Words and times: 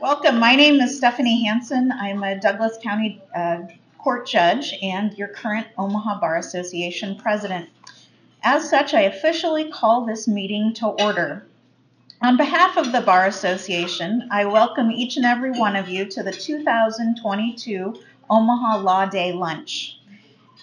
Welcome. 0.00 0.40
My 0.40 0.56
name 0.56 0.80
is 0.80 0.96
Stephanie 0.96 1.44
Hansen. 1.44 1.92
I'm 1.92 2.22
a 2.24 2.40
Douglas 2.40 2.76
County 2.82 3.22
uh, 3.36 3.58
Court 3.98 4.26
Judge 4.26 4.74
and 4.82 5.16
your 5.16 5.28
current 5.28 5.68
Omaha 5.78 6.18
Bar 6.18 6.38
Association 6.38 7.14
President. 7.16 7.68
As 8.42 8.68
such, 8.68 8.94
I 8.94 9.02
officially 9.02 9.70
call 9.70 10.06
this 10.06 10.26
meeting 10.26 10.72
to 10.74 10.86
order. 10.86 11.46
On 12.20 12.36
behalf 12.36 12.76
of 12.78 12.90
the 12.90 13.00
Bar 13.00 13.26
Association, 13.26 14.26
I 14.32 14.46
welcome 14.46 14.90
each 14.90 15.16
and 15.16 15.24
every 15.24 15.52
one 15.52 15.76
of 15.76 15.88
you 15.88 16.04
to 16.06 16.22
the 16.22 16.32
2022 16.32 18.02
Omaha 18.28 18.78
Law 18.78 19.06
Day 19.06 19.32
Lunch. 19.32 19.99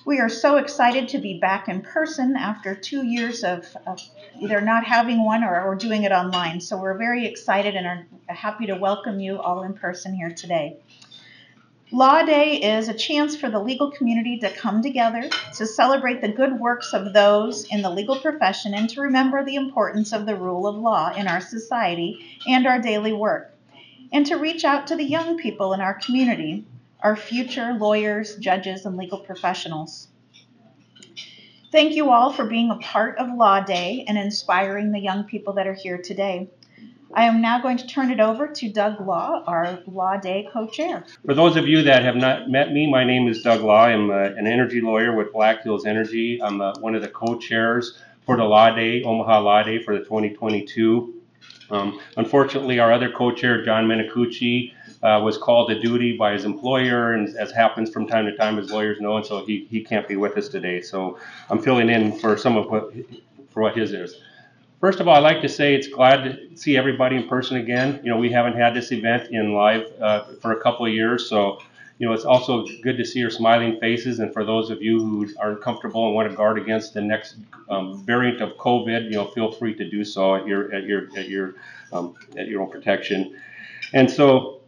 We 0.07 0.21
are 0.21 0.29
so 0.29 0.55
excited 0.55 1.09
to 1.09 1.17
be 1.17 1.37
back 1.37 1.67
in 1.67 1.81
person 1.81 2.37
after 2.37 2.73
two 2.73 3.05
years 3.05 3.43
of, 3.43 3.65
of 3.85 3.99
either 4.39 4.61
not 4.61 4.85
having 4.85 5.25
one 5.25 5.43
or, 5.43 5.61
or 5.61 5.75
doing 5.75 6.03
it 6.03 6.13
online. 6.13 6.61
So 6.61 6.77
we're 6.77 6.97
very 6.97 7.25
excited 7.25 7.75
and 7.75 7.85
are 7.85 8.33
happy 8.33 8.67
to 8.67 8.75
welcome 8.75 9.19
you 9.19 9.37
all 9.37 9.63
in 9.63 9.73
person 9.73 10.15
here 10.15 10.32
today. 10.32 10.77
Law 11.91 12.23
Day 12.23 12.55
is 12.55 12.87
a 12.87 12.93
chance 12.93 13.35
for 13.35 13.49
the 13.49 13.59
legal 13.59 13.91
community 13.91 14.39
to 14.39 14.49
come 14.49 14.82
together 14.82 15.27
to 15.57 15.65
celebrate 15.65 16.21
the 16.21 16.32
good 16.32 16.57
works 16.57 16.93
of 16.93 17.11
those 17.11 17.65
in 17.65 17.82
the 17.82 17.89
legal 17.89 18.18
profession 18.18 18.74
and 18.74 18.89
to 18.91 19.01
remember 19.01 19.43
the 19.43 19.55
importance 19.55 20.13
of 20.13 20.25
the 20.25 20.37
rule 20.37 20.68
of 20.68 20.77
law 20.77 21.13
in 21.18 21.27
our 21.27 21.41
society 21.41 22.39
and 22.47 22.65
our 22.65 22.79
daily 22.79 23.11
work, 23.11 23.54
and 24.13 24.25
to 24.27 24.37
reach 24.37 24.63
out 24.63 24.87
to 24.87 24.96
the 24.96 25.04
young 25.04 25.37
people 25.37 25.74
in 25.74 25.82
our 25.82 25.96
community 25.96 26.65
our 27.01 27.15
future 27.15 27.74
lawyers, 27.74 28.36
judges, 28.37 28.86
and 28.86 28.97
legal 28.97 29.19
professionals. 29.19 30.07
Thank 31.71 31.96
you 31.96 32.11
all 32.11 32.31
for 32.31 32.45
being 32.45 32.72
a 32.72 32.78
part 32.78 33.17
of 33.17 33.33
Law 33.33 33.61
Day 33.61 34.05
and 34.08 34.17
inspiring 34.17 34.92
the 34.92 35.00
young 35.00 35.25
people 35.25 35.53
that 35.53 35.67
are 35.67 35.73
here 35.73 35.97
today. 35.97 36.50
I 37.14 37.25
am 37.25 37.41
now 37.41 37.61
going 37.61 37.78
to 37.78 37.88
turn 37.88 38.11
it 38.11 38.19
over 38.19 38.47
to 38.47 38.69
Doug 38.69 39.00
Law, 39.05 39.44
our 39.47 39.80
Law 39.88 40.17
Day 40.17 40.47
co-chair. 40.52 41.05
For 41.25 41.33
those 41.33 41.55
of 41.55 41.67
you 41.67 41.81
that 41.83 42.03
have 42.03 42.16
not 42.16 42.49
met 42.49 42.71
me, 42.71 42.89
my 42.89 43.03
name 43.03 43.27
is 43.27 43.41
Doug 43.41 43.61
Law. 43.61 43.86
I'm 43.86 44.09
uh, 44.09 44.14
an 44.38 44.47
energy 44.47 44.81
lawyer 44.81 45.16
with 45.16 45.31
Black 45.31 45.64
Hills 45.64 45.86
Energy. 45.86 46.41
I'm 46.41 46.61
uh, 46.61 46.73
one 46.80 46.95
of 46.95 47.02
the 47.02 47.08
co-chairs 47.08 47.97
for 48.25 48.38
the 48.38 48.43
Law 48.43 48.75
Day, 48.75 49.03
Omaha 49.03 49.39
Law 49.39 49.64
Day 49.64 49.81
for 49.81 49.97
the 49.97 50.03
2022. 50.03 51.14
Um, 51.69 51.99
unfortunately, 52.17 52.80
our 52.80 52.91
other 52.91 53.11
co-chair, 53.11 53.64
John 53.64 53.88
Menicucci, 53.88 54.73
uh, 55.03 55.21
was 55.23 55.37
called 55.37 55.69
to 55.69 55.79
duty 55.79 56.17
by 56.17 56.33
his 56.33 56.45
employer, 56.45 57.13
and 57.13 57.35
as 57.37 57.51
happens 57.51 57.89
from 57.89 58.07
time 58.07 58.25
to 58.25 58.35
time, 58.35 58.57
as 58.57 58.71
lawyers 58.71 58.99
know, 58.99 59.17
and 59.17 59.25
so 59.25 59.45
he, 59.45 59.67
he 59.69 59.83
can't 59.83 60.07
be 60.07 60.15
with 60.15 60.35
us 60.37 60.47
today. 60.47 60.81
So 60.81 61.19
I'm 61.49 61.61
filling 61.61 61.89
in 61.89 62.17
for 62.17 62.37
some 62.37 62.57
of 62.57 62.69
what 62.71 62.93
for 63.51 63.61
what 63.61 63.77
his 63.77 63.93
is. 63.93 64.19
First 64.79 64.99
of 64.99 65.07
all, 65.07 65.15
I'd 65.15 65.19
like 65.19 65.41
to 65.41 65.49
say 65.49 65.73
it's 65.73 65.87
glad 65.87 66.23
to 66.23 66.55
see 66.55 66.77
everybody 66.77 67.15
in 67.15 67.27
person 67.27 67.57
again. 67.57 67.99
You 68.03 68.11
know, 68.11 68.17
we 68.17 68.31
haven't 68.31 68.55
had 68.55 68.75
this 68.75 68.91
event 68.91 69.31
in 69.31 69.53
live 69.53 69.85
uh, 69.99 70.25
for 70.41 70.51
a 70.51 70.61
couple 70.61 70.85
of 70.85 70.93
years, 70.93 71.29
so 71.29 71.59
you 71.99 72.07
know 72.07 72.13
it's 72.13 72.25
also 72.25 72.65
good 72.83 72.97
to 72.97 73.05
see 73.05 73.19
your 73.19 73.31
smiling 73.31 73.79
faces. 73.79 74.19
And 74.19 74.33
for 74.33 74.43
those 74.43 74.69
of 74.69 74.81
you 74.81 74.99
who 74.99 75.27
are 75.39 75.55
comfortable 75.55 76.07
and 76.07 76.15
want 76.15 76.29
to 76.29 76.35
guard 76.35 76.57
against 76.59 76.93
the 76.93 77.01
next 77.01 77.37
um, 77.69 78.03
variant 78.03 78.41
of 78.41 78.57
COVID, 78.57 79.05
you 79.05 79.11
know, 79.11 79.25
feel 79.25 79.51
free 79.51 79.75
to 79.75 79.89
do 79.89 80.03
so 80.03 80.35
at 80.35 80.47
your 80.47 80.73
at 80.73 80.83
your 80.83 81.07
at 81.17 81.27
your 81.27 81.55
um, 81.93 82.15
at 82.35 82.47
your 82.47 82.61
own 82.61 82.71
protection. 82.71 83.39
And 83.93 84.09
so 84.09 84.61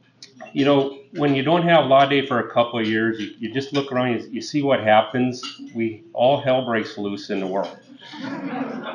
you 0.54 0.66
know, 0.66 0.98
when 1.14 1.36
you 1.36 1.44
don't 1.44 1.64
have 1.64 1.86
law 1.86 2.06
day 2.06 2.26
for 2.26 2.40
a 2.40 2.52
couple 2.52 2.80
of 2.80 2.88
years, 2.88 3.20
you, 3.20 3.34
you 3.40 3.54
just 3.54 3.74
look 3.74 3.92
around, 3.92 4.12
you, 4.12 4.30
you 4.32 4.42
see 4.42 4.62
what 4.62 4.82
happens. 4.82 5.62
We 5.74 6.04
all 6.14 6.40
hell 6.40 6.66
breaks 6.66 6.98
loose 6.98 7.30
in 7.30 7.40
the 7.40 7.48
world. 7.48 7.78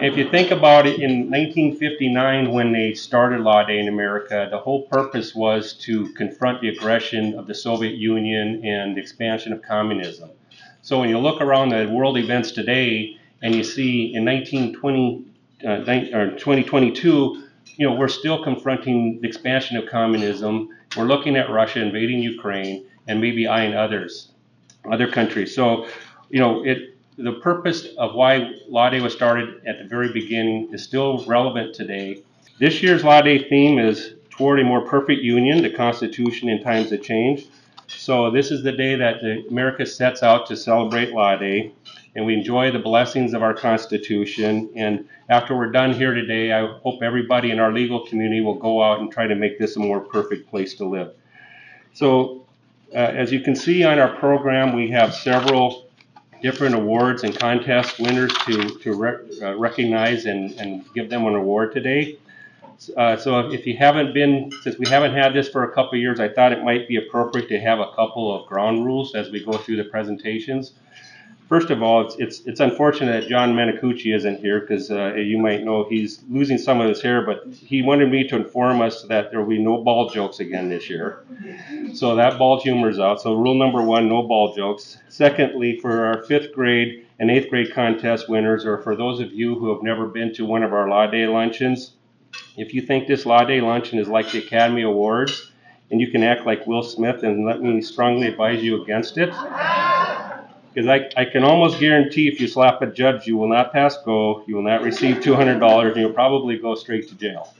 If 0.01 0.17
you 0.17 0.29
think 0.31 0.51
about 0.51 0.87
it, 0.87 1.01
in 1.01 1.31
1959, 1.31 2.51
when 2.51 2.73
they 2.73 2.95
started 2.95 3.41
Law 3.41 3.65
Day 3.65 3.79
in 3.79 3.89
America, 3.89 4.49
the 4.51 4.59
whole 4.59 4.83
purpose 4.83 5.35
was 5.35 5.75
to 5.85 6.13
confront 6.15 6.61
the 6.61 6.69
aggression 6.69 7.39
of 7.39 7.47
the 7.47 7.55
Soviet 7.55 7.95
Union 7.95 8.65
and 8.65 8.97
the 8.97 9.01
expansion 9.01 9.53
of 9.53 9.63
communism. 9.63 10.31
So 10.83 11.01
when 11.01 11.09
you 11.09 11.19
look 11.19 11.41
around 11.41 11.71
the 11.71 11.89
world 11.91 12.19
events 12.19 12.51
today 12.51 13.17
and 13.43 13.55
you 13.55 13.65
see 13.65 14.15
in 14.15 14.25
1920 14.25 15.25
uh, 15.65 16.17
or 16.17 16.31
2022, 16.33 17.45
you 17.77 17.89
know, 17.89 17.95
we're 17.95 18.09
still 18.09 18.43
confronting 18.43 19.21
the 19.21 19.29
expansion 19.29 19.77
of 19.77 19.89
communism 19.89 20.69
we're 20.97 21.05
looking 21.05 21.37
at 21.37 21.51
Russia 21.51 21.81
invading 21.81 22.21
Ukraine 22.21 22.87
and 23.07 23.21
maybe 23.21 23.47
eyeing 23.47 23.75
others, 23.75 24.33
other 24.91 25.11
countries. 25.11 25.55
So, 25.55 25.87
you 26.31 26.41
know, 26.41 26.65
it 26.65 26.95
the 27.17 27.33
purpose 27.35 27.87
of 27.97 28.15
why 28.15 28.53
Law 28.69 28.91
was 29.01 29.13
started 29.13 29.65
at 29.67 29.79
the 29.79 29.85
very 29.85 30.13
beginning 30.13 30.71
is 30.73 30.83
still 30.83 31.25
relevant 31.27 31.75
today. 31.75 32.23
This 32.59 32.83
year's 32.83 33.05
Law 33.05 33.23
theme 33.23 33.79
is 33.79 34.15
toward 34.31 34.59
a 34.59 34.65
more 34.65 34.81
perfect 34.81 35.23
union, 35.23 35.63
the 35.63 35.71
Constitution 35.71 36.49
in 36.49 36.63
times 36.63 36.91
of 36.91 37.03
change. 37.03 37.47
So 37.87 38.31
this 38.31 38.51
is 38.51 38.63
the 38.63 38.73
day 38.73 38.97
that 38.97 39.23
America 39.49 39.87
sets 39.87 40.23
out 40.23 40.47
to 40.47 40.57
celebrate 40.57 41.13
Law 41.13 41.37
and 42.15 42.25
we 42.25 42.35
enjoy 42.35 42.71
the 42.71 42.79
blessings 42.79 43.35
of 43.35 43.43
our 43.43 43.55
Constitution. 43.55 44.71
And 44.77 45.09
after 45.29 45.57
we're 45.57 45.73
done 45.73 45.93
here 45.93 46.15
today, 46.15 46.53
I 46.53 46.67
hope 46.79 47.03
everybody 47.03 47.51
in 47.51 47.59
our 47.59 47.73
legal 47.73 48.07
community 48.07 48.41
will 48.41 48.55
go 48.55 48.83
out 48.83 49.01
and 49.01 49.11
try 49.11 49.27
to 49.27 49.35
make 49.35 49.59
this 49.59 49.77
a 49.77 49.81
more 49.81 50.01
perfect 50.01 50.49
place 50.49 50.75
to 50.75 50.85
live. 50.85 51.15
So, 51.93 52.47
uh, 52.93 52.99
as 52.99 53.33
you 53.33 53.41
can 53.41 53.57
see 53.57 53.83
on 53.83 53.99
our 53.99 54.17
program, 54.17 54.75
we 54.75 54.91
have 54.91 55.15
several 55.15 55.89
different 56.43 56.75
awards 56.75 57.25
and 57.25 57.37
contest 57.37 57.99
winners 57.99 58.33
to, 58.45 58.69
to 58.81 58.95
rec 58.95 59.21
uh, 59.43 59.57
recognize 59.57 60.27
and, 60.27 60.53
and 60.61 60.85
give 60.95 61.11
them 61.11 61.27
an 61.27 61.35
award 61.35 61.73
today. 61.73 62.19
Uh, 62.97 63.17
so 63.17 63.51
if 63.51 63.67
you 63.67 63.77
haven't 63.77 64.13
been, 64.13 64.51
since 64.63 64.79
we 64.79 64.87
haven't 64.89 65.15
had 65.15 65.33
this 65.33 65.49
for 65.49 65.65
a 65.65 65.73
couple 65.73 65.99
years, 65.99 66.21
I 66.21 66.29
thought 66.29 66.53
it 66.53 66.63
might 66.63 66.87
be 66.87 66.97
appropriate 66.97 67.49
to 67.49 67.61
have 67.61 67.79
a 67.79 67.91
couple 67.95 68.35
of 68.35 68.47
ground 68.47 68.85
rules 68.85 69.15
as 69.15 69.31
we 69.31 69.45
go 69.45 69.53
through 69.53 69.77
the 69.77 69.85
presentations. 69.85 70.73
First 71.49 71.69
of 71.71 71.83
all, 71.83 72.07
it's 72.07 72.17
it's, 72.17 72.41
it's 72.47 72.61
unfortunate 72.61 73.21
that 73.21 73.29
John 73.29 73.55
Menicucci 73.55 74.15
isn't 74.15 74.41
here 74.41 74.61
because 74.61 74.91
uh, 74.91 75.15
you 75.15 75.37
might 75.37 75.63
know 75.63 75.85
he's 75.85 76.25
losing 76.31 76.57
some 76.57 76.81
of 76.81 76.89
his 76.89 77.03
hair, 77.03 77.25
but 77.25 77.47
he 77.53 77.83
wanted 77.83 78.11
me 78.11 78.27
to 78.29 78.37
inform 78.37 78.81
us 78.81 79.03
that 79.03 79.31
there 79.31 79.41
will 79.41 79.49
be 79.49 79.63
no 79.63 79.83
ball 79.83 80.09
jokes 80.09 80.41
again 80.41 80.71
this 80.71 80.89
year. 80.89 81.25
So 81.93 82.17
that 82.17 82.39
ball 82.39 82.61
humor 82.61 82.89
is 82.89 82.99
out. 82.99 83.21
So 83.21 83.35
rule 83.35 83.55
number 83.55 83.83
one, 83.83 84.09
no 84.09 84.23
ball 84.23 84.55
jokes. 84.55 84.99
Secondly, 85.09 85.79
for 85.81 86.07
our 86.07 86.23
fifth 86.23 86.55
grade 86.55 87.07
and 87.19 87.31
eighth 87.31 87.51
grade 87.51 87.73
contest 87.75 88.29
winners, 88.29 88.65
or 88.65 88.79
for 88.79 88.97
those 88.97 89.21
of 89.21 89.33
you 89.33 89.55
who 89.59 89.73
have 89.73 89.83
never 89.83 90.07
been 90.07 90.33
to 90.35 90.47
one 90.47 90.63
of 90.63 90.73
our 90.73 90.89
Law 90.89 91.07
Day 91.07 91.27
luncheons, 91.27 91.93
if 92.57 92.73
you 92.73 92.81
think 92.81 93.07
this 93.07 93.27
Law 93.27 93.45
Day 93.45 93.61
luncheon 93.61 93.99
is 93.99 94.09
like 94.09 94.31
the 94.33 94.39
Academy 94.39 94.83
Awards, 94.83 95.53
and 95.91 96.01
you 96.01 96.11
can 96.11 96.23
act 96.23 96.47
like 96.47 96.67
Will 96.67 96.83
Smith, 96.83 97.23
and 97.23 97.45
let 97.45 97.61
me 97.61 97.83
strongly 97.83 98.29
advise 98.29 98.63
you 98.63 98.83
against 98.83 99.19
it. 99.19 99.31
Because 100.75 100.89
I, 100.89 101.09
I 101.17 101.25
can 101.25 101.45
almost 101.45 101.79
guarantee 101.79 102.27
if 102.27 102.41
you 102.41 102.49
slap 102.49 102.83
a 102.83 102.87
judge, 102.87 103.29
you 103.29 103.37
will 103.37 103.49
not 103.49 103.73
pass 103.73 103.97
go, 104.05 104.45
you 104.49 104.57
will 104.57 104.63
not 104.63 104.83
receive 104.83 105.17
$200, 105.17 105.87
and 105.87 105.97
you'll 105.97 106.13
probably 106.13 106.59
go 106.59 106.75
straight 106.75 107.09
to 107.09 107.15
jail. 107.15 107.55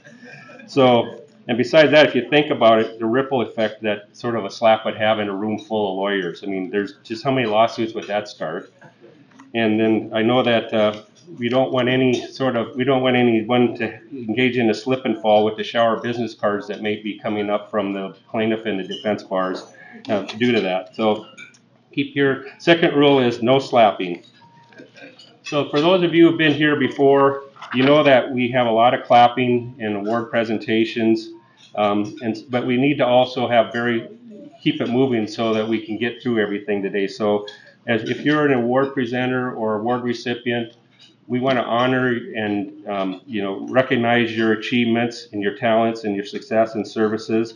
So, 0.67 1.21
and 1.47 1.57
besides 1.57 1.91
that, 1.91 2.07
if 2.07 2.15
you 2.15 2.29
think 2.29 2.51
about 2.51 2.79
it, 2.79 2.99
the 2.99 3.05
ripple 3.05 3.41
effect 3.41 3.81
that 3.83 4.09
sort 4.11 4.35
of 4.35 4.43
a 4.43 4.51
slap 4.51 4.83
would 4.83 4.97
have 4.97 5.19
in 5.19 5.29
a 5.29 5.35
room 5.35 5.59
full 5.59 5.91
of 5.91 5.97
lawyers. 5.97 6.43
I 6.43 6.47
mean, 6.47 6.69
there's 6.69 6.95
just 7.03 7.23
how 7.23 7.31
many 7.31 7.47
lawsuits 7.47 7.93
would 7.93 8.07
that 8.07 8.27
start? 8.27 8.73
And 9.53 9.79
then 9.79 10.11
I 10.13 10.21
know 10.21 10.43
that 10.43 10.73
uh, 10.73 11.03
we 11.37 11.47
don't 11.49 11.71
want 11.71 11.87
any 11.87 12.27
sort 12.27 12.55
of 12.55 12.75
we 12.75 12.83
don't 12.83 13.01
want 13.01 13.15
anyone 13.15 13.75
to 13.75 13.93
engage 14.11 14.57
in 14.57 14.69
a 14.69 14.73
slip 14.73 15.05
and 15.05 15.21
fall 15.21 15.45
with 15.45 15.55
the 15.55 15.63
shower 15.63 16.01
business 16.01 16.33
cards 16.33 16.67
that 16.67 16.81
may 16.81 17.01
be 17.01 17.17
coming 17.19 17.49
up 17.49 17.71
from 17.71 17.93
the 17.93 18.15
plaintiff 18.29 18.65
and 18.65 18.79
the 18.79 18.83
defense 18.83 19.23
bars 19.23 19.63
uh, 20.09 20.23
due 20.23 20.51
to 20.51 20.61
that. 20.61 20.95
So 20.95 21.25
keep 21.95 22.15
your 22.15 22.45
second 22.59 22.93
rule 22.93 23.19
is 23.19 23.41
no 23.41 23.57
slapping. 23.57 24.23
So 25.43 25.69
for 25.69 25.79
those 25.79 26.03
of 26.03 26.13
you 26.13 26.27
who've 26.27 26.37
been 26.37 26.53
here 26.53 26.75
before, 26.75 27.43
you 27.73 27.83
know 27.83 28.03
that 28.03 28.31
we 28.31 28.51
have 28.51 28.67
a 28.67 28.71
lot 28.71 28.93
of 28.93 29.05
clapping 29.05 29.75
in 29.79 29.95
award 29.95 30.29
presentations, 30.29 31.29
um, 31.75 32.15
and 32.21 32.43
but 32.49 32.65
we 32.65 32.77
need 32.77 32.97
to 32.97 33.05
also 33.05 33.47
have 33.47 33.71
very 33.71 34.09
keep 34.61 34.81
it 34.81 34.89
moving 34.89 35.27
so 35.27 35.53
that 35.53 35.67
we 35.67 35.85
can 35.85 35.97
get 35.97 36.21
through 36.21 36.39
everything 36.39 36.81
today. 36.81 37.07
So 37.07 37.45
as 37.87 38.09
if 38.09 38.21
you're 38.21 38.45
an 38.45 38.53
award 38.53 38.93
presenter 38.93 39.53
or 39.53 39.79
award 39.79 40.03
recipient, 40.03 40.75
we 41.27 41.39
want 41.39 41.57
to 41.57 41.63
honor 41.63 42.07
and 42.35 42.87
um, 42.87 43.21
you 43.25 43.41
know 43.41 43.67
recognize 43.67 44.35
your 44.35 44.53
achievements 44.53 45.27
and 45.31 45.41
your 45.41 45.55
talents 45.55 46.03
and 46.03 46.15
your 46.15 46.25
success 46.25 46.75
and 46.75 46.87
services. 46.87 47.55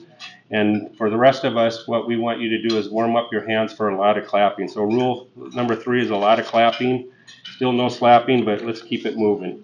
And 0.51 0.95
for 0.97 1.09
the 1.09 1.17
rest 1.17 1.43
of 1.43 1.57
us, 1.57 1.87
what 1.87 2.07
we 2.07 2.17
want 2.17 2.39
you 2.39 2.49
to 2.49 2.67
do 2.67 2.77
is 2.77 2.89
warm 2.89 3.15
up 3.15 3.31
your 3.31 3.47
hands 3.47 3.71
for 3.71 3.89
a 3.89 3.97
lot 3.97 4.17
of 4.17 4.25
clapping. 4.25 4.67
So 4.67 4.81
rule 4.81 5.29
number 5.53 5.75
three 5.75 6.01
is 6.01 6.09
a 6.09 6.15
lot 6.15 6.39
of 6.39 6.47
clapping. 6.47 7.11
Still 7.55 7.71
no 7.71 7.89
slapping, 7.89 8.45
but 8.45 8.63
let's 8.65 8.81
keep 8.81 9.05
it 9.05 9.17
moving. 9.17 9.63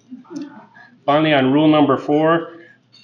Finally, 1.06 1.34
on 1.34 1.52
rule 1.52 1.68
number 1.68 1.98
four, 1.98 2.58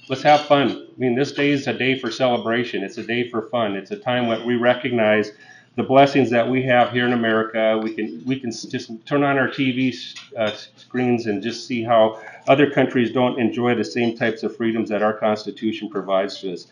let's 0.10 0.22
have 0.22 0.42
fun. 0.42 0.88
I 0.96 1.00
mean, 1.00 1.16
this 1.16 1.32
day 1.32 1.52
is 1.52 1.68
a 1.68 1.74
day 1.74 1.98
for 1.98 2.12
celebration. 2.12 2.84
It's 2.84 2.98
a 2.98 3.04
day 3.04 3.30
for 3.30 3.50
fun. 3.50 3.76
It's 3.76 3.92
a 3.92 3.98
time 3.98 4.28
when 4.28 4.46
we 4.46 4.56
recognize 4.56 5.32
the 5.76 5.84
blessings 5.84 6.30
that 6.30 6.48
we 6.48 6.64
have 6.64 6.92
here 6.92 7.06
in 7.06 7.14
America. 7.14 7.80
We 7.82 7.94
can 7.94 8.22
we 8.26 8.40
can 8.40 8.52
just 8.52 8.92
turn 9.06 9.24
on 9.24 9.38
our 9.38 9.48
TV 9.48 9.96
uh, 10.38 10.52
screens 10.76 11.28
and 11.28 11.42
just 11.42 11.66
see 11.66 11.82
how 11.82 12.22
other 12.48 12.70
countries 12.70 13.12
don't 13.12 13.40
enjoy 13.40 13.76
the 13.76 13.84
same 13.84 14.18
types 14.18 14.44
of 14.44 14.56
freedoms 14.56 14.90
that 14.90 15.02
our 15.02 15.14
Constitution 15.14 15.90
provides 15.90 16.40
to 16.42 16.54
us. 16.54 16.68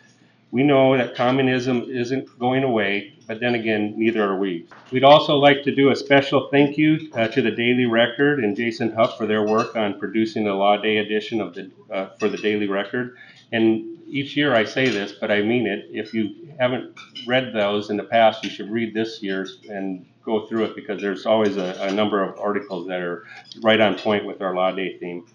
We 0.51 0.63
know 0.63 0.97
that 0.97 1.15
communism 1.15 1.85
isn't 1.89 2.39
going 2.39 2.63
away, 2.63 3.13
but 3.27 3.39
then 3.39 3.53
again, 3.53 3.93
neither 3.95 4.23
are 4.23 4.37
we. 4.37 4.65
We'd 4.91 5.03
also 5.03 5.35
like 5.35 5.63
to 5.63 5.75
do 5.75 5.91
a 5.91 5.95
special 5.95 6.49
thank 6.51 6.77
you 6.77 7.11
uh, 7.13 7.27
to 7.27 7.41
the 7.41 7.51
Daily 7.51 7.85
Record 7.85 8.43
and 8.43 8.55
Jason 8.55 8.91
Huff 8.91 9.17
for 9.17 9.27
their 9.27 9.45
work 9.45 9.75
on 9.75 9.99
producing 9.99 10.45
the 10.45 10.53
Law 10.53 10.77
Day 10.77 10.97
edition 10.97 11.39
of 11.39 11.53
the 11.53 11.69
uh, 11.93 12.09
for 12.17 12.29
the 12.29 12.37
Daily 12.37 12.67
Record. 12.67 13.15
And 13.51 13.99
each 14.07 14.35
year 14.35 14.55
I 14.55 14.65
say 14.65 14.89
this, 14.89 15.11
but 15.11 15.29
I 15.29 15.43
mean 15.43 15.67
it. 15.67 15.85
If 15.91 16.13
you 16.15 16.49
haven't 16.59 16.97
read 17.27 17.53
those 17.53 17.91
in 17.91 17.97
the 17.97 18.03
past, 18.03 18.43
you 18.43 18.49
should 18.49 18.71
read 18.71 18.93
this 18.93 19.21
year's 19.21 19.59
and 19.69 20.05
go 20.23 20.47
through 20.47 20.65
it 20.65 20.75
because 20.75 21.01
there's 21.01 21.25
always 21.25 21.57
a, 21.57 21.77
a 21.81 21.91
number 21.91 22.23
of 22.23 22.39
articles 22.39 22.87
that 22.87 23.01
are 23.01 23.25
right 23.61 23.79
on 23.79 23.95
point 23.95 24.25
with 24.25 24.41
our 24.41 24.55
Law 24.55 24.71
Day 24.71 24.97
theme. 24.97 25.25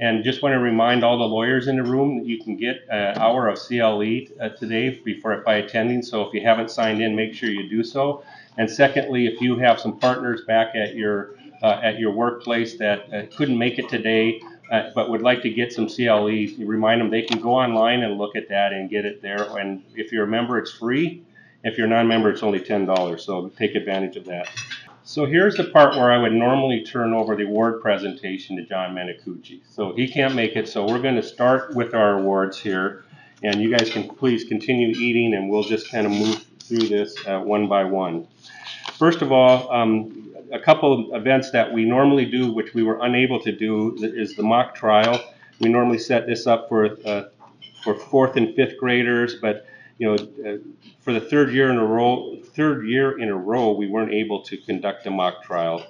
And 0.00 0.24
just 0.24 0.42
want 0.42 0.54
to 0.54 0.58
remind 0.58 1.04
all 1.04 1.18
the 1.18 1.24
lawyers 1.24 1.68
in 1.68 1.76
the 1.76 1.82
room 1.82 2.18
that 2.18 2.26
you 2.26 2.42
can 2.42 2.56
get 2.56 2.86
an 2.90 3.18
hour 3.18 3.48
of 3.48 3.58
CLE 3.58 4.20
uh, 4.40 4.48
today 4.50 4.98
before 5.04 5.36
by 5.44 5.56
attending. 5.56 6.02
So 6.02 6.22
if 6.22 6.32
you 6.32 6.40
haven't 6.40 6.70
signed 6.70 7.02
in, 7.02 7.14
make 7.14 7.34
sure 7.34 7.50
you 7.50 7.68
do 7.68 7.84
so. 7.84 8.24
And 8.56 8.70
secondly, 8.70 9.26
if 9.26 9.42
you 9.42 9.58
have 9.58 9.78
some 9.78 9.98
partners 9.98 10.42
back 10.46 10.74
at 10.74 10.94
your 10.94 11.34
uh, 11.62 11.80
at 11.82 11.98
your 11.98 12.12
workplace 12.12 12.78
that 12.78 13.12
uh, 13.12 13.26
couldn't 13.36 13.58
make 13.58 13.78
it 13.78 13.90
today, 13.90 14.40
uh, 14.72 14.90
but 14.94 15.10
would 15.10 15.20
like 15.20 15.42
to 15.42 15.50
get 15.50 15.72
some 15.72 15.86
CLE, 15.86 16.46
remind 16.64 17.02
them 17.02 17.10
they 17.10 17.22
can 17.22 17.38
go 17.38 17.50
online 17.50 18.02
and 18.02 18.16
look 18.16 18.34
at 18.36 18.48
that 18.48 18.72
and 18.72 18.88
get 18.88 19.04
it 19.04 19.20
there. 19.20 19.58
And 19.58 19.82
if 19.94 20.12
you're 20.12 20.24
a 20.24 20.28
member, 20.28 20.58
it's 20.58 20.72
free. 20.72 21.22
If 21.62 21.76
you're 21.76 21.86
a 21.86 21.90
non-member, 21.90 22.30
it's 22.30 22.42
only 22.42 22.60
ten 22.60 22.86
dollars. 22.86 23.24
So 23.24 23.50
take 23.58 23.74
advantage 23.74 24.16
of 24.16 24.24
that. 24.26 24.48
So 25.10 25.26
here's 25.26 25.56
the 25.56 25.64
part 25.64 25.96
where 25.96 26.12
I 26.12 26.18
would 26.18 26.34
normally 26.34 26.84
turn 26.84 27.12
over 27.14 27.34
the 27.34 27.42
award 27.42 27.82
presentation 27.82 28.54
to 28.58 28.62
John 28.64 28.94
Menicucci. 28.94 29.60
So 29.68 29.92
he 29.92 30.06
can't 30.06 30.36
make 30.36 30.54
it, 30.54 30.68
so 30.68 30.86
we're 30.86 31.02
going 31.02 31.16
to 31.16 31.22
start 31.24 31.74
with 31.74 31.94
our 31.94 32.20
awards 32.20 32.56
here. 32.56 33.04
And 33.42 33.60
you 33.60 33.76
guys 33.76 33.90
can 33.90 34.08
please 34.08 34.44
continue 34.44 34.90
eating, 34.90 35.34
and 35.34 35.50
we'll 35.50 35.64
just 35.64 35.90
kind 35.90 36.06
of 36.06 36.12
move 36.12 36.46
through 36.60 36.86
this 36.86 37.16
uh, 37.26 37.40
one 37.40 37.66
by 37.66 37.82
one. 37.82 38.28
First 38.98 39.20
of 39.20 39.32
all, 39.32 39.68
um, 39.72 40.32
a 40.52 40.60
couple 40.60 41.12
of 41.12 41.20
events 41.20 41.50
that 41.50 41.72
we 41.72 41.84
normally 41.84 42.26
do, 42.26 42.52
which 42.52 42.72
we 42.72 42.84
were 42.84 43.00
unable 43.02 43.40
to 43.40 43.50
do, 43.50 43.96
is 44.00 44.36
the 44.36 44.44
mock 44.44 44.76
trial. 44.76 45.20
We 45.58 45.70
normally 45.70 45.98
set 45.98 46.28
this 46.28 46.46
up 46.46 46.68
for 46.68 46.96
uh, 47.04 47.30
for 47.82 47.96
fourth 47.96 48.36
and 48.36 48.54
fifth 48.54 48.78
graders, 48.78 49.34
but 49.42 49.66
you 50.00 50.06
know, 50.06 50.14
uh, 50.14 50.56
for 51.00 51.12
the 51.12 51.20
third 51.20 51.52
year 51.52 51.70
in 51.70 51.76
a 51.76 51.86
row, 51.86 52.38
third 52.54 52.88
year 52.88 53.18
in 53.18 53.28
a 53.28 53.36
row, 53.36 53.72
we 53.72 53.86
weren't 53.86 54.14
able 54.14 54.40
to 54.44 54.56
conduct 54.56 55.06
a 55.06 55.10
mock 55.10 55.44
trial. 55.44 55.86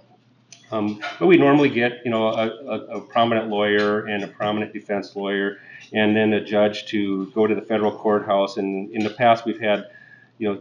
Um, 0.73 1.01
but 1.21 1.29
we 1.29 1.37
normally 1.37 1.71
get, 1.71 2.01
you 2.05 2.11
know, 2.11 2.27
a, 2.27 2.49
a, 2.49 2.79
a, 2.97 3.01
prominent 3.01 3.49
lawyer 3.49 4.07
and 4.07 4.25
a 4.25 4.29
prominent 4.29 4.73
defense 4.73 5.15
lawyer, 5.15 5.59
and 5.93 6.17
then 6.17 6.33
a 6.33 6.45
judge 6.45 6.87
to 6.87 7.27
go 7.27 7.47
to 7.47 7.55
the 7.55 7.63
federal 7.63 7.97
courthouse. 7.97 8.57
And 8.57 8.93
in 8.93 9.05
the 9.05 9.11
past, 9.11 9.45
we've 9.47 9.61
had, 9.61 9.87
you 10.39 10.53
know, 10.53 10.61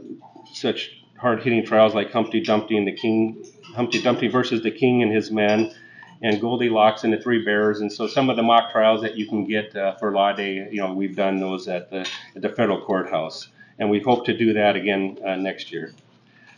such 0.54 1.04
hard-hitting 1.18 1.66
trials 1.66 1.96
like 1.96 2.12
Humpty 2.12 2.42
Dumpty 2.42 2.78
and 2.78 2.88
the 2.88 2.96
King, 2.96 3.44
Humpty 3.75 4.00
Dumpty 4.00 4.28
versus 4.28 4.62
the 4.62 4.72
King 4.72 5.01
and 5.01 5.12
his 5.12 5.31
men, 5.31 5.74
and 6.21 6.42
Goldilocks 6.42 7.04
and 7.04 7.13
the 7.13 7.21
Three 7.21 7.44
Bears. 7.44 7.81
And 7.81 7.92
so 7.92 8.07
some 8.07 8.30
of 8.30 8.36
the 8.36 8.44
mock 8.44 8.71
trials 8.71 9.01
that 9.01 9.16
you 9.16 9.27
can 9.27 9.45
get 9.45 9.75
uh, 9.75 9.95
for 9.95 10.12
Law 10.12 10.33
Day, 10.33 10.68
you 10.71 10.81
know, 10.81 10.94
we've 10.94 11.16
done 11.16 11.39
those 11.39 11.68
at 11.68 11.89
the 11.89 12.07
at 12.36 12.42
the 12.42 12.50
federal 12.50 12.81
courthouse 12.81 13.50
and 13.80 13.89
we 13.89 14.00
hope 14.00 14.25
to 14.25 14.38
do 14.38 14.54
that 14.54 14.75
again 14.75 15.18
uh, 15.25 15.36
next 15.36 15.71
year. 15.71 15.94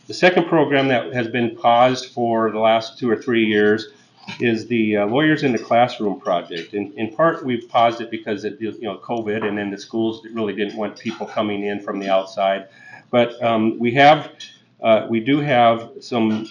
The 0.08 0.14
second 0.14 0.46
program 0.46 0.88
that 0.88 1.12
has 1.14 1.28
been 1.28 1.56
paused 1.56 2.12
for 2.12 2.50
the 2.50 2.58
last 2.58 2.98
two 2.98 3.08
or 3.08 3.16
three 3.16 3.46
years 3.46 3.88
is 4.40 4.66
the 4.66 4.98
uh, 4.98 5.06
Lawyers 5.06 5.42
in 5.44 5.52
the 5.52 5.58
Classroom 5.58 6.20
project. 6.20 6.74
In, 6.74 6.92
in 6.96 7.14
part, 7.14 7.44
we've 7.44 7.68
paused 7.68 8.00
it 8.00 8.10
because 8.10 8.44
of 8.44 8.60
you 8.60 8.76
know 8.80 8.98
COVID, 8.98 9.46
and 9.46 9.56
then 9.56 9.70
the 9.70 9.78
schools 9.78 10.26
really 10.32 10.54
didn't 10.54 10.76
want 10.76 10.98
people 10.98 11.26
coming 11.26 11.64
in 11.64 11.80
from 11.80 12.00
the 12.00 12.08
outside. 12.08 12.68
But 13.10 13.40
um, 13.42 13.78
we 13.78 13.92
have, 13.92 14.32
uh, 14.82 15.06
we 15.08 15.20
do 15.20 15.38
have 15.40 15.90
some 16.00 16.50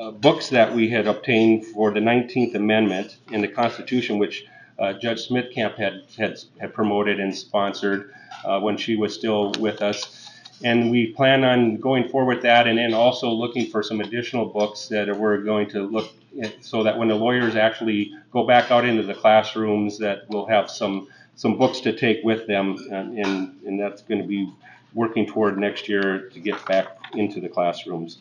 uh, 0.00 0.10
books 0.10 0.48
that 0.48 0.74
we 0.74 0.88
had 0.88 1.06
obtained 1.06 1.66
for 1.66 1.90
the 1.92 2.00
19th 2.00 2.54
Amendment 2.54 3.16
in 3.30 3.40
the 3.40 3.48
Constitution, 3.48 4.18
which 4.18 4.46
uh, 4.78 4.94
Judge 4.94 5.28
Smithcamp 5.28 5.76
had, 5.76 6.04
had 6.16 6.38
had 6.58 6.72
promoted 6.72 7.20
and 7.20 7.36
sponsored 7.36 8.12
uh, 8.44 8.60
when 8.60 8.76
she 8.76 8.96
was 8.96 9.14
still 9.14 9.52
with 9.58 9.82
us. 9.82 10.28
And 10.62 10.90
we 10.90 11.12
plan 11.12 11.44
on 11.44 11.76
going 11.76 12.08
forward 12.08 12.34
with 12.34 12.42
that 12.42 12.66
and 12.66 12.78
then 12.78 12.92
also 12.92 13.30
looking 13.30 13.66
for 13.66 13.82
some 13.82 14.00
additional 14.00 14.46
books 14.46 14.88
that 14.88 15.14
we're 15.16 15.38
going 15.38 15.68
to 15.70 15.82
look 15.82 16.12
at 16.42 16.64
so 16.64 16.82
that 16.82 16.98
when 16.98 17.08
the 17.08 17.14
lawyers 17.14 17.56
actually 17.56 18.14
go 18.30 18.46
back 18.46 18.70
out 18.70 18.84
into 18.84 19.02
the 19.02 19.14
classrooms 19.14 19.98
that 19.98 20.22
we'll 20.28 20.46
have 20.46 20.70
some 20.70 21.08
some 21.34 21.56
books 21.56 21.80
to 21.80 21.96
take 21.96 22.22
with 22.22 22.46
them 22.46 22.76
and, 22.90 23.18
and, 23.18 23.60
and 23.64 23.80
that's 23.80 24.02
going 24.02 24.20
to 24.20 24.26
be 24.28 24.52
working 24.92 25.26
toward 25.26 25.56
next 25.56 25.88
year 25.88 26.28
to 26.28 26.38
get 26.38 26.62
back 26.66 26.88
into 27.14 27.40
the 27.40 27.48
classrooms. 27.48 28.18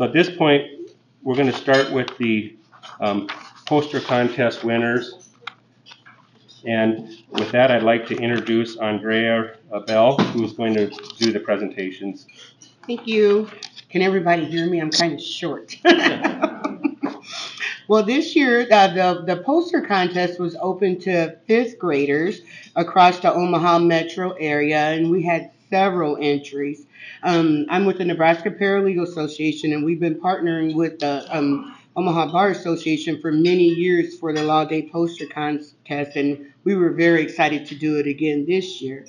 So 0.00 0.06
at 0.06 0.14
this 0.14 0.30
point, 0.34 0.66
we're 1.22 1.34
going 1.34 1.52
to 1.52 1.52
start 1.52 1.92
with 1.92 2.08
the 2.16 2.56
um, 3.00 3.28
poster 3.66 4.00
contest 4.00 4.64
winners. 4.64 5.28
And 6.64 7.18
with 7.28 7.52
that, 7.52 7.70
I'd 7.70 7.82
like 7.82 8.06
to 8.06 8.16
introduce 8.16 8.78
Andrea 8.78 9.56
Bell, 9.86 10.16
who's 10.16 10.54
going 10.54 10.72
to 10.72 10.88
do 11.18 11.32
the 11.32 11.40
presentations. 11.40 12.26
Thank 12.86 13.06
you. 13.06 13.50
Can 13.90 14.00
everybody 14.00 14.46
hear 14.46 14.70
me? 14.70 14.80
I'm 14.80 14.90
kind 14.90 15.12
of 15.12 15.20
short. 15.20 15.76
well, 17.86 18.02
this 18.02 18.34
year, 18.34 18.66
uh, 18.72 18.94
the, 18.94 19.24
the 19.26 19.42
poster 19.42 19.82
contest 19.82 20.40
was 20.40 20.56
open 20.62 20.98
to 21.00 21.36
fifth 21.46 21.78
graders 21.78 22.40
across 22.74 23.20
the 23.20 23.30
Omaha 23.30 23.80
metro 23.80 24.30
area, 24.40 24.78
and 24.78 25.10
we 25.10 25.22
had 25.22 25.50
several 25.70 26.18
entries. 26.20 26.84
Um, 27.22 27.66
I'm 27.68 27.86
with 27.86 27.98
the 27.98 28.04
Nebraska 28.04 28.50
Paralegal 28.50 29.04
Association, 29.04 29.72
and 29.72 29.84
we've 29.84 30.00
been 30.00 30.20
partnering 30.20 30.74
with 30.74 30.98
the 30.98 31.24
um, 31.34 31.76
Omaha 31.96 32.32
Bar 32.32 32.50
Association 32.50 33.20
for 33.20 33.32
many 33.32 33.64
years 33.64 34.18
for 34.18 34.32
the 34.32 34.42
Law 34.42 34.64
Day 34.64 34.88
poster 34.90 35.26
contest, 35.26 36.16
and 36.16 36.52
we 36.64 36.74
were 36.74 36.90
very 36.90 37.22
excited 37.22 37.66
to 37.66 37.74
do 37.74 37.98
it 37.98 38.06
again 38.06 38.44
this 38.46 38.82
year. 38.82 39.06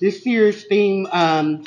This 0.00 0.24
year's 0.26 0.64
theme 0.64 1.06
um, 1.12 1.64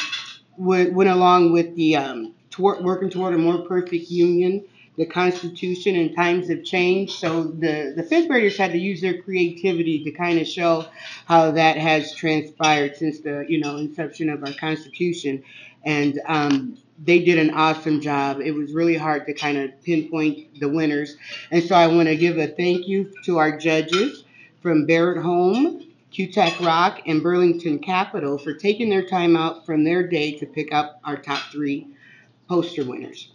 went, 0.57 0.93
went, 0.93 1.09
along 1.09 1.51
with 1.51 1.75
the 1.75 1.95
um, 1.97 2.33
toward, 2.49 2.83
working 2.83 3.09
toward 3.09 3.33
a 3.33 3.37
more 3.37 3.59
perfect 3.59 4.09
union, 4.09 4.65
the 4.97 5.05
Constitution, 5.05 5.95
and 5.95 6.15
times 6.15 6.49
have 6.49 6.63
changed. 6.63 7.13
So 7.13 7.43
the, 7.43 7.93
the 7.95 8.03
fifth 8.03 8.27
graders 8.27 8.57
had 8.57 8.71
to 8.71 8.77
use 8.77 9.01
their 9.01 9.21
creativity 9.21 10.03
to 10.03 10.11
kind 10.11 10.39
of 10.39 10.47
show 10.47 10.85
how 11.25 11.51
that 11.51 11.77
has 11.77 12.13
transpired 12.13 12.95
since 12.95 13.19
the 13.19 13.45
you 13.47 13.59
know 13.59 13.77
inception 13.77 14.29
of 14.29 14.43
our 14.43 14.53
Constitution, 14.53 15.43
and 15.83 16.19
um, 16.27 16.77
they 17.03 17.23
did 17.23 17.37
an 17.37 17.51
awesome 17.51 18.01
job. 18.01 18.39
It 18.39 18.51
was 18.51 18.71
really 18.71 18.95
hard 18.95 19.25
to 19.25 19.33
kind 19.33 19.57
of 19.57 19.83
pinpoint 19.83 20.59
the 20.59 20.69
winners. 20.69 21.17
And 21.51 21.63
so 21.63 21.75
I 21.75 21.87
want 21.87 22.07
to 22.07 22.15
give 22.15 22.37
a 22.37 22.47
thank 22.47 22.87
you 22.87 23.11
to 23.25 23.37
our 23.37 23.57
judges 23.57 24.23
from 24.61 24.85
Baird 24.85 25.17
Holm, 25.21 25.83
Kutak 26.13 26.65
Rock, 26.65 27.01
and 27.05 27.21
Burlington 27.21 27.79
Capital 27.79 28.37
for 28.37 28.53
taking 28.53 28.89
their 28.89 29.05
time 29.05 29.35
out 29.35 29.65
from 29.65 29.83
their 29.83 30.07
day 30.07 30.37
to 30.39 30.45
pick 30.45 30.73
up 30.73 31.01
our 31.03 31.17
top 31.17 31.41
three 31.51 31.87
poster 32.47 32.85
winners. 32.85 33.29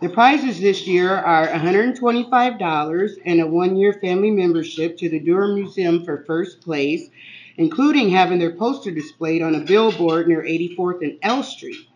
The 0.00 0.08
prizes 0.08 0.60
this 0.60 0.86
year 0.86 1.12
are 1.12 1.48
$125 1.48 3.18
and 3.24 3.40
a 3.40 3.46
one 3.48 3.74
year 3.74 3.92
family 3.94 4.30
membership 4.30 4.96
to 4.98 5.08
the 5.08 5.18
Durham 5.18 5.56
Museum 5.56 6.04
for 6.04 6.22
first 6.24 6.60
place, 6.60 7.10
including 7.56 8.10
having 8.10 8.38
their 8.38 8.52
poster 8.52 8.92
displayed 8.92 9.42
on 9.42 9.56
a 9.56 9.64
billboard 9.64 10.28
near 10.28 10.40
84th 10.44 11.02
and 11.02 11.18
L 11.22 11.42
Street. 11.42 11.88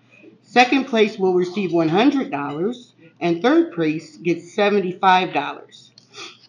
Second 0.42 0.87
place 0.87 1.16
will 1.16 1.35
receive 1.35 1.71
$100, 1.71 2.92
and 3.21 3.40
third 3.40 3.73
place 3.73 4.16
gets 4.16 4.56
$75. 4.56 5.90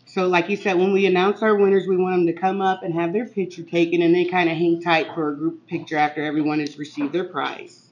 So, 0.07 0.27
like 0.27 0.49
you 0.49 0.57
said, 0.57 0.79
when 0.79 0.91
we 0.91 1.05
announce 1.05 1.43
our 1.43 1.55
winners, 1.55 1.85
we 1.85 1.97
want 1.97 2.15
them 2.15 2.33
to 2.33 2.41
come 2.41 2.61
up 2.61 2.81
and 2.81 2.95
have 2.95 3.13
their 3.13 3.27
picture 3.27 3.61
taken, 3.61 4.01
and 4.01 4.15
they 4.15 4.25
kind 4.25 4.49
of 4.49 4.57
hang 4.57 4.81
tight 4.81 5.13
for 5.13 5.29
a 5.29 5.35
group 5.35 5.67
picture 5.67 5.97
after 5.97 6.23
everyone 6.23 6.59
has 6.59 6.79
received 6.79 7.13
their 7.13 7.25
prize. 7.25 7.89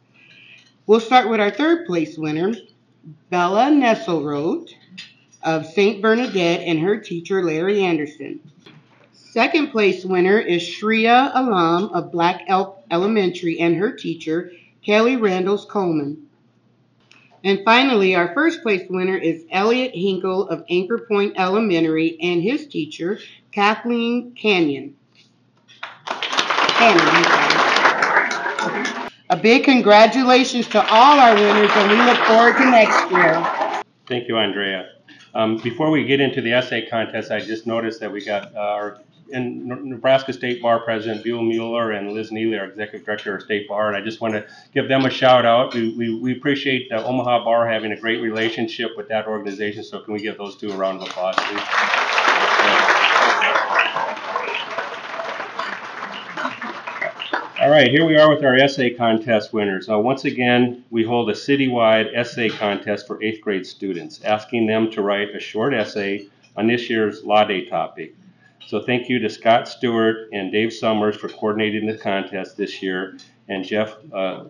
We'll 0.88 1.00
start 1.00 1.30
with 1.30 1.40
our 1.40 1.52
third 1.52 1.86
place 1.86 2.18
winner, 2.18 2.54
Bella 3.30 3.72
Nesselroth 3.72 4.70
of 5.44 5.66
St. 5.66 6.02
Bernadette 6.02 6.62
and 6.62 6.80
her 6.80 6.98
teacher, 6.98 7.44
Larry 7.44 7.84
Anderson. 7.84 8.40
Second 9.14 9.72
place 9.72 10.06
winner 10.06 10.40
is 10.40 10.62
Shreya 10.62 11.32
Alam 11.34 11.86
of 11.94 12.12
Black 12.12 12.44
Elk 12.48 12.84
Elementary 12.92 13.60
and 13.60 13.76
her 13.78 13.92
teacher, 13.92 14.52
Kelly 14.86 15.16
Randalls 15.16 15.66
Coleman. 15.66 16.28
And 17.44 17.62
finally, 17.66 18.14
our 18.14 18.34
first 18.34 18.62
place 18.62 18.88
winner 18.90 19.18
is 19.18 19.46
Elliot 19.50 19.96
Hinkle 19.96 20.48
of 20.50 20.64
Anchor 20.70 21.00
Point 21.00 21.34
Elementary 21.38 22.18
and 22.22 22.44
his 22.44 22.68
teacher, 22.68 23.20
Kathleen 23.52 24.36
Canyon. 24.36 24.96
Canyon 26.06 27.71
A 29.32 29.38
big 29.38 29.64
congratulations 29.64 30.68
to 30.68 30.86
all 30.92 31.18
our 31.18 31.34
winners, 31.34 31.72
and 31.74 31.90
we 31.90 31.98
look 32.06 32.18
forward 32.26 32.58
to 32.58 32.70
next 32.70 33.10
year. 33.12 33.84
Thank 34.06 34.28
you, 34.28 34.38
Andrea. 34.38 34.90
Um, 35.34 35.56
before 35.56 35.90
we 35.90 36.04
get 36.04 36.20
into 36.20 36.42
the 36.42 36.52
essay 36.52 36.86
contest, 36.86 37.32
I 37.32 37.40
just 37.40 37.66
noticed 37.66 38.02
that 38.02 38.12
we 38.12 38.26
got 38.26 38.54
uh, 38.54 38.60
our 38.60 39.00
and 39.32 39.66
Nebraska 39.66 40.34
State 40.34 40.62
Bar 40.62 40.82
President 40.82 41.24
Buell 41.24 41.44
Mueller 41.44 41.92
and 41.92 42.12
Liz 42.12 42.34
Neely, 42.34 42.60
our 42.60 42.66
Executive 42.66 43.06
Director 43.06 43.36
of 43.38 43.44
State 43.44 43.70
Bar, 43.70 43.88
and 43.88 43.96
I 43.96 44.02
just 44.02 44.20
want 44.20 44.34
to 44.34 44.46
give 44.74 44.90
them 44.90 45.06
a 45.06 45.10
shout 45.10 45.46
out. 45.46 45.74
We, 45.74 45.96
we, 45.96 46.20
we 46.20 46.34
appreciate 46.34 46.92
uh, 46.92 47.02
Omaha 47.06 47.46
Bar 47.46 47.70
having 47.70 47.94
a 47.94 47.98
great 47.98 48.22
relationship 48.22 48.92
with 48.98 49.08
that 49.08 49.28
organization, 49.28 49.86
so 49.86 50.02
can 50.02 50.14
we 50.14 50.20
give 50.20 50.38
those 50.38 50.58
two 50.58 50.74
a 50.74 50.76
round 50.76 51.02
of 51.02 51.08
applause, 51.08 51.36
please? 51.38 51.91
All 57.62 57.70
right, 57.70 57.92
here 57.92 58.08
we 58.08 58.18
are 58.18 58.28
with 58.28 58.44
our 58.44 58.56
essay 58.56 58.90
contest 58.90 59.54
winners. 59.54 59.88
Now, 59.88 60.00
once 60.00 60.26
again, 60.26 60.84
we 60.90 61.04
hold 61.04 61.30
a 61.30 61.34
citywide 61.34 62.10
essay 62.18 62.50
contest 62.50 63.06
for 63.06 63.22
eighth 63.22 63.40
grade 63.42 63.68
students, 63.68 64.20
asking 64.24 64.66
them 64.66 64.90
to 64.90 65.04
write 65.04 65.36
a 65.36 65.40
short 65.40 65.72
essay 65.72 66.28
on 66.58 66.66
this 66.66 66.90
year's 66.90 67.24
Law 67.24 67.44
Day 67.44 67.66
topic. 67.66 68.16
So 68.66 68.82
thank 68.82 69.10
you 69.10 69.20
to 69.20 69.30
Scott 69.30 69.68
Stewart 69.68 70.30
and 70.34 70.52
Dave 70.52 70.74
Summers 70.74 71.18
for 71.18 71.30
coordinating 71.30 71.86
the 71.86 72.00
contest 72.00 72.58
this 72.58 72.82
year, 72.82 73.20
and 73.48 73.64
Jeff 73.64 73.96
uh, 74.12 74.46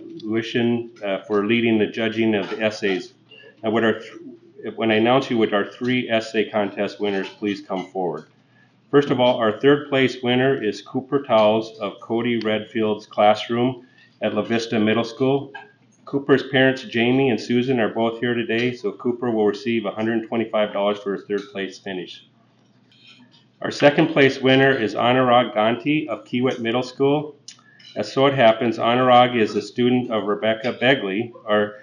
uh, 1.04 1.24
for 1.24 1.46
leading 1.46 1.80
the 1.80 1.88
judging 1.88 2.34
of 2.34 2.50
the 2.50 2.62
essays. 2.62 3.14
Now, 3.62 3.72
when 3.72 4.90
I 4.90 4.96
announce 4.96 5.30
you 5.30 5.38
with 5.38 5.52
our 5.52 5.70
three 5.70 6.10
essay 6.10 6.50
contest 6.50 7.02
winners, 7.02 7.28
please 7.28 7.60
come 7.60 7.88
forward. 7.88 8.28
First 8.92 9.10
of 9.10 9.22
all, 9.22 9.38
our 9.38 9.58
third 9.58 9.88
place 9.88 10.22
winner 10.22 10.62
is 10.62 10.82
Cooper 10.82 11.24
Towles 11.24 11.80
of 11.80 12.02
Cody 12.02 12.40
Redfield's 12.40 13.06
classroom 13.06 13.88
at 14.22 14.36
La 14.36 14.42
Vista 14.42 14.78
Middle 14.78 15.06
School. 15.06 15.54
Cooper's 16.04 16.44
parents, 16.52 16.84
Jamie 16.84 17.30
and 17.30 17.40
Susan, 17.40 17.80
are 17.80 17.94
both 17.94 18.20
here 18.20 18.34
today, 18.34 18.76
so 18.76 18.92
Cooper 18.92 19.32
will 19.32 19.46
receive 19.46 19.84
$125 19.84 20.98
for 21.02 21.14
his 21.14 21.24
third 21.26 21.42
place 21.54 21.80
finish. 21.80 22.28
Our 23.62 23.72
second 23.72 24.08
place 24.10 24.42
winner 24.42 24.72
is 24.72 24.94
Anurag 24.94 25.56
Ganti 25.56 26.10
of 26.10 26.26
Kiewit 26.26 26.60
Middle 26.60 26.84
School. 26.84 27.38
As 27.96 28.12
so 28.12 28.26
it 28.26 28.34
happens, 28.34 28.78
Anurag 28.78 29.38
is 29.40 29.56
a 29.56 29.62
student 29.62 30.12
of 30.12 30.26
Rebecca 30.26 30.74
Begley, 30.82 31.32
our 31.48 31.76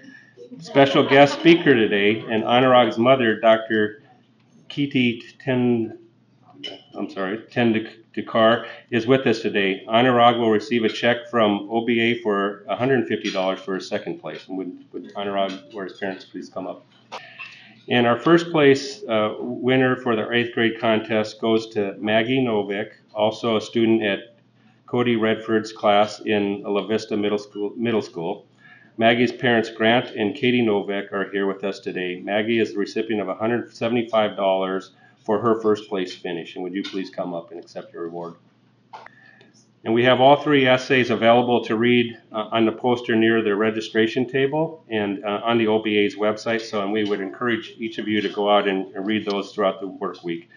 special 0.58 1.08
guest 1.08 1.38
speaker 1.38 1.74
today, 1.74 2.20
and 2.20 2.42
Anurag's 2.42 2.98
mother, 2.98 3.40
Dr. 3.40 4.02
Kiti 4.68 5.22
Ten 5.42 5.98
I'm 6.98 7.08
sorry, 7.08 7.44
Ten 7.50 7.88
Dakar 8.12 8.66
is 8.90 9.06
with 9.06 9.26
us 9.26 9.40
today. 9.40 9.84
Anurag 9.88 10.38
will 10.38 10.50
receive 10.50 10.82
a 10.82 10.88
check 10.88 11.28
from 11.30 11.68
OBA 11.70 12.16
for 12.22 12.64
$150 12.68 13.58
for 13.60 13.76
his 13.76 13.88
second 13.88 14.18
place. 14.20 14.48
And 14.48 14.58
would, 14.58 14.84
would 14.92 15.14
Anurag 15.14 15.74
or 15.74 15.84
his 15.84 15.96
parents 15.98 16.24
please 16.24 16.48
come 16.48 16.66
up? 16.66 16.84
And 17.88 18.06
our 18.06 18.18
first 18.18 18.50
place 18.50 19.02
uh, 19.08 19.36
winner 19.38 19.96
for 19.96 20.16
the 20.16 20.30
eighth 20.32 20.52
grade 20.54 20.80
contest 20.80 21.40
goes 21.40 21.68
to 21.68 21.94
Maggie 21.98 22.40
Novick, 22.40 22.90
also 23.14 23.56
a 23.56 23.60
student 23.60 24.02
at 24.02 24.36
Cody 24.86 25.16
Redford's 25.16 25.72
class 25.72 26.20
in 26.20 26.62
La 26.64 26.86
Vista 26.86 27.16
Middle 27.16 27.38
School. 27.38 27.72
Middle 27.76 28.02
School. 28.02 28.44
Maggie's 28.96 29.30
parents, 29.30 29.70
Grant 29.70 30.16
and 30.16 30.34
Katie 30.34 30.60
Novick, 30.60 31.12
are 31.12 31.30
here 31.30 31.46
with 31.46 31.62
us 31.62 31.78
today. 31.78 32.20
Maggie 32.20 32.58
is 32.58 32.72
the 32.72 32.78
recipient 32.78 33.22
of 33.22 33.38
$175 33.38 34.90
for 35.28 35.38
her 35.38 35.60
first 35.60 35.90
place 35.90 36.14
finish. 36.14 36.54
And 36.54 36.64
would 36.64 36.72
you 36.72 36.82
please 36.82 37.10
come 37.10 37.34
up 37.34 37.50
and 37.50 37.60
accept 37.60 37.92
your 37.92 38.04
reward? 38.04 38.36
And 39.84 39.92
we 39.92 40.02
have 40.04 40.22
all 40.22 40.36
three 40.36 40.66
essays 40.66 41.10
available 41.10 41.62
to 41.66 41.76
read 41.76 42.18
uh, 42.32 42.48
on 42.50 42.64
the 42.64 42.72
poster 42.72 43.14
near 43.14 43.42
the 43.42 43.54
registration 43.54 44.26
table 44.26 44.86
and 44.88 45.22
uh, 45.22 45.42
on 45.44 45.58
the 45.58 45.66
OBA's 45.66 46.16
website. 46.16 46.62
So, 46.62 46.80
and 46.82 46.94
we 46.94 47.04
would 47.04 47.20
encourage 47.20 47.74
each 47.76 47.98
of 47.98 48.08
you 48.08 48.22
to 48.22 48.30
go 48.30 48.48
out 48.48 48.66
and, 48.66 48.86
and 48.94 49.06
read 49.06 49.26
those 49.26 49.52
throughout 49.52 49.80
the 49.80 49.88
work 49.88 50.24
week. 50.24 50.48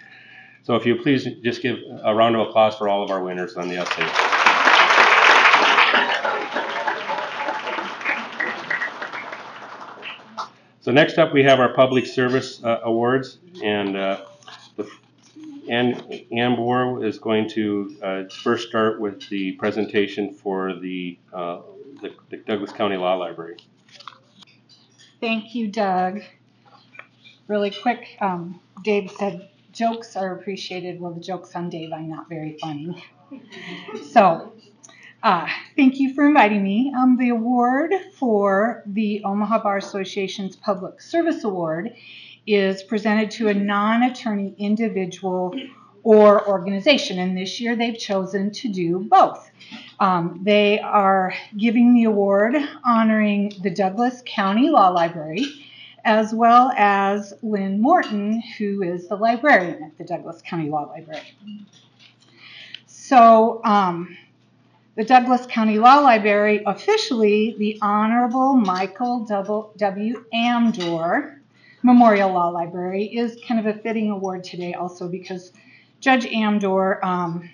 So, 0.63 0.77
if 0.77 0.85
you 0.85 0.95
please 0.95 1.27
just 1.43 1.61
give 1.61 1.77
a 2.05 2.15
round 2.15 2.37
of 2.37 2.47
applause 2.47 2.77
for 2.77 2.87
all 2.87 3.03
of 3.03 3.11
our 3.11 3.21
winners 3.21 3.57
on 3.57 3.67
the 3.67 3.75
essay. 3.75 4.07
So 10.79 10.91
next 10.91 11.19
up, 11.19 11.31
we 11.31 11.43
have 11.43 11.59
our 11.59 11.73
public 11.75 12.07
service 12.07 12.63
uh, 12.63 12.79
awards, 12.83 13.37
and 13.63 13.95
and 15.69 15.95
Ambor 16.31 17.05
is 17.05 17.19
going 17.19 17.49
to 17.51 17.97
uh, 18.01 18.23
first 18.43 18.67
start 18.67 18.99
with 18.99 19.27
the 19.29 19.53
presentation 19.53 20.33
for 20.33 20.75
the, 20.75 21.17
uh, 21.33 21.61
the, 22.01 22.13
the 22.29 22.37
Douglas 22.37 22.71
County 22.71 22.97
Law 22.97 23.15
Library. 23.15 23.57
Thank 25.19 25.53
you, 25.53 25.67
Doug. 25.67 26.21
Really 27.47 27.71
quick, 27.71 28.17
um, 28.21 28.59
Dave 28.83 29.11
said 29.11 29.49
jokes 29.71 30.15
are 30.15 30.35
appreciated. 30.35 30.99
Well, 30.99 31.13
the 31.13 31.21
joke's 31.21 31.55
on 31.55 31.69
Dave. 31.69 31.91
I'm 31.93 32.09
not 32.09 32.29
very 32.29 32.57
funny. 32.59 33.03
So, 34.11 34.51
uh, 35.23 35.47
thank 35.77 35.99
you 36.01 36.13
for 36.13 36.27
inviting 36.27 36.61
me. 36.61 36.93
Um, 36.97 37.15
the 37.17 37.29
award 37.29 37.93
for 38.15 38.83
the 38.85 39.23
Omaha 39.23 39.63
Bar 39.63 39.77
Association's 39.77 40.57
Public 40.57 40.99
Service 40.99 41.45
Award 41.45 41.93
is 42.47 42.83
presented 42.83 43.31
to 43.31 43.47
a 43.49 43.53
non 43.53 44.03
attorney 44.03 44.55
individual 44.57 45.53
or 46.03 46.47
organization. 46.47 47.19
And 47.19 47.37
this 47.37 47.59
year 47.59 47.75
they've 47.75 47.97
chosen 47.97 48.51
to 48.51 48.69
do 48.69 48.99
both. 48.99 49.49
Um, 49.99 50.41
they 50.43 50.79
are 50.79 51.33
giving 51.57 51.93
the 51.93 52.05
award 52.05 52.55
honoring 52.83 53.53
the 53.61 53.69
Douglas 53.69 54.23
County 54.25 54.69
Law 54.69 54.89
Library 54.89 55.45
as 56.03 56.33
well 56.33 56.71
as 56.75 57.33
Lynn 57.43 57.79
Morton, 57.79 58.41
who 58.57 58.81
is 58.81 59.07
the 59.07 59.15
librarian 59.15 59.83
at 59.83 59.97
the 59.97 60.03
Douglas 60.03 60.41
County 60.43 60.69
Law 60.69 60.83
Library. 60.85 61.35
So, 62.87 63.61
um, 63.63 64.17
the 64.95 65.03
Douglas 65.03 65.45
County 65.45 65.79
Law 65.79 65.99
Library 65.99 66.63
officially 66.65 67.55
the 67.57 67.77
Honorable 67.81 68.55
Michael 68.55 69.25
W. 69.25 70.25
Amdor 70.33 71.40
Memorial 71.83 72.31
Law 72.31 72.49
Library 72.49 73.05
is 73.05 73.37
kind 73.47 73.59
of 73.59 73.65
a 73.65 73.79
fitting 73.79 74.11
award 74.11 74.43
today 74.43 74.73
also 74.73 75.07
because 75.07 75.51
Judge 75.99 76.25
Amdor, 76.25 77.03
um, 77.03 77.49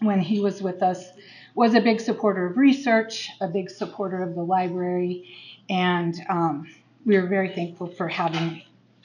when 0.00 0.20
he 0.20 0.40
was 0.40 0.62
with 0.62 0.82
us, 0.82 1.10
was 1.54 1.74
a 1.74 1.80
big 1.80 2.00
supporter 2.00 2.46
of 2.46 2.56
research, 2.56 3.30
a 3.40 3.48
big 3.48 3.70
supporter 3.70 4.22
of 4.22 4.34
the 4.34 4.42
library, 4.42 5.28
and 5.68 6.14
um, 6.28 6.68
we 7.04 7.18
were 7.18 7.26
very 7.26 7.54
thankful 7.54 7.86
for 7.86 8.08
having 8.08 8.62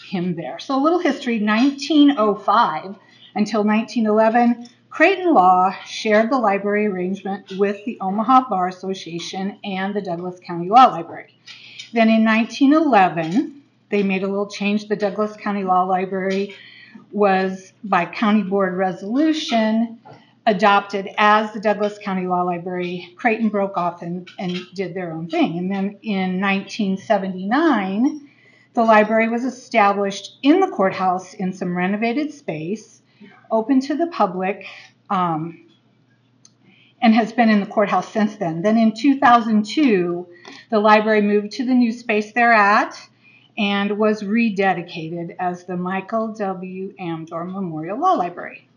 him 0.09 0.35
there. 0.35 0.59
So 0.59 0.77
a 0.77 0.81
little 0.81 0.99
history, 0.99 1.41
1905 1.41 2.95
until 3.35 3.63
1911, 3.63 4.69
Creighton 4.89 5.33
Law 5.33 5.75
shared 5.85 6.29
the 6.29 6.37
library 6.37 6.87
arrangement 6.87 7.51
with 7.57 7.83
the 7.85 7.97
Omaha 7.99 8.49
Bar 8.49 8.67
Association 8.67 9.59
and 9.63 9.93
the 9.93 10.01
Douglas 10.01 10.39
County 10.39 10.69
Law 10.69 10.85
Library. 10.85 11.33
Then 11.91 12.09
in 12.09 12.23
1911, 12.23 13.63
they 13.95 14.03
made 14.03 14.23
a 14.23 14.27
little 14.27 14.49
change. 14.49 14.89
The 14.89 14.97
Douglas 14.97 15.37
County 15.37 15.63
Law 15.63 15.83
Library 15.83 16.53
was 17.13 17.71
by 17.81 18.05
county 18.05 18.43
board 18.43 18.73
resolution 18.73 19.99
adopted 20.45 21.07
as 21.17 21.53
the 21.53 21.61
Douglas 21.61 21.97
County 22.03 22.27
Law 22.27 22.41
Library. 22.41 23.13
Creighton 23.15 23.47
broke 23.47 23.77
off 23.77 24.01
and, 24.01 24.29
and 24.37 24.57
did 24.73 24.93
their 24.93 25.13
own 25.13 25.29
thing. 25.29 25.57
And 25.57 25.71
then 25.71 25.97
in 26.01 26.41
1979, 26.41 28.29
the 28.73 28.83
library 28.83 29.29
was 29.29 29.45
established 29.45 30.39
in 30.43 30.59
the 30.59 30.67
courthouse 30.67 31.33
in 31.33 31.53
some 31.53 31.77
renovated 31.77 32.33
space, 32.33 33.01
open 33.49 33.79
to 33.79 33.95
the 33.95 34.07
public, 34.07 34.65
um, 35.09 35.69
and 37.01 37.15
has 37.15 37.31
been 37.31 37.47
in 37.47 37.61
the 37.61 37.65
courthouse 37.65 38.11
since 38.11 38.35
then. 38.35 38.61
Then 38.61 38.77
in 38.77 38.93
2002, 38.93 40.27
the 40.69 40.79
library 40.79 41.21
moved 41.21 41.51
to 41.53 41.65
the 41.65 41.73
new 41.73 41.93
space 41.93 42.33
they're 42.33 42.51
at 42.51 42.99
and 43.57 43.97
was 43.97 44.23
rededicated 44.23 45.35
as 45.39 45.63
the 45.63 45.77
Michael 45.77 46.29
W. 46.33 46.93
Amdor 46.99 47.49
Memorial 47.49 47.99
Law 47.99 48.13
Library. 48.13 48.67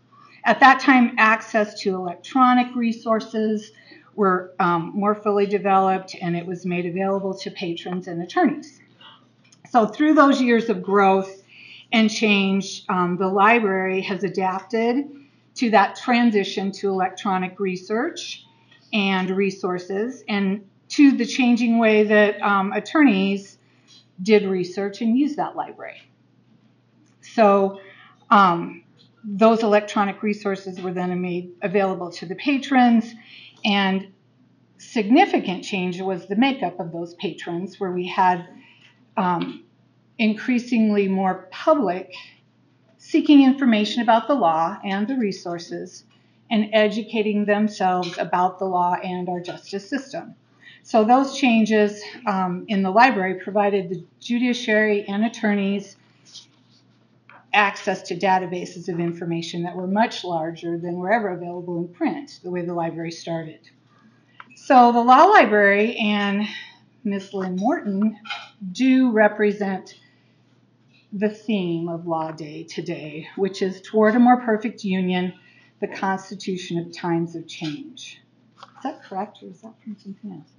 At 0.45 0.59
that 0.61 0.79
time, 0.79 1.15
access 1.17 1.79
to 1.81 1.95
electronic 1.95 2.75
resources 2.75 3.71
were 4.15 4.53
um, 4.59 4.91
more 4.95 5.15
fully 5.15 5.45
developed 5.45 6.15
and 6.21 6.35
it 6.35 6.45
was 6.45 6.65
made 6.65 6.85
available 6.85 7.33
to 7.33 7.51
patrons 7.51 8.07
and 8.07 8.21
attorneys. 8.21 8.79
So, 9.69 9.85
through 9.85 10.15
those 10.15 10.41
years 10.41 10.69
of 10.69 10.81
growth 10.81 11.43
and 11.91 12.09
change, 12.09 12.83
um, 12.89 13.17
the 13.17 13.27
library 13.27 14.01
has 14.01 14.23
adapted 14.23 15.09
to 15.55 15.69
that 15.71 15.95
transition 15.95 16.71
to 16.71 16.89
electronic 16.89 17.59
research 17.59 18.45
and 18.93 19.29
resources 19.29 20.23
and 20.27 20.67
to 20.89 21.11
the 21.11 21.25
changing 21.25 21.77
way 21.77 22.03
that 22.03 22.41
um, 22.41 22.71
attorneys 22.73 23.58
did 24.21 24.43
research 24.43 25.01
and 25.01 25.17
used 25.17 25.37
that 25.37 25.55
library. 25.55 26.01
So 27.21 27.79
um, 28.29 28.83
those 29.23 29.63
electronic 29.63 30.23
resources 30.23 30.79
were 30.81 30.93
then 30.93 31.21
made 31.21 31.51
available 31.61 32.11
to 32.11 32.25
the 32.25 32.35
patrons, 32.35 33.13
and 33.63 34.07
significant 34.77 35.63
change 35.63 35.99
was 36.01 36.27
the 36.27 36.35
makeup 36.35 36.79
of 36.79 36.91
those 36.91 37.13
patrons, 37.15 37.79
where 37.79 37.91
we 37.91 38.07
had 38.07 38.47
um, 39.17 39.63
increasingly 40.17 41.07
more 41.07 41.47
public 41.51 42.13
seeking 42.97 43.43
information 43.43 44.01
about 44.01 44.27
the 44.27 44.33
law 44.35 44.77
and 44.83 45.07
the 45.07 45.15
resources 45.15 46.03
and 46.51 46.69
educating 46.73 47.45
themselves 47.45 48.17
about 48.17 48.59
the 48.59 48.65
law 48.65 48.93
and 48.95 49.29
our 49.29 49.39
justice 49.39 49.89
system. 49.89 50.35
So 50.83 51.03
those 51.03 51.37
changes 51.37 52.01
um, 52.25 52.65
in 52.67 52.81
the 52.81 52.89
library 52.89 53.35
provided 53.35 53.89
the 53.89 54.03
judiciary 54.19 55.05
and 55.07 55.25
attorneys 55.25 55.95
access 57.53 58.03
to 58.03 58.15
databases 58.15 58.89
of 58.89 58.99
information 58.99 59.63
that 59.63 59.75
were 59.75 59.87
much 59.87 60.23
larger 60.23 60.77
than 60.77 60.97
were 60.97 61.11
ever 61.11 61.29
available 61.29 61.77
in 61.79 61.87
print, 61.87 62.39
the 62.43 62.49
way 62.49 62.63
the 62.65 62.73
library 62.73 63.11
started. 63.11 63.59
So 64.55 64.91
the 64.91 64.99
law 64.99 65.25
library 65.25 65.95
and 65.95 66.47
Miss 67.03 67.33
Lynn 67.33 67.55
Morton 67.55 68.17
do 68.71 69.11
represent 69.11 69.95
the 71.11 71.29
theme 71.29 71.89
of 71.89 72.05
Law 72.05 72.31
Day 72.31 72.63
today, 72.63 73.27
which 73.35 73.61
is 73.61 73.81
toward 73.81 74.15
a 74.15 74.19
more 74.19 74.41
perfect 74.41 74.83
union, 74.83 75.33
the 75.81 75.87
Constitution 75.87 76.77
of 76.77 76.93
Times 76.93 77.35
of 77.35 77.47
Change. 77.47 78.21
Is 78.59 78.83
that 78.83 79.03
correct, 79.03 79.39
or 79.41 79.47
is 79.47 79.61
that 79.61 79.73
from 79.83 79.97
something 79.97 80.31
else? 80.33 80.51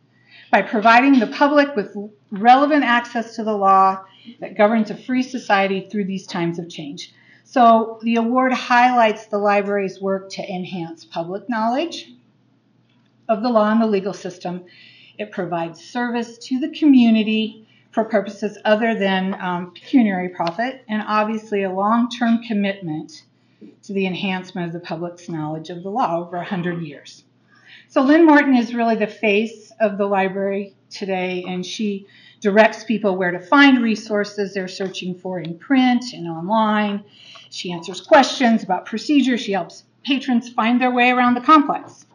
By 0.50 0.62
providing 0.62 1.20
the 1.20 1.28
public 1.28 1.76
with 1.76 1.96
relevant 2.30 2.84
access 2.84 3.36
to 3.36 3.44
the 3.44 3.56
law 3.56 4.04
that 4.40 4.56
governs 4.56 4.90
a 4.90 4.96
free 4.96 5.22
society 5.22 5.88
through 5.88 6.04
these 6.04 6.26
times 6.26 6.58
of 6.58 6.68
change. 6.68 7.12
So 7.44 7.98
the 8.02 8.16
award 8.16 8.52
highlights 8.52 9.26
the 9.26 9.38
library's 9.38 10.00
work 10.00 10.30
to 10.30 10.42
enhance 10.42 11.04
public 11.04 11.48
knowledge 11.48 12.12
of 13.28 13.42
the 13.42 13.48
law 13.48 13.70
and 13.70 13.80
the 13.80 13.86
legal 13.86 14.12
system. 14.12 14.64
It 15.18 15.30
provides 15.30 15.80
service 15.80 16.38
to 16.38 16.58
the 16.58 16.70
community 16.70 17.66
for 17.92 18.04
purposes 18.04 18.58
other 18.64 18.98
than 18.98 19.34
um, 19.40 19.72
pecuniary 19.72 20.30
profit, 20.30 20.84
and 20.88 21.02
obviously 21.06 21.62
a 21.62 21.70
long-term 21.70 22.42
commitment 22.42 23.24
to 23.82 23.92
the 23.92 24.06
enhancement 24.06 24.68
of 24.68 24.72
the 24.72 24.80
public's 24.80 25.28
knowledge 25.28 25.70
of 25.70 25.82
the 25.82 25.90
law 25.90 26.18
over 26.20 26.36
100 26.36 26.82
years. 26.82 27.24
So 27.90 28.02
Lynn 28.02 28.24
Morton 28.24 28.54
is 28.54 28.72
really 28.72 28.94
the 28.94 29.08
face 29.08 29.72
of 29.80 29.98
the 29.98 30.06
library 30.06 30.76
today, 30.90 31.44
and 31.48 31.66
she 31.66 32.06
directs 32.40 32.84
people 32.84 33.16
where 33.16 33.32
to 33.32 33.40
find 33.40 33.82
resources 33.82 34.54
they're 34.54 34.68
searching 34.68 35.16
for 35.16 35.40
in 35.40 35.58
print 35.58 36.12
and 36.12 36.28
online. 36.28 37.02
She 37.50 37.72
answers 37.72 38.00
questions 38.00 38.62
about 38.62 38.86
procedures. 38.86 39.40
She 39.40 39.50
helps 39.50 39.82
patrons 40.04 40.48
find 40.50 40.80
their 40.80 40.92
way 40.92 41.10
around 41.10 41.34
the 41.34 41.40
complex. 41.40 42.06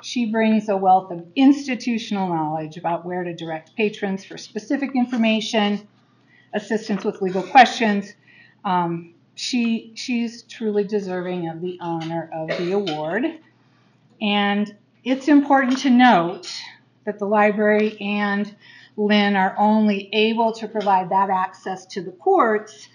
She 0.00 0.32
brings 0.32 0.70
a 0.70 0.76
wealth 0.78 1.10
of 1.10 1.26
institutional 1.36 2.26
knowledge 2.28 2.78
about 2.78 3.04
where 3.04 3.22
to 3.22 3.34
direct 3.34 3.76
patrons 3.76 4.24
for 4.24 4.38
specific 4.38 4.96
information, 4.96 5.86
assistance 6.54 7.04
with 7.04 7.20
legal 7.20 7.42
questions. 7.42 8.14
Um, 8.64 9.12
she, 9.34 9.92
she's 9.96 10.44
truly 10.44 10.84
deserving 10.84 11.46
of 11.50 11.60
the 11.60 11.76
honor 11.82 12.30
of 12.32 12.48
the 12.56 12.72
award. 12.72 13.26
And 14.22 14.74
it's 15.04 15.28
important 15.28 15.78
to 15.78 15.90
note 15.90 16.50
that 17.04 17.18
the 17.18 17.26
library 17.26 17.96
and 18.00 18.54
Lynn 18.96 19.36
are 19.36 19.54
only 19.58 20.10
able 20.12 20.52
to 20.52 20.68
provide 20.68 21.10
that 21.10 21.30
access 21.30 21.86
to 21.86 22.02
the 22.02 22.10
courts. 22.12 22.88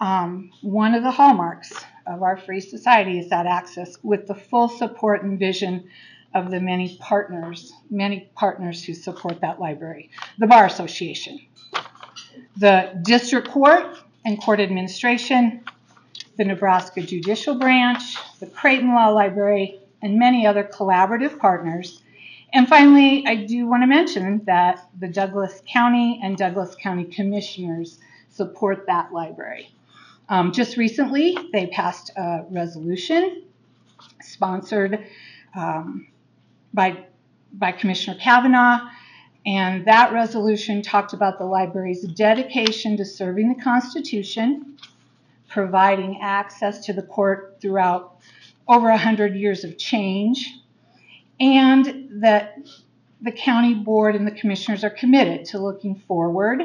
Um, 0.00 0.50
one 0.62 0.94
of 0.94 1.02
the 1.02 1.10
hallmarks 1.10 1.72
of 2.06 2.22
our 2.22 2.36
free 2.36 2.60
society 2.60 3.18
is 3.18 3.28
that 3.30 3.46
access 3.46 3.98
with 4.02 4.26
the 4.26 4.34
full 4.34 4.68
support 4.68 5.22
and 5.22 5.38
vision 5.38 5.88
of 6.34 6.50
the 6.50 6.60
many 6.60 6.96
partners, 6.98 7.72
many 7.90 8.28
partners 8.34 8.82
who 8.82 8.94
support 8.94 9.40
that 9.40 9.60
library. 9.60 10.10
The 10.38 10.46
Bar 10.46 10.66
Association, 10.66 11.40
the 12.56 12.98
District 13.02 13.48
Court 13.48 13.86
and 14.24 14.40
Court 14.40 14.60
Administration, 14.60 15.62
the 16.36 16.44
Nebraska 16.44 17.02
Judicial 17.02 17.54
Branch, 17.54 18.02
the 18.40 18.46
Creighton 18.46 18.94
Law 18.94 19.10
Library, 19.10 19.78
and 20.04 20.18
many 20.18 20.46
other 20.46 20.62
collaborative 20.62 21.38
partners. 21.38 22.02
And 22.52 22.68
finally, 22.68 23.26
I 23.26 23.34
do 23.34 23.66
want 23.66 23.82
to 23.82 23.86
mention 23.88 24.44
that 24.44 24.88
the 25.00 25.08
Douglas 25.08 25.62
County 25.66 26.20
and 26.22 26.36
Douglas 26.36 26.76
County 26.80 27.04
Commissioners 27.04 27.98
support 28.28 28.86
that 28.86 29.12
library. 29.12 29.70
Um, 30.28 30.52
just 30.52 30.76
recently, 30.76 31.36
they 31.52 31.66
passed 31.68 32.10
a 32.16 32.44
resolution 32.50 33.44
sponsored 34.22 35.06
um, 35.56 36.06
by, 36.72 37.06
by 37.54 37.72
Commissioner 37.72 38.18
Cavanaugh, 38.20 38.88
and 39.46 39.86
that 39.86 40.12
resolution 40.12 40.82
talked 40.82 41.12
about 41.12 41.38
the 41.38 41.44
library's 41.44 42.02
dedication 42.02 42.96
to 42.98 43.04
serving 43.04 43.54
the 43.54 43.62
Constitution, 43.62 44.78
providing 45.48 46.20
access 46.20 46.84
to 46.86 46.92
the 46.92 47.02
court 47.02 47.56
throughout 47.60 48.18
over 48.66 48.88
100 48.88 49.34
years 49.36 49.64
of 49.64 49.76
change, 49.78 50.54
and 51.40 52.22
that 52.22 52.56
the 53.20 53.32
county 53.32 53.74
board 53.74 54.14
and 54.14 54.26
the 54.26 54.32
commissioners 54.32 54.84
are 54.84 54.90
committed 54.90 55.46
to 55.46 55.58
looking 55.58 55.94
forward 55.94 56.62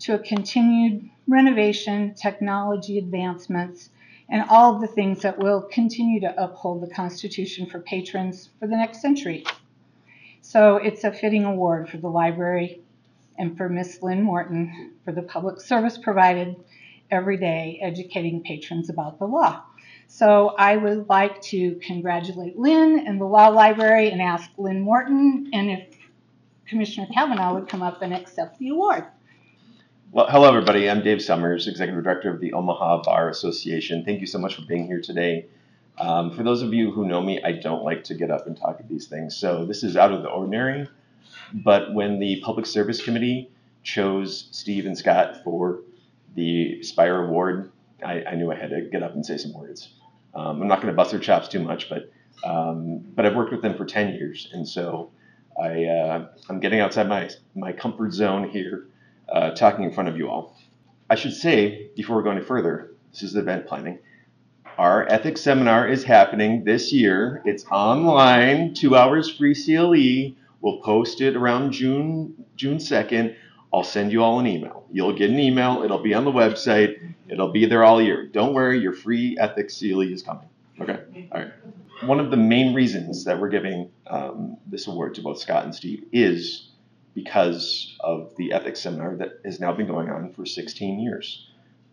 to 0.00 0.14
a 0.14 0.18
continued 0.18 1.08
renovation, 1.28 2.14
technology 2.14 2.98
advancements, 2.98 3.90
and 4.28 4.44
all 4.48 4.74
of 4.74 4.80
the 4.80 4.86
things 4.86 5.22
that 5.22 5.38
will 5.38 5.62
continue 5.62 6.20
to 6.20 6.42
uphold 6.42 6.82
the 6.82 6.94
Constitution 6.94 7.66
for 7.66 7.80
patrons 7.80 8.50
for 8.58 8.66
the 8.66 8.76
next 8.76 9.02
century. 9.02 9.44
So 10.40 10.76
it's 10.76 11.04
a 11.04 11.12
fitting 11.12 11.44
award 11.44 11.88
for 11.88 11.98
the 11.98 12.08
library 12.08 12.80
and 13.38 13.56
for 13.56 13.68
Miss 13.68 14.02
Lynn 14.02 14.22
Morton 14.22 14.92
for 15.04 15.12
the 15.12 15.22
public 15.22 15.60
service 15.60 15.98
provided 15.98 16.56
every 17.10 17.36
day 17.36 17.78
educating 17.82 18.42
patrons 18.42 18.88
about 18.88 19.18
the 19.18 19.26
law. 19.26 19.64
So 20.12 20.54
I 20.58 20.76
would 20.76 21.08
like 21.08 21.40
to 21.42 21.76
congratulate 21.76 22.58
Lynn 22.58 23.06
and 23.06 23.20
the 23.20 23.24
Law 23.24 23.46
Library 23.46 24.10
and 24.10 24.20
ask 24.20 24.50
Lynn 24.58 24.80
Morton 24.80 25.50
and 25.52 25.70
if 25.70 25.96
Commissioner 26.66 27.06
Cavanaugh 27.14 27.54
would 27.54 27.68
come 27.68 27.80
up 27.80 28.02
and 28.02 28.12
accept 28.12 28.58
the 28.58 28.70
award. 28.70 29.04
Well, 30.10 30.26
hello, 30.28 30.48
everybody. 30.48 30.90
I'm 30.90 31.04
Dave 31.04 31.22
Summers, 31.22 31.68
Executive 31.68 32.02
Director 32.02 32.28
of 32.28 32.40
the 32.40 32.52
Omaha 32.54 33.02
Bar 33.02 33.28
Association. 33.28 34.04
Thank 34.04 34.20
you 34.20 34.26
so 34.26 34.40
much 34.40 34.56
for 34.56 34.62
being 34.62 34.88
here 34.88 35.00
today. 35.00 35.46
Um, 35.96 36.36
for 36.36 36.42
those 36.42 36.62
of 36.62 36.74
you 36.74 36.90
who 36.90 37.06
know 37.06 37.22
me, 37.22 37.40
I 37.44 37.52
don't 37.52 37.84
like 37.84 38.02
to 38.04 38.14
get 38.14 38.32
up 38.32 38.48
and 38.48 38.56
talk 38.56 38.80
at 38.80 38.88
these 38.88 39.06
things, 39.06 39.36
so 39.36 39.64
this 39.64 39.84
is 39.84 39.96
out 39.96 40.12
of 40.12 40.22
the 40.22 40.28
ordinary. 40.28 40.88
But 41.54 41.94
when 41.94 42.18
the 42.18 42.40
Public 42.40 42.66
Service 42.66 43.00
Committee 43.00 43.48
chose 43.84 44.48
Steve 44.50 44.86
and 44.86 44.98
Scott 44.98 45.44
for 45.44 45.82
the 46.34 46.82
Spire 46.82 47.26
Award, 47.26 47.70
I, 48.04 48.24
I 48.24 48.34
knew 48.34 48.50
I 48.50 48.56
had 48.56 48.70
to 48.70 48.80
get 48.80 49.04
up 49.04 49.14
and 49.14 49.24
say 49.24 49.36
some 49.36 49.54
words. 49.54 49.88
Um, 50.34 50.62
I'm 50.62 50.68
not 50.68 50.80
going 50.80 50.92
to 50.92 50.96
bust 50.96 51.10
their 51.10 51.20
chops 51.20 51.48
too 51.48 51.60
much, 51.60 51.88
but 51.88 52.10
um, 52.44 53.00
but 53.14 53.26
I've 53.26 53.34
worked 53.36 53.52
with 53.52 53.62
them 53.62 53.76
for 53.76 53.84
10 53.84 54.14
years, 54.14 54.48
and 54.52 54.66
so 54.66 55.10
I 55.60 55.84
uh, 55.84 56.28
I'm 56.48 56.60
getting 56.60 56.80
outside 56.80 57.08
my 57.08 57.30
my 57.54 57.72
comfort 57.72 58.12
zone 58.12 58.48
here 58.48 58.86
uh, 59.28 59.50
talking 59.50 59.84
in 59.84 59.92
front 59.92 60.08
of 60.08 60.16
you 60.16 60.28
all. 60.28 60.56
I 61.08 61.16
should 61.16 61.34
say, 61.34 61.90
before 61.96 62.16
we 62.16 62.22
go 62.22 62.30
any 62.30 62.42
further, 62.42 62.92
this 63.12 63.22
is 63.22 63.34
event 63.34 63.66
planning. 63.66 63.98
Our 64.78 65.06
ethics 65.10 65.42
seminar 65.42 65.88
is 65.88 66.04
happening 66.04 66.64
this 66.64 66.92
year. 66.92 67.42
It's 67.44 67.64
online, 67.66 68.72
two 68.74 68.96
hours 68.96 69.28
free 69.28 69.54
CLE. 69.54 70.36
We'll 70.60 70.80
post 70.82 71.20
it 71.20 71.36
around 71.36 71.72
June 71.72 72.46
June 72.56 72.78
2nd. 72.78 73.34
I'll 73.72 73.84
send 73.84 74.12
you 74.12 74.22
all 74.22 74.40
an 74.40 74.46
email. 74.46 74.84
You'll 74.90 75.12
get 75.12 75.30
an 75.30 75.38
email. 75.38 75.82
It'll 75.84 76.02
be 76.02 76.14
on 76.14 76.24
the 76.24 76.32
website. 76.32 77.14
It'll 77.28 77.52
be 77.52 77.66
there 77.66 77.84
all 77.84 78.02
year. 78.02 78.26
Don't 78.26 78.52
worry, 78.52 78.80
your 78.80 78.92
free 78.92 79.36
ethics 79.38 79.78
CLE 79.78 80.00
is 80.12 80.22
coming. 80.22 80.48
Okay? 80.80 81.28
All 81.32 81.40
right. 81.40 81.52
One 82.02 82.18
of 82.18 82.30
the 82.30 82.36
main 82.36 82.74
reasons 82.74 83.24
that 83.24 83.38
we're 83.38 83.50
giving 83.50 83.90
um, 84.06 84.56
this 84.66 84.86
award 84.86 85.14
to 85.16 85.22
both 85.22 85.38
Scott 85.38 85.64
and 85.64 85.74
Steve 85.74 86.04
is 86.12 86.70
because 87.14 87.96
of 88.00 88.34
the 88.36 88.52
ethics 88.52 88.80
seminar 88.80 89.16
that 89.16 89.40
has 89.44 89.60
now 89.60 89.72
been 89.72 89.86
going 89.86 90.08
on 90.08 90.32
for 90.32 90.46
16 90.46 90.98
years. 90.98 91.46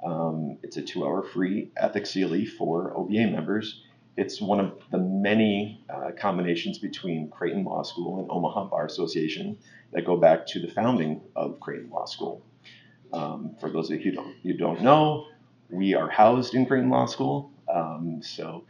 Um, 0.03 0.57
it's 0.63 0.77
a 0.77 0.81
two 0.81 1.05
hour 1.05 1.23
free 1.23 1.71
ethics 1.75 2.13
CLE 2.13 2.45
for 2.57 2.95
OBA 2.95 3.27
members. 3.27 3.83
It's 4.17 4.41
one 4.41 4.59
of 4.59 4.73
the 4.91 4.97
many 4.97 5.85
uh, 5.89 6.11
combinations 6.19 6.79
between 6.79 7.29
Creighton 7.29 7.63
Law 7.63 7.83
School 7.83 8.19
and 8.19 8.27
Omaha 8.31 8.65
Bar 8.65 8.85
Association 8.87 9.57
that 9.93 10.05
go 10.05 10.17
back 10.17 10.47
to 10.47 10.59
the 10.59 10.67
founding 10.67 11.21
of 11.35 11.59
Creighton 11.59 11.89
Law 11.91 12.05
School. 12.05 12.41
Um, 13.13 13.55
for 13.59 13.69
those 13.69 13.91
of 13.91 14.01
you 14.01 14.11
who 14.11 14.17
don't, 14.17 14.35
you 14.43 14.57
don't 14.57 14.81
know, 14.81 15.27
we 15.69 15.93
are 15.93 16.09
housed 16.09 16.55
in 16.55 16.65
Creighton 16.65 16.89
Law 16.89 17.05
School. 17.05 17.51
Um, 17.73 18.21
so 18.23 18.65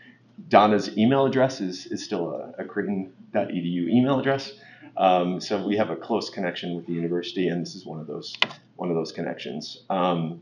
Donna's 0.49 0.97
email 0.97 1.25
address 1.25 1.61
is, 1.61 1.85
is 1.87 2.03
still 2.03 2.31
a, 2.31 2.61
a 2.61 2.65
creighton.edu 2.65 3.89
email 3.89 4.19
address. 4.19 4.53
Um, 4.97 5.39
so 5.39 5.65
we 5.65 5.77
have 5.77 5.91
a 5.91 5.95
close 5.95 6.29
connection 6.29 6.75
with 6.75 6.87
the 6.87 6.93
university, 6.93 7.47
and 7.47 7.61
this 7.61 7.75
is 7.75 7.85
one 7.85 7.99
of 7.99 8.07
those 8.07 8.35
one 8.75 8.89
of 8.89 8.95
those 8.95 9.11
connections. 9.11 9.83
Um, 9.89 10.41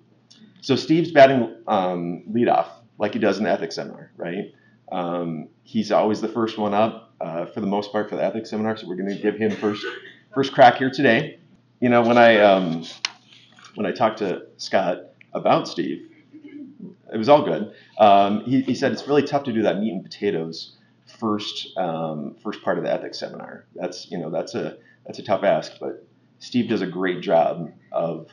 so 0.62 0.76
Steve's 0.76 1.12
batting 1.12 1.56
um, 1.68 2.24
leadoff, 2.30 2.68
like 2.98 3.14
he 3.14 3.20
does 3.20 3.38
in 3.38 3.44
the 3.44 3.50
ethics 3.50 3.76
seminar, 3.76 4.12
right? 4.18 4.54
Um, 4.92 5.50
he's 5.64 5.92
always 5.92 6.22
the 6.22 6.28
first 6.28 6.58
one 6.58 6.74
up 6.74 7.14
uh, 7.22 7.46
for 7.48 7.62
the 7.62 7.68
most 7.68 7.92
part 7.92 8.10
for 8.10 8.16
the 8.16 8.24
ethics 8.24 8.50
seminar, 8.50 8.78
so 8.78 8.88
we're 8.88 8.96
going 8.96 9.10
to 9.10 9.22
give 9.22 9.36
him 9.36 9.52
first 9.52 9.86
first 10.34 10.54
crack 10.54 10.76
here 10.76 10.90
today. 10.90 11.40
You 11.80 11.90
know, 11.90 12.02
when 12.02 12.18
I 12.18 12.40
um, 12.40 12.86
when 13.76 13.86
I 13.86 13.92
talked 13.92 14.20
to 14.20 14.48
Scott 14.58 15.00
about 15.34 15.68
Steve, 15.68 16.10
it 17.14 17.18
was 17.18 17.30
all 17.30 17.44
good. 17.44 17.74
Um, 17.98 18.44
he, 18.46 18.62
he 18.62 18.76
said 18.76 18.92
it's 18.92 19.08
really 19.08 19.24
tough 19.24 19.44
to 19.44 19.54
do 19.54 19.64
that 19.64 19.80
meat 19.80 19.92
and 19.92 20.04
potatoes 20.04 20.76
first 21.20 21.76
um, 21.78 22.36
first 22.44 22.62
part 22.64 22.78
of 22.78 22.84
the 22.84 22.92
ethics 22.92 23.20
seminar. 23.20 23.66
That's 23.76 24.10
you 24.12 24.18
know 24.18 24.30
that's 24.30 24.56
a 24.56 24.78
that's 25.06 25.20
a 25.20 25.24
tough 25.24 25.44
ask, 25.44 25.74
but 25.80 26.06
Steve 26.40 26.70
does 26.70 26.82
a 26.82 26.88
great 26.88 27.22
job 27.22 27.72
of 27.92 28.30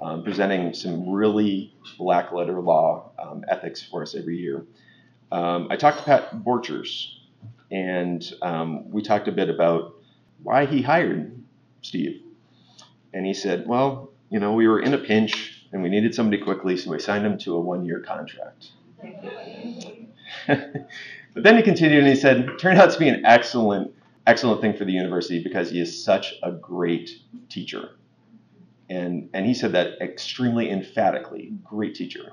um, 0.00 0.22
presenting 0.24 0.74
some 0.74 1.10
really 1.10 1.74
black 1.98 2.32
letter 2.32 2.60
law 2.60 3.10
um, 3.18 3.44
ethics 3.48 3.82
for 3.82 4.02
us 4.02 4.14
every 4.14 4.36
year. 4.38 4.64
Um, 5.32 5.68
I 5.70 5.76
talked 5.76 5.98
to 5.98 6.04
Pat 6.04 6.44
Borchers, 6.44 7.14
and 7.70 8.22
um, 8.42 8.90
we 8.90 9.00
talked 9.00 9.28
a 9.28 9.32
bit 9.32 9.48
about 9.48 9.94
why 10.42 10.66
he 10.66 10.82
hired 10.82 11.42
Steve. 11.80 12.20
And 13.14 13.24
he 13.24 13.32
said, 13.32 13.66
well, 13.66 14.10
you 14.28 14.38
know, 14.38 14.52
we 14.52 14.68
were 14.68 14.80
in 14.80 14.92
a 14.92 14.98
pinch 14.98 15.66
and 15.72 15.82
we 15.82 15.88
needed 15.88 16.14
somebody 16.14 16.42
quickly, 16.42 16.76
so 16.76 16.90
we 16.90 16.98
signed 16.98 17.24
him 17.24 17.38
to 17.38 17.54
a 17.56 17.60
one 17.60 17.84
year 17.86 18.00
contract. 18.00 18.72
but 20.46 21.42
then 21.42 21.56
he 21.56 21.62
continued 21.62 22.00
and 22.00 22.08
he 22.08 22.14
said, 22.14 22.58
turned 22.58 22.78
out 22.78 22.90
to 22.92 22.98
be 22.98 23.08
an 23.08 23.24
excellent, 23.24 23.94
excellent 24.26 24.60
thing 24.60 24.76
for 24.76 24.84
the 24.84 24.92
university 24.92 25.42
because 25.42 25.70
he 25.70 25.80
is 25.80 26.04
such 26.04 26.34
a 26.42 26.52
great 26.52 27.10
teacher. 27.48 27.96
And, 28.90 29.30
and 29.32 29.46
he 29.46 29.54
said 29.54 29.72
that 29.72 29.98
extremely 30.02 30.70
emphatically, 30.70 31.54
great 31.64 31.94
teacher. 31.94 32.32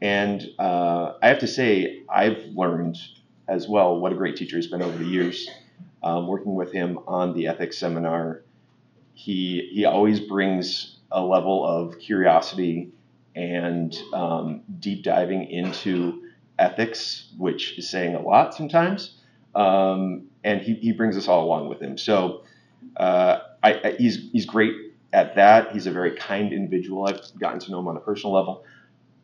And 0.00 0.46
uh, 0.58 1.14
I 1.22 1.28
have 1.28 1.38
to 1.40 1.46
say, 1.46 2.02
I've 2.08 2.38
learned 2.54 2.98
as 3.48 3.68
well 3.68 3.98
what 3.98 4.12
a 4.12 4.14
great 4.16 4.36
teacher 4.36 4.56
he's 4.56 4.66
been 4.66 4.82
over 4.82 4.96
the 4.96 5.08
years. 5.08 5.48
Um, 6.02 6.26
working 6.26 6.54
with 6.54 6.72
him 6.72 6.98
on 7.06 7.34
the 7.34 7.48
ethics 7.48 7.78
seminar, 7.78 8.42
he 9.14 9.70
he 9.72 9.84
always 9.86 10.20
brings 10.20 10.98
a 11.10 11.20
level 11.22 11.66
of 11.66 11.98
curiosity 11.98 12.92
and 13.34 13.96
um, 14.12 14.62
deep 14.78 15.02
diving 15.02 15.50
into 15.50 16.22
ethics, 16.58 17.32
which 17.38 17.78
is 17.78 17.88
saying 17.88 18.14
a 18.14 18.20
lot 18.20 18.54
sometimes. 18.54 19.16
Um, 19.54 20.26
and 20.44 20.60
he, 20.60 20.74
he 20.74 20.92
brings 20.92 21.16
us 21.16 21.28
all 21.28 21.44
along 21.44 21.68
with 21.68 21.80
him. 21.80 21.98
So 21.98 22.44
uh, 22.96 23.38
I, 23.62 23.72
I, 23.72 23.96
he's 23.98 24.30
he's 24.32 24.46
great 24.46 24.74
at 25.12 25.34
that. 25.36 25.72
He's 25.72 25.86
a 25.86 25.90
very 25.90 26.16
kind 26.16 26.52
individual. 26.52 27.06
I've 27.06 27.20
gotten 27.38 27.58
to 27.60 27.70
know 27.70 27.80
him 27.80 27.88
on 27.88 27.96
a 27.96 28.00
personal 28.00 28.34
level, 28.34 28.64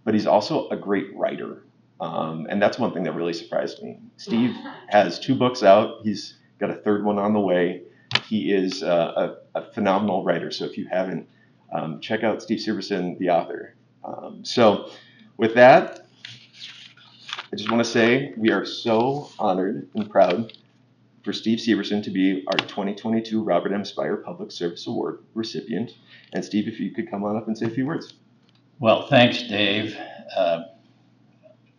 but 0.05 0.15
he's 0.15 0.27
also 0.27 0.69
a 0.69 0.77
great 0.77 1.15
writer. 1.17 1.65
Um, 2.01 2.47
and 2.51 2.61
that's 2.61 2.79
one 2.79 2.93
thing 2.93 3.05
that 3.05 3.15
really 3.15 3.33
surprised 3.33 3.83
me. 3.83 4.01
Steve 4.17 4.57
has 4.89 5.21
two 5.21 5.35
books 5.35 5.63
out. 5.63 6.01
He's 6.03 6.39
got 6.59 6.71
a 6.71 6.75
third 6.75 7.05
one 7.05 7.19
on 7.19 7.33
the 7.33 7.41
way. 7.41 7.83
He 8.27 8.53
is 8.53 8.83
uh, 8.83 9.37
a, 9.55 9.59
a, 9.59 9.73
phenomenal 9.73 10.23
writer. 10.25 10.51
So 10.51 10.65
if 10.65 10.77
you 10.77 10.87
haven't, 10.91 11.29
um, 11.73 12.01
check 12.01 12.23
out 12.25 12.43
Steve 12.43 12.59
Severson, 12.59 13.19
the 13.19 13.31
author. 13.31 13.75
Um, 14.05 14.45
so 14.45 14.91
with 15.39 15.55
that, 15.55 16.07
I 17.53 17.57
just 17.57 17.71
want 17.71 17.85
to 17.85 17.91
say 17.91 18.35
we 18.37 18.51
are 18.51 18.65
so 18.65 19.31
honored 19.39 19.89
and 19.95 20.11
proud 20.11 20.53
for 21.25 21.33
Steve 21.33 21.59
Severson 21.59 22.03
to 22.03 22.11
be 22.11 22.45
our 22.49 22.59
2022 22.59 23.43
Robert 23.43 23.73
M. 23.73 23.85
Spire 23.85 24.17
Public 24.17 24.51
Service 24.51 24.87
Award 24.87 25.21
recipient. 25.35 25.93
And 26.33 26.45
Steve, 26.45 26.67
if 26.67 26.81
you 26.81 26.91
could 26.91 27.11
come 27.11 27.25
on 27.25 27.37
up 27.37 27.47
and 27.47 27.57
say 27.57 27.67
a 27.67 27.71
few 27.71 27.87
words. 27.87 28.15
Well, 28.83 29.07
thanks, 29.07 29.45
Dave. 29.45 29.97
Uh, 30.37 30.63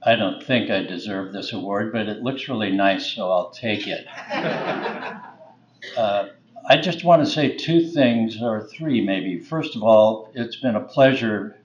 I 0.05 0.15
don't 0.15 0.41
think 0.41 0.71
I 0.71 0.83
deserve 0.83 1.33
this 1.33 1.51
award, 1.51 1.91
but 1.91 2.07
it 2.07 2.23
looks 2.23 2.47
really 2.47 2.71
nice, 2.71 3.05
so 3.07 3.29
I'll 3.29 3.49
take 3.49 3.87
it. 3.87 4.07
uh, 5.97 6.27
I 6.65 6.77
just 6.81 7.03
want 7.03 7.21
to 7.21 7.29
say 7.29 7.57
two 7.57 7.89
things, 7.89 8.41
or 8.41 8.69
three 8.69 9.01
maybe. 9.01 9.41
First 9.41 9.75
of 9.75 9.83
all, 9.83 10.31
it's 10.33 10.55
been 10.55 10.77
a 10.77 10.79
pleasure 10.79 11.57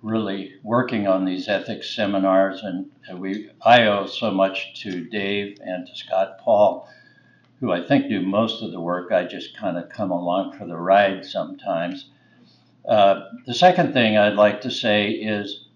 really 0.00 0.52
working 0.62 1.08
on 1.08 1.24
these 1.24 1.48
ethics 1.48 1.92
seminars, 1.92 2.62
and 2.62 2.88
we 3.18 3.50
I 3.62 3.86
owe 3.86 4.06
so 4.06 4.30
much 4.30 4.80
to 4.82 5.06
Dave 5.06 5.58
and 5.60 5.88
to 5.88 5.96
Scott 5.96 6.38
Paul, 6.38 6.88
who 7.58 7.72
I 7.72 7.84
think 7.84 8.08
do 8.08 8.20
most 8.20 8.62
of 8.62 8.70
the 8.70 8.80
work. 8.80 9.10
I 9.10 9.24
just 9.24 9.56
kind 9.56 9.76
of 9.76 9.88
come 9.88 10.12
along 10.12 10.56
for 10.56 10.68
the 10.68 10.76
ride 10.76 11.24
sometimes. 11.24 12.10
Uh, 12.88 13.28
the 13.46 13.54
second 13.54 13.92
thing 13.92 14.18
I'd 14.18 14.34
like 14.34 14.60
to 14.62 14.70
say 14.70 15.10
is 15.10 15.68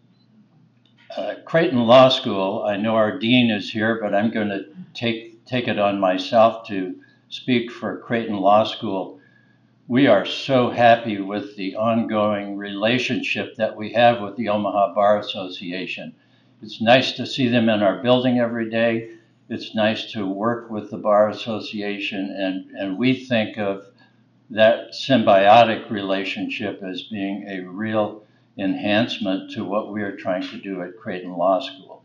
uh, 1.16 1.36
Creighton 1.46 1.86
Law 1.86 2.10
School, 2.10 2.64
I 2.64 2.76
know 2.76 2.94
our 2.96 3.18
dean 3.18 3.50
is 3.50 3.70
here, 3.70 3.98
but 4.00 4.14
I'm 4.14 4.30
going 4.30 4.48
to 4.50 4.66
take, 4.92 5.44
take 5.46 5.68
it 5.68 5.78
on 5.78 5.98
myself 5.98 6.66
to 6.68 6.94
speak 7.30 7.70
for 7.70 8.00
Creighton 8.00 8.36
Law 8.36 8.64
School. 8.64 9.20
We 9.86 10.06
are 10.06 10.26
so 10.26 10.68
happy 10.68 11.18
with 11.18 11.56
the 11.56 11.76
ongoing 11.76 12.58
relationship 12.58 13.56
that 13.56 13.74
we 13.74 13.92
have 13.94 14.20
with 14.20 14.36
the 14.36 14.50
Omaha 14.50 14.94
Bar 14.94 15.18
Association. 15.18 16.14
It's 16.60 16.82
nice 16.82 17.12
to 17.12 17.24
see 17.24 17.48
them 17.48 17.70
in 17.70 17.82
our 17.82 18.02
building 18.02 18.38
every 18.38 18.68
day. 18.68 19.12
It's 19.48 19.74
nice 19.74 20.12
to 20.12 20.26
work 20.26 20.70
with 20.70 20.90
the 20.90 20.98
Bar 20.98 21.30
Association, 21.30 22.36
and, 22.38 22.70
and 22.76 22.98
we 22.98 23.24
think 23.24 23.56
of 23.56 23.86
that 24.50 24.92
symbiotic 24.92 25.90
relationship 25.90 26.82
as 26.82 27.02
being 27.02 27.46
a 27.48 27.60
real 27.60 28.24
enhancement 28.56 29.50
to 29.52 29.64
what 29.64 29.92
we 29.92 30.02
are 30.02 30.16
trying 30.16 30.42
to 30.42 30.58
do 30.58 30.82
at 30.82 30.96
Creighton 30.98 31.32
Law 31.36 31.60
School. 31.60 32.02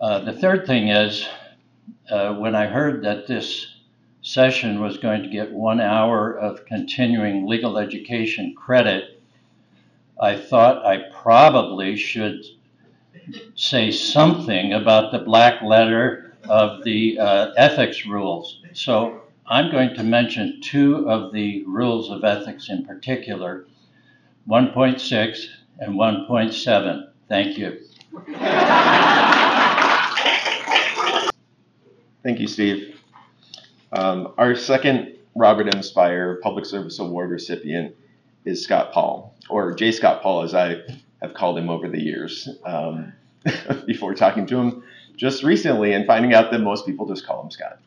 Uh, 0.00 0.20
the 0.20 0.32
third 0.32 0.66
thing 0.66 0.88
is, 0.88 1.26
uh, 2.10 2.34
when 2.34 2.54
I 2.54 2.66
heard 2.66 3.02
that 3.04 3.26
this 3.26 3.66
session 4.22 4.80
was 4.80 4.96
going 4.96 5.22
to 5.22 5.28
get 5.28 5.52
one 5.52 5.80
hour 5.80 6.36
of 6.36 6.66
continuing 6.66 7.46
legal 7.46 7.78
education 7.78 8.54
credit, 8.56 9.22
I 10.20 10.36
thought 10.36 10.84
I 10.84 11.10
probably 11.22 11.96
should 11.96 12.42
say 13.54 13.90
something 13.90 14.72
about 14.72 15.12
the 15.12 15.18
black 15.18 15.62
letter 15.62 16.34
of 16.48 16.82
the 16.84 17.18
uh, 17.18 17.52
ethics 17.56 18.06
rules. 18.06 18.62
So 18.72 19.22
I'm 19.48 19.70
going 19.70 19.94
to 19.94 20.02
mention 20.02 20.60
two 20.60 21.08
of 21.08 21.32
the 21.32 21.64
rules 21.66 22.10
of 22.10 22.24
ethics 22.24 22.68
in 22.68 22.84
particular 22.84 23.66
1.6 24.48 25.46
and 25.78 25.94
1.7. 25.94 27.08
Thank 27.28 27.58
you. 27.58 27.80
Thank 32.24 32.40
you, 32.40 32.48
Steve. 32.48 33.00
Um, 33.92 34.34
our 34.36 34.56
second 34.56 35.16
Robert 35.36 35.72
M. 35.72 35.82
Spire 35.82 36.40
Public 36.42 36.64
Service 36.64 36.98
Award 36.98 37.30
recipient 37.30 37.94
is 38.44 38.64
Scott 38.64 38.92
Paul, 38.92 39.36
or 39.48 39.74
J. 39.74 39.92
Scott 39.92 40.22
Paul, 40.22 40.42
as 40.42 40.54
I 40.54 40.80
have 41.22 41.34
called 41.34 41.58
him 41.58 41.68
over 41.68 41.88
the 41.88 42.02
years. 42.02 42.48
Um, 42.64 43.12
before 43.86 44.14
talking 44.14 44.46
to 44.46 44.58
him 44.58 44.82
just 45.16 45.42
recently 45.42 45.92
and 45.92 46.06
finding 46.06 46.34
out 46.34 46.50
that 46.50 46.60
most 46.60 46.86
people 46.86 47.06
just 47.06 47.26
call 47.26 47.42
him 47.42 47.50
Scott. 47.50 47.80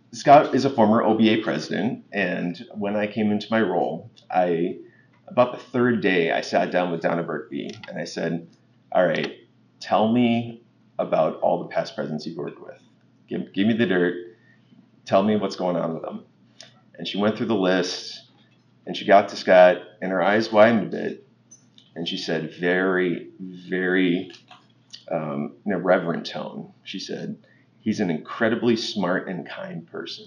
Scott 0.12 0.54
is 0.54 0.64
a 0.64 0.70
former 0.70 1.02
OBA 1.02 1.42
president, 1.42 2.04
and 2.12 2.64
when 2.74 2.96
I 2.96 3.06
came 3.06 3.30
into 3.30 3.46
my 3.50 3.60
role, 3.60 4.10
I 4.30 4.78
about 5.26 5.52
the 5.52 5.62
third 5.62 6.00
day 6.00 6.32
I 6.32 6.40
sat 6.40 6.70
down 6.70 6.90
with 6.90 7.02
Donna 7.02 7.22
Burkby 7.22 7.76
and 7.88 7.98
I 7.98 8.04
said, 8.04 8.48
"All 8.90 9.06
right, 9.06 9.36
tell 9.80 10.10
me 10.10 10.62
about 10.98 11.40
all 11.40 11.62
the 11.62 11.68
past 11.68 11.94
presidents 11.94 12.26
you've 12.26 12.38
worked 12.38 12.60
with. 12.60 12.80
Give, 13.28 13.52
give 13.52 13.66
me 13.66 13.74
the 13.74 13.86
dirt. 13.86 14.14
Tell 15.04 15.22
me 15.22 15.36
what's 15.36 15.56
going 15.56 15.76
on 15.76 15.92
with 15.94 16.02
them." 16.02 16.24
And 16.96 17.06
she 17.06 17.18
went 17.18 17.36
through 17.36 17.46
the 17.46 17.54
list, 17.54 18.22
and 18.86 18.96
she 18.96 19.04
got 19.04 19.28
to 19.28 19.36
Scott, 19.36 19.76
and 20.00 20.10
her 20.10 20.22
eyes 20.22 20.50
widened 20.50 20.88
a 20.88 20.96
bit, 20.96 21.28
and 21.98 22.08
she 22.08 22.16
said, 22.16 22.54
very, 22.58 23.28
very 23.40 24.30
um, 25.10 25.56
in 25.64 25.72
a 25.72 25.78
reverent 25.78 26.26
tone, 26.26 26.72
she 26.84 26.98
said, 26.98 27.38
He's 27.80 28.00
an 28.00 28.10
incredibly 28.10 28.76
smart 28.76 29.28
and 29.28 29.48
kind 29.48 29.86
person. 29.86 30.26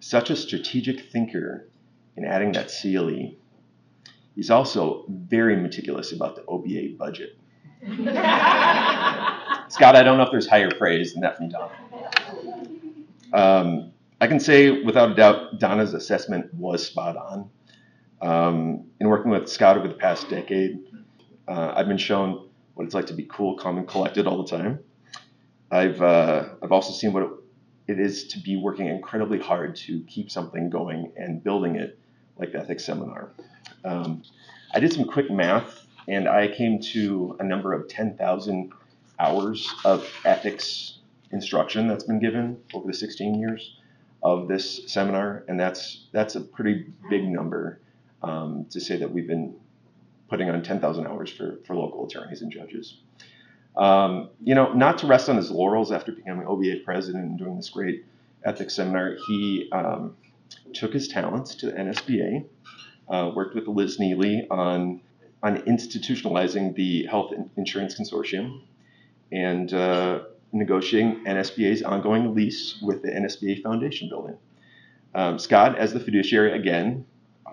Such 0.00 0.30
a 0.30 0.36
strategic 0.36 1.10
thinker 1.10 1.68
in 2.16 2.24
adding 2.24 2.52
that 2.52 2.72
CLE. 2.80 3.32
He's 4.34 4.50
also 4.50 5.04
very 5.08 5.56
meticulous 5.56 6.12
about 6.12 6.36
the 6.36 6.44
OBA 6.46 6.96
budget. 6.96 7.36
Scott, 9.68 9.96
I 9.96 10.02
don't 10.02 10.16
know 10.16 10.24
if 10.24 10.30
there's 10.30 10.48
higher 10.48 10.70
praise 10.70 11.12
than 11.12 11.22
that 11.22 11.36
from 11.36 11.48
Donna. 11.48 11.72
Um, 13.32 13.92
I 14.20 14.26
can 14.26 14.40
say 14.40 14.82
without 14.82 15.12
a 15.12 15.14
doubt, 15.14 15.58
Donna's 15.58 15.94
assessment 15.94 16.52
was 16.54 16.86
spot 16.86 17.16
on. 17.16 17.50
Um, 18.20 18.86
in 19.00 19.08
working 19.08 19.30
with 19.30 19.48
Scott 19.48 19.76
over 19.76 19.86
the 19.86 19.94
past 19.94 20.28
decade, 20.28 20.80
uh, 21.46 21.72
I've 21.76 21.86
been 21.86 21.98
shown 21.98 22.47
what 22.78 22.84
it's 22.84 22.94
like 22.94 23.06
to 23.06 23.12
be 23.12 23.24
cool, 23.24 23.56
calm, 23.56 23.76
and 23.76 23.88
collected 23.88 24.28
all 24.28 24.40
the 24.40 24.48
time. 24.48 24.78
I've 25.68 26.00
uh, 26.00 26.50
I've 26.62 26.70
also 26.70 26.92
seen 26.92 27.12
what 27.12 27.28
it 27.88 27.98
is 27.98 28.28
to 28.28 28.38
be 28.38 28.56
working 28.56 28.86
incredibly 28.86 29.40
hard 29.40 29.74
to 29.76 30.00
keep 30.02 30.30
something 30.30 30.70
going 30.70 31.12
and 31.16 31.42
building 31.42 31.74
it, 31.74 31.98
like 32.38 32.52
the 32.52 32.60
ethics 32.60 32.84
seminar. 32.84 33.32
Um, 33.84 34.22
I 34.72 34.78
did 34.78 34.92
some 34.92 35.06
quick 35.06 35.28
math, 35.28 35.88
and 36.06 36.28
I 36.28 36.46
came 36.46 36.80
to 36.92 37.36
a 37.40 37.42
number 37.42 37.72
of 37.72 37.88
10,000 37.88 38.72
hours 39.18 39.74
of 39.84 40.08
ethics 40.24 40.98
instruction 41.32 41.88
that's 41.88 42.04
been 42.04 42.20
given 42.20 42.58
over 42.74 42.86
the 42.86 42.94
16 42.94 43.40
years 43.40 43.76
of 44.22 44.46
this 44.46 44.82
seminar, 44.86 45.42
and 45.48 45.58
that's 45.58 46.06
that's 46.12 46.36
a 46.36 46.40
pretty 46.40 46.86
big 47.10 47.24
number 47.24 47.80
um, 48.22 48.66
to 48.70 48.80
say 48.80 48.98
that 48.98 49.10
we've 49.10 49.26
been 49.26 49.56
putting 50.28 50.50
on 50.50 50.62
10,000 50.62 51.06
hours 51.06 51.30
for, 51.30 51.58
for 51.66 51.74
local 51.74 52.06
attorneys 52.06 52.42
and 52.42 52.52
judges. 52.52 52.98
Um, 53.76 54.30
you 54.42 54.54
know, 54.54 54.72
not 54.72 54.98
to 54.98 55.06
rest 55.06 55.28
on 55.28 55.36
his 55.36 55.50
laurels 55.50 55.92
after 55.92 56.12
becoming 56.12 56.46
OBA 56.46 56.80
president 56.84 57.24
and 57.24 57.38
doing 57.38 57.56
this 57.56 57.70
great 57.70 58.04
ethics 58.44 58.74
seminar, 58.74 59.16
he 59.26 59.68
um, 59.72 60.16
took 60.74 60.92
his 60.92 61.08
talents 61.08 61.54
to 61.56 61.66
the 61.66 61.72
NSBA, 61.72 62.44
uh, 63.08 63.30
worked 63.34 63.54
with 63.54 63.66
Liz 63.68 63.98
Neely 63.98 64.46
on 64.50 65.00
on 65.40 65.58
institutionalizing 65.62 66.74
the 66.74 67.06
Health 67.06 67.32
Insurance 67.56 67.94
Consortium, 67.94 68.60
and 69.30 69.72
uh, 69.72 70.20
negotiating 70.50 71.24
NSBA's 71.24 71.82
ongoing 71.82 72.34
lease 72.34 72.78
with 72.82 73.02
the 73.02 73.08
NSBA 73.08 73.62
Foundation 73.62 74.08
building. 74.08 74.36
Um, 75.14 75.38
Scott, 75.38 75.78
as 75.78 75.92
the 75.92 76.00
fiduciary, 76.00 76.52
again, 76.52 77.06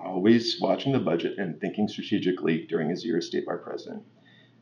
always 0.06 0.60
watching 0.62 0.92
the 0.92 1.00
budget 1.00 1.38
and 1.38 1.60
thinking 1.60 1.88
strategically 1.88 2.66
during 2.68 2.90
his 2.90 3.04
year 3.04 3.18
as 3.18 3.28
state 3.28 3.46
bar 3.46 3.58
president, 3.58 4.04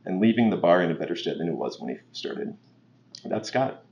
and 0.06 0.22
leaving 0.22 0.50
the 0.50 0.58
bar 0.58 0.82
in 0.82 0.92
a 0.92 0.96
better 0.96 1.16
state 1.16 1.38
than 1.38 1.48
it 1.48 1.56
was 1.56 1.80
when 1.80 1.96
he 1.96 2.02
started. 2.12 2.56
That's 3.26 3.50
Scott. 3.50 3.84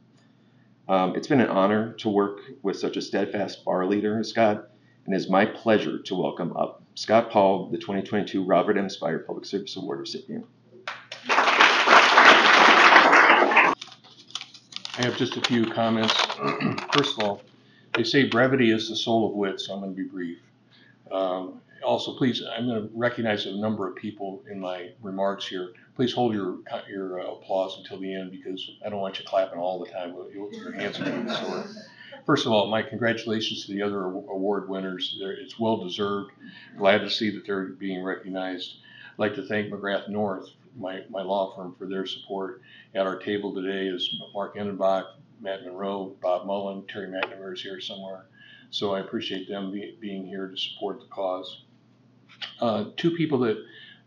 Um, 0.88 1.16
it's 1.16 1.28
been 1.28 1.42
an 1.42 1.50
honor 1.50 1.94
to 2.00 2.10
work 2.10 2.40
with 2.64 2.78
such 2.78 2.98
a 2.98 3.02
steadfast 3.02 3.64
bar 3.64 3.86
leader 3.86 4.20
as 4.20 4.30
Scott, 4.30 4.70
and 5.06 5.14
it 5.14 5.18
is 5.18 5.30
my 5.30 5.46
pleasure 5.46 6.00
to 6.00 6.16
welcome 6.16 6.56
up 6.58 6.84
Scott 6.96 7.30
Paul, 7.30 7.70
the 7.70 7.78
2022 7.78 8.44
Robert 8.44 8.78
M. 8.78 8.90
Spire 8.90 9.20
Public 9.20 9.46
Service 9.46 9.76
Award 9.78 10.00
recipient. 10.00 10.46
I 14.98 15.06
have 15.06 15.16
just 15.18 15.38
a 15.38 15.42
few 15.42 15.66
comments. 15.66 16.14
First 16.94 17.18
of 17.18 17.24
all, 17.24 17.42
they 17.96 18.04
say 18.04 18.26
brevity 18.26 18.72
is 18.72 18.90
the 18.90 18.96
soul 18.96 19.30
of 19.30 19.36
wit, 19.36 19.60
so 19.62 19.74
I'm 19.74 19.80
going 19.80 19.96
to 19.96 20.04
be 20.04 20.08
brief. 20.08 20.40
Um, 21.12 21.62
also, 21.84 22.16
please, 22.16 22.44
I'm 22.44 22.68
going 22.68 22.88
to 22.88 22.90
recognize 22.94 23.46
a 23.46 23.56
number 23.56 23.88
of 23.88 23.96
people 23.96 24.44
in 24.50 24.60
my 24.60 24.90
remarks 25.02 25.48
here. 25.48 25.74
Please 25.96 26.14
hold 26.14 26.34
your 26.34 26.60
your 26.90 27.20
uh, 27.22 27.32
applause 27.34 27.78
until 27.80 28.00
the 28.00 28.14
end 28.14 28.32
because 28.32 28.70
I 28.86 28.90
don't 28.90 29.00
want 29.00 29.20
you 29.20 29.26
clapping 29.26 29.60
all 29.60 29.80
the 29.84 29.90
time. 29.90 30.16
Your 30.34 30.72
hands 30.74 31.00
are 31.00 31.06
going 31.06 31.26
to 31.26 31.36
sore. 31.36 31.66
First 32.26 32.46
of 32.46 32.52
all, 32.52 32.68
my 32.68 32.84
congratulations 32.84 33.66
to 33.66 33.74
the 33.74 33.82
other 33.82 34.04
award 34.04 34.70
winners. 34.70 35.18
They're, 35.20 35.32
it's 35.32 35.60
well 35.60 35.78
deserved. 35.78 36.32
Glad 36.78 37.00
to 37.00 37.10
see 37.10 37.32
that 37.32 37.46
they're 37.46 37.70
being 37.70 38.04
recognized. 38.04 38.76
I'd 39.14 39.20
like 39.20 39.36
to 39.36 39.48
thank 39.48 39.72
McGrath 39.72 40.08
North, 40.08 40.50
my, 40.78 41.02
my 41.10 41.24
law 41.24 41.56
firm, 41.56 41.76
for 41.78 41.88
their 41.88 42.06
support. 42.06 42.62
At 42.94 43.08
our 43.08 43.18
table 43.18 43.56
today 43.56 43.88
is 43.88 44.16
Mark 44.34 44.56
Endenbach, 44.56 45.06
Matt 45.42 45.64
Monroe, 45.66 46.16
Bob 46.22 46.46
Mullen, 46.46 46.86
Terry 46.88 47.08
McNamara 47.08 47.54
is 47.54 47.62
here 47.62 47.82
somewhere. 47.82 48.26
So 48.72 48.96
I 48.96 49.02
appreciate 49.02 49.48
them 49.48 49.72
be, 49.72 49.98
being 50.00 50.26
here 50.26 50.48
to 50.48 50.58
support 50.58 51.00
the 51.00 51.08
cause. 51.08 51.64
Uh, 52.60 52.86
two 52.98 53.12
people 53.12 53.40
that 53.40 53.58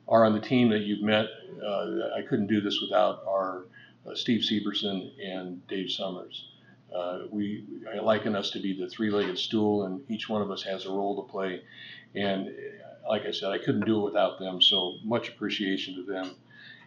are 0.08 0.24
on 0.24 0.32
the 0.32 0.40
team 0.40 0.70
that 0.70 0.80
you've 0.80 1.02
met, 1.02 1.26
uh, 1.64 2.16
I 2.16 2.22
couldn't 2.28 2.48
do 2.48 2.60
this 2.60 2.80
without, 2.80 3.22
are 3.26 3.66
uh, 4.06 4.14
Steve 4.14 4.42
Severson 4.42 5.10
and 5.24 5.66
Dave 5.68 5.90
Summers. 5.90 6.48
Uh, 6.94 7.20
we 7.30 7.64
I 7.92 8.00
liken 8.00 8.36
us 8.36 8.50
to 8.52 8.60
be 8.60 8.78
the 8.78 8.88
three-legged 8.88 9.38
stool, 9.38 9.84
and 9.84 10.00
each 10.08 10.28
one 10.28 10.42
of 10.42 10.50
us 10.50 10.62
has 10.62 10.86
a 10.86 10.90
role 10.90 11.24
to 11.24 11.30
play. 11.30 11.62
And 12.14 12.48
uh, 12.48 13.08
like 13.08 13.26
I 13.26 13.32
said, 13.32 13.50
I 13.50 13.58
couldn't 13.58 13.84
do 13.84 14.00
it 14.00 14.04
without 14.04 14.38
them. 14.38 14.62
So 14.62 14.94
much 15.02 15.28
appreciation 15.28 15.96
to 15.96 16.04
them. 16.04 16.36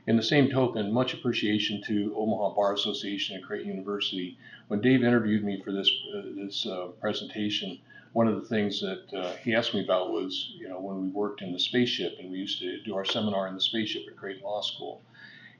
In 0.07 0.15
the 0.15 0.23
same 0.23 0.49
token, 0.49 0.93
much 0.93 1.13
appreciation 1.13 1.81
to 1.87 2.13
Omaha 2.15 2.55
Bar 2.55 2.73
Association 2.73 3.35
and 3.35 3.43
Creighton 3.43 3.67
University. 3.67 4.37
When 4.69 4.79
Dave 4.79 5.03
interviewed 5.03 5.43
me 5.43 5.61
for 5.61 5.73
this 5.73 5.91
uh, 6.15 6.21
this 6.33 6.65
uh, 6.65 6.87
presentation, 7.01 7.77
one 8.13 8.29
of 8.29 8.35
the 8.35 8.47
things 8.47 8.79
that 8.79 9.13
uh, 9.13 9.35
he 9.43 9.53
asked 9.53 9.73
me 9.73 9.83
about 9.83 10.13
was, 10.13 10.53
you 10.57 10.69
know, 10.69 10.79
when 10.79 11.01
we 11.01 11.09
worked 11.09 11.41
in 11.41 11.51
the 11.51 11.59
spaceship 11.59 12.19
and 12.19 12.31
we 12.31 12.37
used 12.37 12.59
to 12.59 12.81
do 12.83 12.95
our 12.95 13.03
seminar 13.03 13.49
in 13.49 13.53
the 13.53 13.59
spaceship 13.59 14.03
at 14.07 14.15
Creighton 14.15 14.43
Law 14.43 14.61
School. 14.61 15.01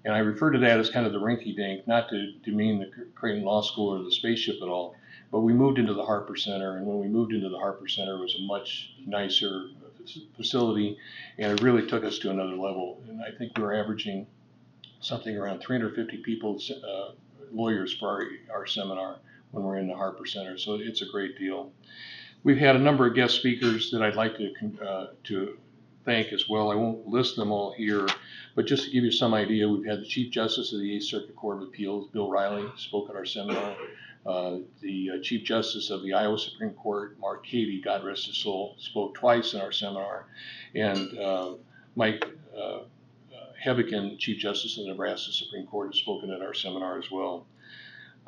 And 0.06 0.16
I 0.16 0.20
refer 0.20 0.52
to 0.52 0.60
that 0.60 0.80
as 0.80 0.90
kind 0.90 1.06
of 1.06 1.12
the 1.12 1.20
rinky 1.20 1.54
dink, 1.54 1.86
not 1.86 2.08
to 2.10 2.32
demean 2.46 2.80
the 2.80 2.90
Creighton 3.16 3.44
Law 3.44 3.62
School 3.62 4.00
or 4.00 4.02
the 4.02 4.14
spaceship 4.14 4.62
at 4.62 4.70
all, 4.70 4.96
but 5.30 5.42
we 5.42 5.52
moved 5.52 5.78
into 5.78 5.94
the 5.94 6.06
Harper 6.06 6.38
Center. 6.38 6.78
And 6.78 6.88
when 6.88 7.00
we 7.00 7.10
moved 7.10 7.34
into 7.34 7.50
the 7.50 7.60
Harper 7.60 7.90
Center, 7.90 8.16
it 8.16 8.22
was 8.22 8.36
a 8.36 8.44
much 8.44 8.94
nicer 9.06 9.72
facility 10.38 10.98
and 11.38 11.52
it 11.52 11.62
really 11.62 11.86
took 11.86 12.06
us 12.06 12.18
to 12.20 12.32
another 12.32 12.56
level. 12.56 13.04
And 13.10 13.22
I 13.22 13.38
think 13.38 13.58
we 13.58 13.64
were 13.64 13.74
averaging 13.74 14.26
something 15.00 15.38
around 15.38 15.60
350 15.60 16.18
people, 16.18 16.60
uh, 16.84 17.12
lawyers 17.52 17.94
for 17.94 18.10
our, 18.10 18.24
our 18.54 18.66
seminar 18.66 19.18
when 19.52 19.64
we're 19.64 19.78
in 19.78 19.88
the 19.88 19.96
Harper 19.96 20.26
Center. 20.26 20.58
So 20.58 20.76
it's 20.76 21.02
a 21.02 21.06
great 21.06 21.38
deal. 21.38 21.72
We've 22.44 22.58
had 22.58 22.76
a 22.76 22.80
number 22.80 23.08
of 23.08 23.16
guest 23.16 23.36
speakers 23.36 23.92
that 23.92 24.02
I'd 24.02 24.16
like 24.16 24.38
to, 24.38 24.86
uh, 24.86 25.08
to 25.26 25.58
thank 26.06 26.32
as 26.32 26.48
well. 26.48 26.72
I 26.72 26.76
won't 26.76 27.08
list 27.08 27.36
them 27.36 27.52
all 27.52 27.74
here, 27.74 28.08
but 28.56 28.66
just 28.66 28.86
to 28.86 28.92
give 28.92 29.04
you 29.04 29.12
some 29.12 29.34
idea, 29.34 29.68
we've 29.68 29.86
had 29.86 30.02
the 30.02 30.06
Chief 30.06 30.32
Justice 30.32 30.72
of 30.74 30.80
the 30.80 30.96
Eighth 30.96 31.06
Circuit 31.06 31.36
Court 31.36 31.62
of 31.62 31.68
Appeals, 31.70 32.10
Bill 32.12 32.30
Riley, 32.30 32.66
spoke 32.78 33.10
at 33.10 33.16
our 33.16 33.26
seminar. 33.26 33.76
Uh, 34.26 34.58
the 34.82 35.12
uh, 35.12 35.22
Chief 35.22 35.46
Justice 35.46 35.90
of 35.90 36.04
the 36.04 36.14
Iowa 36.14 36.38
Supreme 36.38 36.72
Court, 36.72 37.18
Mark 37.20 37.46
Cady, 37.46 37.82
God 37.82 38.04
rest 38.04 38.28
his 38.28 38.38
soul, 38.38 38.76
spoke 38.78 39.16
twice 39.16 39.54
in 39.54 39.62
our 39.62 39.72
seminar. 39.72 40.28
And 40.76 41.18
uh, 41.18 41.54
Mike 41.96 42.26
uh, 43.68 44.16
Chief 44.18 44.38
Justice 44.38 44.78
of 44.78 44.86
the 44.86 44.92
Nebraska 44.92 45.32
Supreme 45.32 45.68
Court, 45.68 45.94
has 45.94 46.00
spoken 46.00 46.32
at 46.32 46.42
our 46.42 46.54
seminar 46.54 46.98
as 46.98 47.12
well. 47.12 47.46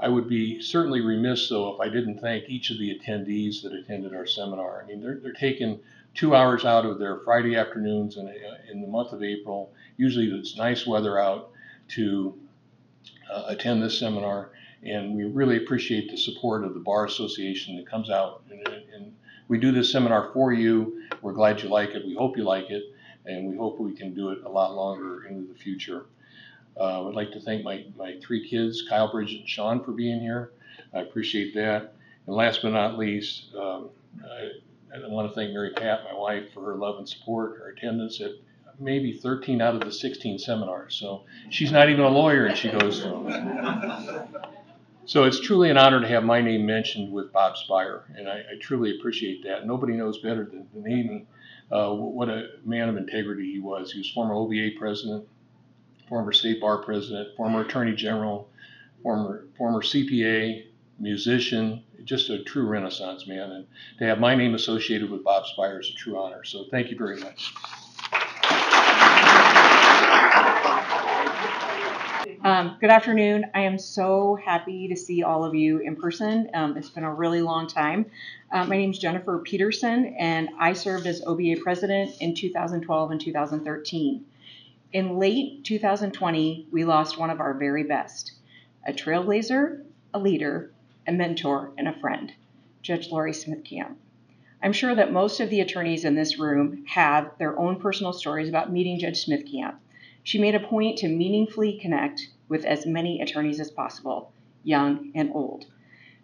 I 0.02 0.08
would 0.08 0.30
be 0.30 0.62
certainly 0.62 1.02
remiss, 1.02 1.50
though, 1.50 1.74
if 1.74 1.82
I 1.82 1.90
didn't 1.90 2.20
thank 2.20 2.50
each 2.50 2.72
of 2.72 2.80
the 2.80 2.98
attendees 2.98 3.62
that 3.64 3.74
attended 3.74 4.14
our 4.14 4.26
seminar. 4.26 4.82
I 4.82 4.88
mean, 4.88 5.02
they're, 5.02 5.20
they're 5.22 5.34
taking 5.34 5.80
two 6.16 6.36
hours 6.36 6.64
out 6.66 6.86
of 6.86 7.00
their 7.00 7.20
Friday 7.20 7.56
afternoons 7.58 8.18
in, 8.18 8.34
in 8.72 8.82
the 8.82 8.88
month 8.88 9.12
of 9.12 9.24
April. 9.24 9.74
Usually 9.98 10.28
it's 10.28 10.56
nice 10.58 10.88
weather 10.88 11.20
out 11.20 11.52
to 11.90 12.38
uh, 13.32 13.44
attend 13.48 13.84
this 13.84 14.00
seminar. 14.00 14.52
And 14.84 15.14
we 15.14 15.26
really 15.26 15.58
appreciate 15.58 16.10
the 16.10 16.18
support 16.18 16.64
of 16.64 16.74
the 16.74 16.80
Bar 16.80 17.06
Association 17.06 17.76
that 17.76 17.86
comes 17.86 18.10
out. 18.10 18.44
And, 18.50 18.68
and 18.96 19.14
we 19.50 19.58
do 19.58 19.74
this 19.74 19.92
seminar 19.92 20.32
for 20.34 20.54
you. 20.54 21.02
We're 21.22 21.34
glad 21.34 21.62
you 21.62 21.68
like 21.68 21.90
it. 21.90 22.06
We 22.06 22.16
hope 22.16 22.38
you 22.38 22.44
like 22.44 22.70
it. 22.70 22.84
And 23.30 23.50
we 23.50 23.58
hope 23.58 23.80
we 23.80 23.94
can 23.94 24.14
do 24.14 24.30
it 24.30 24.44
a 24.44 24.50
lot 24.50 24.74
longer 24.76 25.26
into 25.26 25.52
the 25.52 25.58
future. 25.58 26.06
Uh, 26.80 27.08
I'd 27.08 27.16
like 27.16 27.32
to 27.32 27.40
thank 27.40 27.64
my, 27.64 27.86
my 27.98 28.18
three 28.22 28.50
kids, 28.50 28.84
Kyle, 28.90 29.12
Bridget, 29.12 29.42
and 29.42 29.50
Sean, 29.50 29.84
for 29.84 29.92
being 29.92 30.20
here. 30.20 30.52
I 30.94 31.02
appreciate 31.02 31.54
that. 31.56 31.94
And 32.26 32.36
last 32.36 32.62
but 32.62 32.72
not 32.72 32.98
least, 32.98 33.54
um, 33.56 33.90
I, 34.24 34.52
I 34.96 35.08
want 35.08 35.30
to 35.30 35.36
thank 35.36 35.54
Mary 35.54 35.72
Pat, 35.76 36.04
my 36.12 36.18
wife, 36.18 36.54
for 36.54 36.66
her 36.66 36.76
love 36.76 36.98
and 36.98 37.08
support, 37.08 37.60
her 37.60 37.70
attendance 37.70 38.20
at 38.22 38.32
maybe 38.80 39.14
13 39.14 39.62
out 39.62 39.76
of 39.76 39.82
the 39.82 39.92
16 39.92 40.40
seminars. 40.40 40.96
So 40.96 41.24
she's 41.50 41.72
not 41.72 41.90
even 41.90 42.06
a 42.06 42.10
lawyer 42.10 42.46
and 42.46 42.58
she 42.58 42.70
goes 42.70 43.02
to 43.02 43.10
them. 43.10 44.28
So 45.06 45.24
it's 45.24 45.40
truly 45.40 45.72
an 45.72 45.78
honor 45.78 46.00
to 46.00 46.08
have 46.08 46.24
my 46.24 46.40
name 46.40 46.68
mentioned 46.68 47.12
with 47.12 47.34
Bob 47.34 47.58
Spire, 47.58 48.04
and 48.16 48.30
I, 48.30 48.42
I 48.42 48.60
truly 48.62 48.96
appreciate 48.96 49.44
that. 49.44 49.66
Nobody 49.66 49.94
knows 49.94 50.20
better 50.20 50.46
than, 50.46 50.68
than 50.72 50.92
Amy 50.92 51.26
uh, 51.72 51.94
what 51.94 52.30
a 52.30 52.50
man 52.66 52.90
of 52.90 52.98
integrity 52.98 53.52
he 53.52 53.60
was. 53.60 53.92
He 53.92 54.00
was 54.00 54.10
former 54.12 54.34
OBA 54.34 54.72
president, 54.78 55.28
former 56.08 56.32
state 56.32 56.60
bar 56.60 56.80
president, 56.80 57.36
former 57.38 57.62
attorney 57.62 57.96
general, 57.96 58.50
former 59.04 59.46
former 59.58 59.82
CPA, 59.82 60.66
musician, 61.00 61.84
just 62.04 62.30
a 62.30 62.44
true 62.44 62.66
renaissance 62.66 63.28
man. 63.28 63.52
And 63.52 63.68
to 64.00 64.06
have 64.06 64.20
my 64.20 64.36
name 64.36 64.56
associated 64.56 65.10
with 65.10 65.24
Bob 65.24 65.46
Spire 65.46 65.80
is 65.80 65.90
a 65.90 65.94
true 65.94 66.18
honor. 66.18 66.44
So 66.44 66.66
thank 66.72 66.90
you 66.90 66.98
very 66.98 67.20
much. 67.20 67.54
Um, 72.42 72.78
good 72.80 72.90
afternoon. 72.90 73.48
I 73.54 73.62
am 73.62 73.78
so 73.78 74.36
happy 74.36 74.88
to 74.88 74.96
see 74.96 75.24
all 75.24 75.44
of 75.44 75.56
you 75.56 75.80
in 75.80 75.98
person. 75.98 76.50
Um, 76.54 76.78
it's 76.78 76.90
been 76.90 77.04
a 77.04 77.14
really 77.14 77.42
long 77.42 77.68
time. 77.68 78.06
Uh, 78.50 78.64
my 78.64 78.78
name 78.78 78.92
is 78.92 78.98
Jennifer 78.98 79.40
Peterson, 79.40 80.16
and 80.18 80.48
I 80.58 80.72
served 80.72 81.06
as 81.06 81.22
OBA 81.26 81.58
president 81.62 82.12
in 82.22 82.34
2012 82.34 83.12
and 83.12 83.20
2013. 83.20 84.26
In 84.94 85.20
late 85.20 85.66
2020, 85.66 86.68
we 86.72 86.86
lost 86.86 87.18
one 87.18 87.30
of 87.30 87.42
our 87.42 87.54
very 87.56 87.84
best 87.84 88.32
a 88.88 88.94
trailblazer, 88.94 89.84
a 90.14 90.20
leader, 90.20 90.72
a 91.06 91.12
mentor, 91.12 91.74
and 91.78 91.90
a 91.90 92.00
friend, 92.00 92.32
Judge 92.82 93.12
Laurie 93.12 93.34
Smithcamp. 93.34 93.96
I'm 94.64 94.74
sure 94.74 94.96
that 94.96 95.12
most 95.12 95.42
of 95.42 95.50
the 95.50 95.60
attorneys 95.60 96.06
in 96.06 96.16
this 96.16 96.40
room 96.40 96.86
have 96.88 97.38
their 97.38 97.60
own 97.60 97.82
personal 97.82 98.14
stories 98.14 98.48
about 98.48 98.72
meeting 98.72 98.98
Judge 98.98 99.26
Smithcamp. 99.26 99.76
She 100.30 100.38
made 100.38 100.54
a 100.54 100.60
point 100.60 101.00
to 101.00 101.08
meaningfully 101.08 101.80
connect 101.80 102.30
with 102.48 102.64
as 102.64 102.86
many 102.86 103.20
attorneys 103.20 103.60
as 103.60 103.72
possible, 103.72 104.32
young 104.64 105.12
and 105.16 105.32
old. 105.34 105.66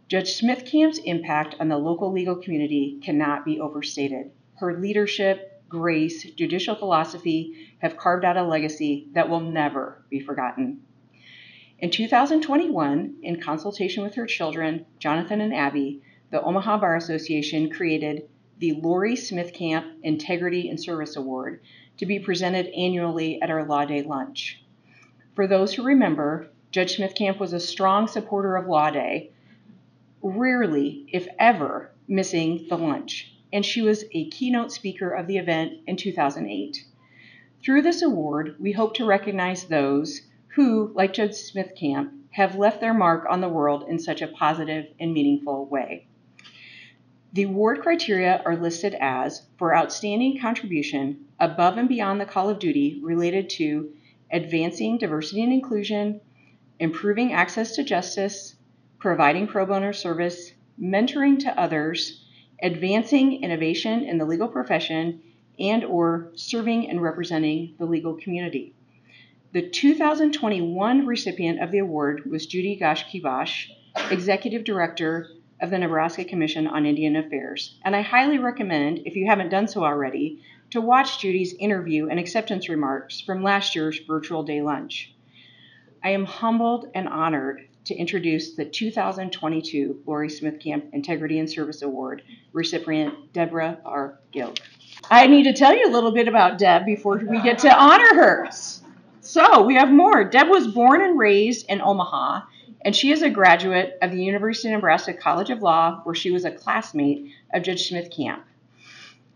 Judge 0.07 0.39
Smithcamp's 0.39 0.99
impact 0.99 1.55
on 1.59 1.69
the 1.69 1.79
local 1.79 2.11
legal 2.11 2.35
community 2.35 2.99
cannot 3.03 3.45
be 3.45 3.59
overstated. 3.59 4.29
Her 4.57 4.79
leadership, 4.79 5.63
grace, 5.67 6.23
judicial 6.23 6.75
philosophy 6.75 7.71
have 7.79 7.97
carved 7.97 8.25
out 8.25 8.37
a 8.37 8.43
legacy 8.43 9.07
that 9.13 9.27
will 9.27 9.39
never 9.39 10.05
be 10.11 10.19
forgotten. 10.19 10.81
In 11.79 11.89
2021, 11.89 13.15
in 13.23 13.41
consultation 13.41 14.03
with 14.03 14.13
her 14.13 14.27
children, 14.27 14.85
Jonathan 14.99 15.41
and 15.41 15.51
Abby, 15.51 16.03
the 16.29 16.43
Omaha 16.43 16.77
Bar 16.77 16.95
Association 16.95 17.71
created 17.71 18.29
the 18.59 18.73
Laurie 18.73 19.15
Smithcamp 19.15 19.95
Integrity 20.03 20.69
and 20.69 20.79
Service 20.79 21.15
Award 21.15 21.61
to 21.97 22.05
be 22.05 22.19
presented 22.19 22.67
annually 22.67 23.41
at 23.41 23.49
our 23.49 23.65
Law 23.65 23.85
Day 23.85 24.01
lunch. 24.01 24.63
For 25.33 25.47
those 25.47 25.73
who 25.73 25.83
remember, 25.83 26.49
Judge 26.71 26.95
Smith 26.95 27.15
Camp 27.15 27.39
was 27.39 27.53
a 27.53 27.59
strong 27.59 28.07
supporter 28.07 28.55
of 28.55 28.67
Law 28.67 28.89
Day, 28.89 29.31
rarely, 30.21 31.07
if 31.11 31.27
ever, 31.39 31.91
missing 32.07 32.65
the 32.69 32.77
lunch, 32.77 33.33
and 33.53 33.65
she 33.65 33.81
was 33.81 34.03
a 34.11 34.29
keynote 34.29 34.71
speaker 34.71 35.09
of 35.09 35.27
the 35.27 35.37
event 35.37 35.73
in 35.87 35.95
2008. 35.95 36.83
Through 37.63 37.81
this 37.81 38.01
award, 38.01 38.55
we 38.59 38.71
hope 38.71 38.93
to 38.95 39.05
recognize 39.05 39.65
those 39.65 40.21
who, 40.49 40.91
like 40.93 41.13
Judge 41.13 41.33
Smith 41.33 41.73
Camp, 41.75 42.13
have 42.31 42.57
left 42.57 42.81
their 42.81 42.93
mark 42.93 43.25
on 43.29 43.41
the 43.41 43.49
world 43.49 43.85
in 43.87 43.97
such 43.97 44.21
a 44.21 44.27
positive 44.27 44.87
and 44.99 45.13
meaningful 45.13 45.65
way. 45.65 46.07
The 47.35 47.43
award 47.43 47.81
criteria 47.81 48.41
are 48.45 48.55
listed 48.55 48.95
as 48.97 49.45
for 49.57 49.75
outstanding 49.75 50.39
contribution 50.39 51.25
above 51.37 51.77
and 51.77 51.89
beyond 51.89 52.21
the 52.21 52.25
call 52.25 52.47
of 52.47 52.59
duty 52.59 53.01
related 53.03 53.49
to 53.57 53.91
advancing 54.31 54.97
diversity 54.97 55.43
and 55.43 55.51
inclusion, 55.51 56.21
improving 56.79 57.33
access 57.33 57.75
to 57.75 57.83
justice, 57.83 58.55
providing 58.99 59.47
pro 59.47 59.65
bono 59.65 59.91
service, 59.91 60.53
mentoring 60.81 61.37
to 61.39 61.59
others, 61.59 62.25
advancing 62.63 63.43
innovation 63.43 64.05
in 64.05 64.17
the 64.17 64.23
legal 64.23 64.47
profession, 64.47 65.21
and 65.59 65.83
or 65.83 66.31
serving 66.35 66.89
and 66.89 67.01
representing 67.01 67.75
the 67.77 67.85
legal 67.85 68.13
community. 68.13 68.73
The 69.51 69.69
2021 69.69 71.05
recipient 71.05 71.61
of 71.61 71.71
the 71.71 71.79
award 71.79 72.31
was 72.31 72.45
Judy 72.45 72.79
gaiashkibos, 72.81 73.67
Executive 74.09 74.63
Director 74.63 75.27
of 75.65 75.71
the 75.71 75.79
Nebraska 75.79 76.23
Commission 76.23 76.67
on 76.67 76.85
Indian 76.85 77.15
Affairs, 77.15 77.79
and 77.83 77.95
I 77.95 78.01
highly 78.01 78.37
recommend, 78.37 79.01
if 79.05 79.15
you 79.15 79.25
haven't 79.25 79.49
done 79.49 79.67
so 79.67 79.83
already, 79.83 80.43
to 80.69 80.79
watch 80.79 81.19
Judy's 81.19 81.55
interview 81.55 82.07
and 82.07 82.19
acceptance 82.19 82.69
remarks 82.69 83.19
from 83.19 83.41
last 83.41 83.73
year's 83.73 83.99
virtual 84.07 84.43
day 84.43 84.61
lunch. 84.61 85.11
I 86.03 86.11
am 86.11 86.23
humbled 86.23 86.91
and 86.93 87.09
honored 87.09 87.67
to 87.85 87.95
introduce 87.95 88.53
the 88.53 88.65
2022 88.65 90.03
Laurie 90.05 90.29
Smith 90.29 90.59
Camp 90.59 90.85
Integrity 90.93 91.39
and 91.39 91.49
Service 91.49 91.81
Award 91.81 92.21
recipient 92.53 93.33
Deborah 93.33 93.79
R. 93.83 94.19
Gilg. 94.31 94.59
I 95.09 95.25
need 95.25 95.43
to 95.43 95.53
tell 95.53 95.75
you 95.75 95.87
a 95.87 95.91
little 95.91 96.11
bit 96.11 96.27
about 96.27 96.59
Deb 96.59 96.85
before 96.85 97.17
we 97.17 97.41
get 97.41 97.57
to 97.59 97.75
honor 97.75 98.13
her. 98.13 98.49
So 99.21 99.63
we 99.63 99.73
have 99.75 99.89
more. 99.89 100.23
Deb 100.25 100.47
was 100.47 100.67
born 100.67 101.01
and 101.01 101.17
raised 101.17 101.67
in 101.69 101.81
Omaha 101.81 102.41
and 102.85 102.95
she 102.95 103.11
is 103.11 103.23
a 103.23 103.29
graduate 103.31 103.97
of 104.03 104.11
the 104.11 104.23
University 104.23 104.67
of 104.67 104.75
Nebraska 104.75 105.11
College 105.11 105.49
of 105.49 105.63
Law, 105.63 106.01
where 106.03 106.13
she 106.13 106.29
was 106.29 106.45
a 106.45 106.51
classmate 106.51 107.31
of 107.51 107.63
Judge 107.63 107.89
Smith 107.89 108.11
Camp. 108.15 108.45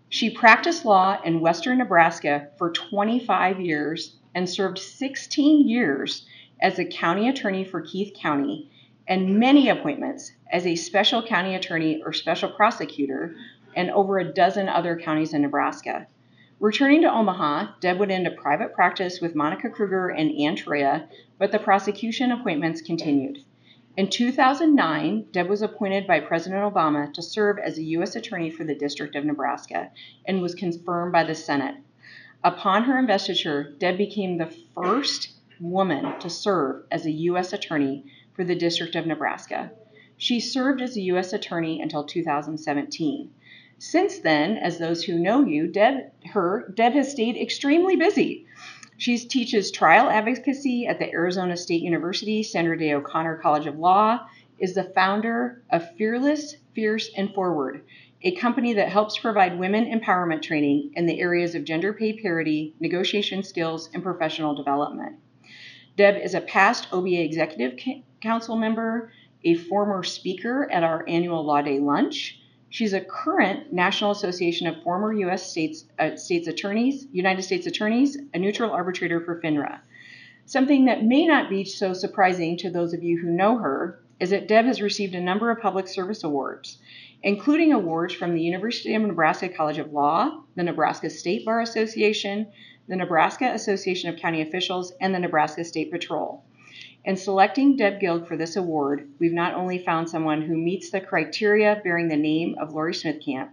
She 0.07 0.29
practiced 0.29 0.85
law 0.85 1.19
in 1.25 1.41
western 1.41 1.79
Nebraska 1.79 2.49
for 2.59 2.71
25 2.71 3.59
years 3.59 4.15
and 4.35 4.47
served 4.47 4.77
16 4.77 5.67
years 5.67 6.27
as 6.61 6.77
a 6.77 6.85
county 6.85 7.27
attorney 7.27 7.63
for 7.65 7.81
Keith 7.81 8.13
County 8.15 8.69
and 9.07 9.39
many 9.39 9.69
appointments 9.69 10.31
as 10.51 10.67
a 10.67 10.75
special 10.75 11.23
county 11.23 11.55
attorney 11.55 12.03
or 12.05 12.13
special 12.13 12.51
prosecutor 12.51 13.35
in 13.75 13.89
over 13.89 14.19
a 14.19 14.31
dozen 14.31 14.69
other 14.69 14.99
counties 14.99 15.33
in 15.33 15.41
Nebraska. 15.41 16.05
Returning 16.61 17.03
to 17.03 17.13
Omaha, 17.13 17.75
Deb 17.79 17.99
went 17.99 18.11
into 18.11 18.31
private 18.31 18.73
practice 18.73 19.21
with 19.21 19.33
Monica 19.33 19.69
Kruger 19.69 20.09
and 20.09 20.29
Ann 20.29 20.57
Troya, 20.57 21.07
but 21.37 21.53
the 21.53 21.59
prosecution 21.59 22.33
appointments 22.33 22.81
continued. 22.81 23.39
In 23.95 24.09
2009, 24.09 25.27
Deb 25.31 25.47
was 25.47 25.61
appointed 25.61 26.05
by 26.05 26.19
President 26.19 26.61
Obama 26.61 27.13
to 27.13 27.21
serve 27.21 27.59
as 27.59 27.77
a 27.77 27.83
U.S. 27.83 28.17
Attorney 28.17 28.49
for 28.49 28.65
the 28.65 28.75
District 28.75 29.15
of 29.15 29.23
Nebraska 29.23 29.91
and 30.27 30.41
was 30.41 30.53
confirmed 30.53 31.13
by 31.13 31.23
the 31.23 31.33
Senate. 31.33 31.75
Upon 32.43 32.83
her 32.83 32.99
investiture, 32.99 33.73
Deb 33.79 33.97
became 33.97 34.37
the 34.37 34.53
first 34.75 35.29
woman 35.61 36.19
to 36.19 36.29
serve 36.29 36.83
as 36.91 37.05
a 37.05 37.11
U.S. 37.11 37.53
Attorney 37.53 38.03
for 38.33 38.43
the 38.43 38.55
District 38.55 38.95
of 38.95 39.05
Nebraska. 39.05 39.71
She 40.17 40.41
served 40.41 40.81
as 40.81 40.97
a 40.97 41.01
U.S. 41.03 41.31
Attorney 41.31 41.81
until 41.81 42.03
2017. 42.03 43.31
Since 43.81 44.19
then, 44.19 44.57
as 44.57 44.77
those 44.77 45.05
who 45.05 45.17
know 45.17 45.45
you, 45.45 45.65
Deb, 45.65 46.11
her, 46.33 46.69
Deb 46.75 46.91
has 46.91 47.11
stayed 47.11 47.37
extremely 47.37 47.95
busy. 47.95 48.45
She 48.97 49.17
teaches 49.17 49.71
trial 49.71 50.09
advocacy 50.09 50.85
at 50.85 50.99
the 50.99 51.09
Arizona 51.09 51.55
State 51.55 51.81
University 51.81 52.43
Sandra 52.43 52.77
Day 52.77 52.93
O'Connor 52.93 53.37
College 53.37 53.67
of 53.67 53.79
Law, 53.79 54.27
is 54.57 54.75
the 54.75 54.83
founder 54.83 55.63
of 55.69 55.95
Fearless, 55.95 56.57
Fierce, 56.75 57.09
and 57.15 57.33
Forward, 57.33 57.85
a 58.21 58.35
company 58.35 58.73
that 58.73 58.89
helps 58.89 59.17
provide 59.17 59.57
women 59.57 59.85
empowerment 59.85 60.41
training 60.41 60.91
in 60.97 61.05
the 61.05 61.21
areas 61.21 61.55
of 61.55 61.63
gender 61.63 61.93
pay 61.93 62.11
parity, 62.11 62.75
negotiation 62.81 63.43
skills, 63.43 63.89
and 63.93 64.03
professional 64.03 64.53
development. 64.55 65.15
Deb 65.95 66.17
is 66.17 66.33
a 66.33 66.41
past 66.41 66.89
OBA 66.91 67.23
Executive 67.23 67.79
Council 68.19 68.57
member, 68.57 69.13
a 69.45 69.53
former 69.55 70.03
speaker 70.03 70.69
at 70.69 70.83
our 70.83 71.07
annual 71.07 71.45
Law 71.45 71.61
Day 71.61 71.79
lunch, 71.79 72.41
She's 72.69 72.93
a 72.93 73.01
current 73.01 73.73
National 73.73 74.11
Association 74.11 74.67
of 74.67 74.83
Former 74.83 75.11
U.S. 75.13 75.49
States, 75.49 75.85
uh, 75.97 76.15
States 76.15 76.47
Attorneys, 76.47 77.07
United 77.11 77.41
States 77.41 77.65
Attorneys, 77.65 78.17
a 78.33 78.37
neutral 78.37 78.71
arbitrator 78.71 79.19
for 79.19 79.41
FINRA. 79.41 79.79
Something 80.45 80.85
that 80.85 81.03
may 81.03 81.25
not 81.25 81.49
be 81.49 81.63
so 81.63 81.93
surprising 81.93 82.57
to 82.57 82.69
those 82.69 82.93
of 82.93 83.03
you 83.03 83.17
who 83.19 83.31
know 83.31 83.57
her 83.57 83.99
is 84.19 84.29
that 84.29 84.47
Deb 84.47 84.65
has 84.65 84.81
received 84.81 85.15
a 85.15 85.21
number 85.21 85.49
of 85.49 85.61
public 85.61 85.87
service 85.87 86.23
awards, 86.23 86.77
including 87.23 87.73
awards 87.73 88.13
from 88.13 88.33
the 88.33 88.41
University 88.41 88.93
of 88.93 89.01
Nebraska 89.01 89.49
College 89.49 89.79
of 89.79 89.91
Law, 89.91 90.43
the 90.55 90.63
Nebraska 90.63 91.09
State 91.09 91.45
Bar 91.45 91.61
Association, 91.61 92.47
the 92.87 92.95
Nebraska 92.95 93.51
Association 93.53 94.09
of 94.09 94.19
County 94.19 94.41
Officials, 94.41 94.93
and 95.01 95.13
the 95.13 95.19
Nebraska 95.19 95.63
State 95.63 95.91
Patrol. 95.91 96.43
In 97.05 97.15
selecting 97.15 97.77
Deb 97.77 98.01
Gilg 98.01 98.27
for 98.27 98.35
this 98.35 98.57
award, 98.57 99.09
we've 99.19 99.33
not 99.33 99.53
only 99.53 99.77
found 99.77 100.09
someone 100.09 100.41
who 100.41 100.57
meets 100.57 100.89
the 100.89 100.99
criteria 100.99 101.79
bearing 101.83 102.09
the 102.09 102.17
name 102.17 102.57
of 102.59 102.73
Laurie 102.73 102.93
Smith 102.93 103.23
Camp, 103.23 103.51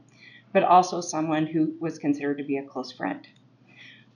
but 0.52 0.64
also 0.64 1.00
someone 1.00 1.46
who 1.46 1.74
was 1.78 1.98
considered 1.98 2.38
to 2.38 2.44
be 2.44 2.56
a 2.56 2.62
close 2.62 2.90
friend. 2.90 3.26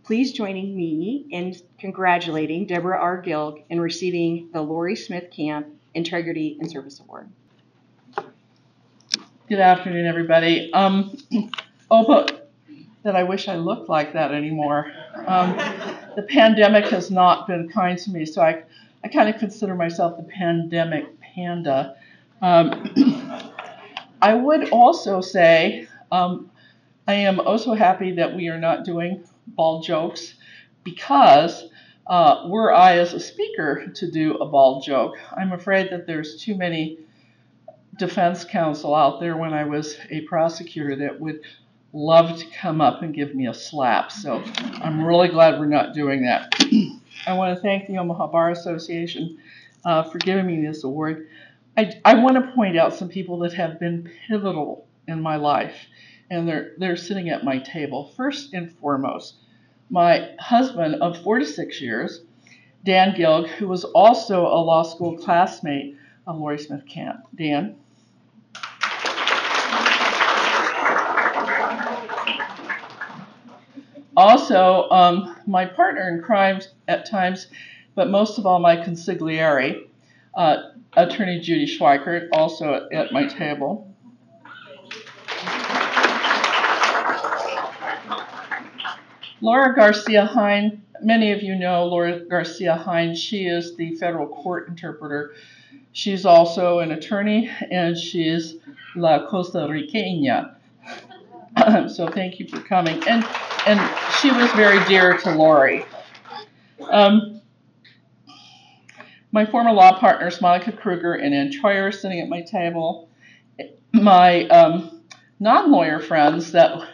Please 0.03 0.33
join 0.33 0.55
me 0.55 1.27
in 1.31 1.55
congratulating 1.79 2.67
Deborah 2.67 2.99
R. 2.99 3.23
Gilg 3.23 3.63
in 3.71 3.81
receiving 3.81 4.49
the 4.53 4.61
Laurie 4.61 4.97
Smith 4.97 5.31
Camp 5.31 5.69
Integrity 5.95 6.57
and 6.59 6.69
Service 6.69 6.99
Award. 7.01 7.29
Good 9.49 9.61
afternoon, 9.61 10.07
everybody. 10.07 10.73
Um, 10.73 11.17
oh, 11.91 12.05
but 12.07 12.51
that 13.05 13.15
I 13.15 13.23
wish 13.23 13.49
I 13.49 13.57
looked 13.57 13.89
like 13.89 14.13
that 14.15 14.33
anymore. 14.33 14.91
Um, 15.27 15.57
the 16.17 16.27
pandemic 16.29 16.87
has 16.87 17.11
not 17.11 17.47
been 17.47 17.69
kind 17.69 17.99
to 17.99 18.11
me, 18.11 18.27
so 18.27 18.43
I 18.43 18.65
I 19.03 19.09
kind 19.09 19.29
of 19.29 19.39
consider 19.39 19.75
myself 19.75 20.17
the 20.17 20.25
pandemic 20.25 21.21
panda. 21.21 21.97
Um, 22.43 22.91
I 24.23 24.35
would 24.35 24.71
also 24.71 25.21
say 25.21 25.89
um, 26.13 26.51
I 27.07 27.15
am 27.15 27.41
also 27.41 27.75
happy 27.75 28.13
that 28.13 28.37
we 28.37 28.49
are 28.49 28.59
not 28.59 28.85
doing 28.85 29.25
bald 29.47 29.85
jokes 29.85 30.35
because 30.85 31.65
uh, 32.07 32.47
were 32.49 32.75
I 32.75 32.99
as 32.99 33.15
a 33.15 33.21
speaker 33.21 33.87
to 33.95 34.11
do 34.11 34.35
a 34.37 34.47
bald 34.47 34.85
joke, 34.85 35.17
I'm 35.37 35.53
afraid 35.53 35.91
that 35.91 36.07
there's 36.07 36.43
too 36.43 36.57
many 36.57 36.99
defense 37.99 38.45
counsel 38.45 38.95
out 38.95 39.21
there 39.21 39.37
when 39.37 39.53
I 39.53 39.65
was 39.65 39.97
a 40.11 40.23
prosecutor 40.23 40.97
that 40.97 41.21
would 41.21 41.41
love 41.93 42.39
to 42.39 42.47
come 42.47 42.81
up 42.81 43.03
and 43.03 43.15
give 43.15 43.35
me 43.35 43.47
a 43.47 43.55
slap. 43.55 44.13
So 44.13 44.43
I'm 44.83 45.05
really 45.05 45.29
glad 45.29 45.59
we're 45.59 45.67
not 45.67 45.95
doing 45.95 46.25
that. 46.25 46.53
I 47.27 47.35
want 47.35 47.55
to 47.55 47.63
thank 47.63 47.87
the 47.87 47.99
Omaha 47.99 48.29
Bar 48.29 48.51
Association 48.51 49.39
uh, 49.85 50.03
for 50.05 50.19
giving 50.19 50.47
me 50.47 50.65
this 50.67 50.85
award. 50.85 51.29
I, 51.77 51.93
I 52.05 52.15
want 52.15 52.37
to 52.37 52.53
point 52.53 52.79
out 52.79 52.95
some 52.95 53.09
people 53.09 53.39
that 53.41 53.53
have 53.55 53.79
been 53.79 54.11
pivotal 54.27 54.87
in 55.07 55.21
my 55.21 55.37
life, 55.37 55.75
and 56.31 56.49
they're, 56.49 56.73
they're 56.79 56.97
sitting 56.97 57.29
at 57.29 57.45
my 57.45 57.59
table. 57.59 58.13
First 58.17 58.55
and 58.55 58.73
foremost, 58.79 59.37
my 59.91 60.31
husband 60.39 60.97
of 60.97 61.23
46 61.23 61.81
years, 61.81 62.23
Dan 62.85 63.15
Gilg, 63.15 63.49
who 63.49 63.69
was 63.69 63.85
also 63.85 64.47
a 64.47 64.61
law 64.61 64.83
school 64.83 65.19
classmate 65.19 65.97
of 66.27 66.39
Laurie 66.39 66.59
Smith 66.59 66.87
Camp. 66.87 67.27
Dan. 67.35 67.77
Also, 74.17 74.89
um, 74.91 75.37
my 75.47 75.65
partner 75.65 76.09
in 76.09 76.23
crime 76.23 76.61
at 76.89 77.09
times, 77.09 77.47
but 77.95 78.11
most 78.11 78.39
of 78.39 78.47
all 78.47 78.59
my 78.59 78.77
consigliere, 78.77 79.87
uh, 80.35 80.57
Attorney 80.97 81.39
Judy 81.39 81.67
Schweikert, 81.67 82.29
also 82.33 82.89
at, 82.93 83.13
my 83.13 83.27
table. 83.27 83.87
Laura 89.41 89.75
Garcia 89.75 90.27
Hine, 90.27 90.83
many 91.03 91.33
of 91.33 91.43
you 91.43 91.55
know 91.55 91.87
Laura 91.87 92.21
Garcia 92.21 92.75
Hine. 92.75 93.15
She 93.15 93.47
is 93.47 93.77
the 93.77 93.95
federal 93.97 94.27
court 94.27 94.69
interpreter. 94.69 95.33
She's 95.93 96.27
also 96.27 96.81
an 96.81 96.93
attorney 96.93 97.51
and 97.71 97.97
she 97.97 98.29
is 98.29 98.57
La 98.95 99.27
Costa 99.27 99.61
Riqueña. 99.61 100.55
so 101.89 102.09
thank 102.09 102.39
you 102.39 102.49
for 102.49 102.61
coming. 102.61 103.03
And 103.09 103.25
and 103.67 103.81
she 104.21 104.31
was 104.31 104.51
very 104.53 104.83
dear 104.87 105.19
to 105.19 105.35
Laurie. 105.35 105.85
Um, 106.91 107.41
my 109.33 109.47
former 109.47 109.73
law 109.73 109.99
partners, 109.99 110.41
Monica 110.41 110.73
Kruger 110.73 111.15
and 111.15 111.35
Ann 111.35 111.51
Troyer, 111.53 111.89
are 111.89 111.93
sitting 111.93 112.21
at 112.21 112.29
my 112.29 112.43
table. 112.43 113.09
My 113.93 114.47
um, 114.49 115.03
non 115.39 115.71
lawyer 115.71 116.01
friends 116.01 116.53
that 116.53 116.89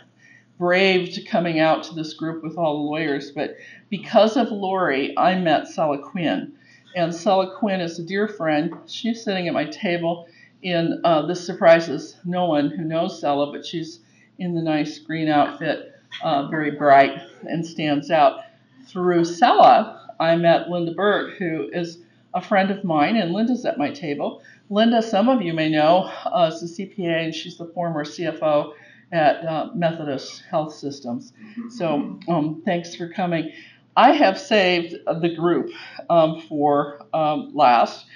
braved 0.58 1.26
coming 1.28 1.60
out 1.60 1.84
to 1.84 1.94
this 1.94 2.14
group 2.14 2.42
with 2.42 2.56
all 2.56 2.78
the 2.78 2.90
lawyers, 2.90 3.30
but 3.30 3.56
because 3.90 4.36
of 4.36 4.50
Laurie, 4.50 5.16
I 5.16 5.38
met 5.38 5.68
Sella 5.68 5.98
Quinn. 5.98 6.52
And 6.94 7.14
Sella 7.14 7.54
Quinn 7.58 7.80
is 7.80 7.98
a 7.98 8.02
dear 8.02 8.26
friend. 8.26 8.74
She's 8.86 9.22
sitting 9.22 9.48
at 9.48 9.54
my 9.54 9.66
table 9.66 10.28
in 10.62 11.00
uh, 11.04 11.26
this 11.26 11.44
surprises 11.44 12.16
no 12.24 12.46
one 12.46 12.70
who 12.70 12.82
knows 12.82 13.20
Sella, 13.20 13.52
but 13.52 13.66
she's 13.66 14.00
in 14.38 14.54
the 14.54 14.62
nice 14.62 14.98
green 14.98 15.28
outfit, 15.28 15.94
uh, 16.22 16.48
very 16.48 16.72
bright 16.72 17.20
and 17.44 17.64
stands 17.64 18.10
out. 18.10 18.40
Through 18.86 19.24
Sella, 19.24 20.14
I 20.20 20.36
met 20.36 20.70
Linda 20.70 20.92
Berg, 20.92 21.34
who 21.36 21.68
is 21.72 21.98
a 22.34 22.40
friend 22.40 22.70
of 22.70 22.84
mine, 22.84 23.16
and 23.16 23.32
Linda's 23.32 23.64
at 23.64 23.78
my 23.78 23.90
table. 23.90 24.42
Linda, 24.70 25.02
some 25.02 25.28
of 25.28 25.42
you 25.42 25.52
may 25.52 25.68
know, 25.68 26.10
uh, 26.24 26.50
is 26.52 26.62
a 26.62 26.66
CPA, 26.66 27.24
and 27.24 27.34
she's 27.34 27.56
the 27.56 27.66
former 27.66 28.04
CFO 28.04 28.72
at 29.12 29.44
uh, 29.44 29.70
Methodist 29.74 30.42
Health 30.50 30.74
Systems. 30.74 31.32
So 31.70 32.18
um, 32.28 32.62
thanks 32.64 32.94
for 32.94 33.08
coming. 33.08 33.52
I 33.96 34.12
have 34.12 34.38
saved 34.38 34.94
the 35.06 35.34
group 35.34 35.70
um, 36.10 36.42
for 36.48 37.06
um, 37.14 37.52
last. 37.54 38.06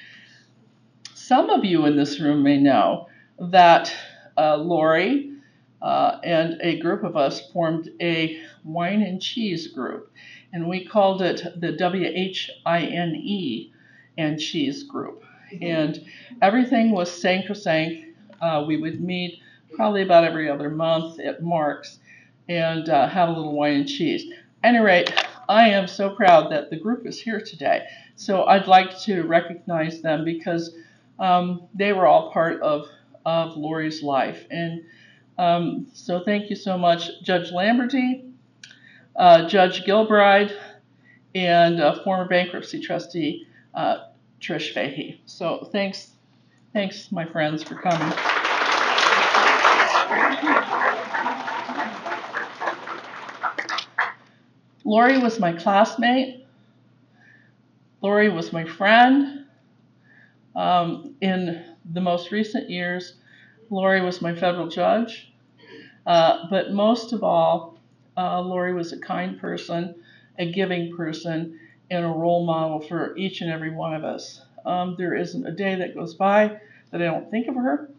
Some 1.14 1.48
of 1.48 1.64
you 1.64 1.86
in 1.86 1.96
this 1.96 2.20
room 2.20 2.42
may 2.42 2.58
know 2.58 3.08
that 3.38 3.92
uh, 4.36 4.56
Laurie 4.56 5.29
uh, 5.82 6.18
and 6.22 6.58
a 6.62 6.78
group 6.78 7.04
of 7.04 7.16
us 7.16 7.50
formed 7.52 7.90
a 8.00 8.40
wine 8.64 9.02
and 9.02 9.20
cheese 9.20 9.68
group, 9.68 10.12
and 10.52 10.68
we 10.68 10.84
called 10.84 11.22
it 11.22 11.42
the 11.60 11.72
WHINE 12.64 13.70
and 14.18 14.40
cheese 14.40 14.82
group. 14.82 15.24
And 15.60 16.04
everything 16.42 16.92
was 16.92 17.10
sacrosanct. 17.10 18.04
Uh, 18.40 18.64
we 18.66 18.76
would 18.76 19.00
meet 19.00 19.40
probably 19.74 20.02
about 20.02 20.24
every 20.24 20.48
other 20.48 20.70
month 20.70 21.18
at 21.20 21.42
Mark's 21.42 21.98
and 22.48 22.88
uh, 22.88 23.08
have 23.08 23.28
a 23.28 23.32
little 23.32 23.54
wine 23.54 23.74
and 23.74 23.88
cheese. 23.88 24.30
At 24.62 24.74
any 24.74 24.78
rate, 24.78 25.12
I 25.48 25.68
am 25.70 25.86
so 25.86 26.10
proud 26.10 26.50
that 26.52 26.70
the 26.70 26.76
group 26.76 27.06
is 27.06 27.20
here 27.20 27.40
today. 27.40 27.86
So 28.16 28.44
I'd 28.44 28.66
like 28.66 28.98
to 29.02 29.22
recognize 29.22 30.00
them 30.00 30.24
because 30.24 30.74
um, 31.18 31.68
they 31.74 31.92
were 31.92 32.06
all 32.06 32.30
part 32.32 32.60
of, 32.60 32.86
of 33.24 33.56
Laurie's 33.56 34.02
life. 34.02 34.44
And 34.50 34.82
um, 35.40 35.86
so 35.94 36.22
thank 36.22 36.50
you 36.50 36.56
so 36.56 36.76
much, 36.76 37.22
Judge 37.22 37.50
Lamberty, 37.50 38.26
uh, 39.16 39.48
Judge 39.48 39.84
Gilbride, 39.84 40.54
and 41.34 41.80
uh, 41.80 42.04
former 42.04 42.26
bankruptcy 42.26 42.78
trustee 42.78 43.46
uh, 43.72 44.08
Trish 44.38 44.74
Fahey. 44.74 45.22
So 45.24 45.66
thanks, 45.72 46.10
thanks, 46.74 47.10
my 47.10 47.24
friends, 47.24 47.62
for 47.62 47.76
coming. 47.76 48.12
Laurie 54.84 55.18
was 55.18 55.40
my 55.40 55.54
classmate. 55.54 56.44
Laurie 58.02 58.28
was 58.28 58.52
my 58.52 58.66
friend. 58.66 59.46
Um, 60.54 61.14
in 61.22 61.64
the 61.94 62.02
most 62.02 62.30
recent 62.30 62.68
years, 62.68 63.14
Laurie 63.70 64.02
was 64.02 64.20
my 64.20 64.34
federal 64.34 64.68
judge. 64.68 65.29
Uh, 66.06 66.46
but 66.50 66.72
most 66.72 67.12
of 67.12 67.22
all, 67.22 67.78
uh, 68.16 68.40
Laurie 68.40 68.74
was 68.74 68.92
a 68.92 68.98
kind 68.98 69.38
person, 69.40 69.94
a 70.38 70.50
giving 70.50 70.96
person, 70.96 71.58
and 71.90 72.04
a 72.04 72.08
role 72.08 72.44
model 72.44 72.80
for 72.80 73.16
each 73.16 73.40
and 73.40 73.50
every 73.50 73.70
one 73.70 73.94
of 73.94 74.04
us. 74.04 74.42
Um, 74.64 74.94
there 74.98 75.14
isn't 75.14 75.46
a 75.46 75.52
day 75.52 75.74
that 75.76 75.94
goes 75.94 76.14
by 76.14 76.60
that 76.90 77.00
I 77.00 77.06
don't 77.06 77.30
think 77.30 77.48
of 77.48 77.54
her. 77.54 77.90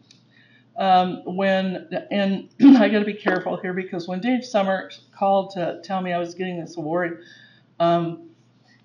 Um, 0.76 1.22
when 1.24 1.88
and 2.10 2.48
I 2.78 2.88
got 2.88 3.00
to 3.00 3.04
be 3.04 3.14
careful 3.14 3.56
here 3.58 3.74
because 3.74 4.08
when 4.08 4.20
Dave 4.20 4.44
Summers 4.44 5.02
called 5.14 5.50
to 5.50 5.80
tell 5.84 6.00
me 6.00 6.12
I 6.12 6.18
was 6.18 6.34
getting 6.34 6.60
this 6.60 6.76
award, 6.76 7.22
um, 7.78 8.30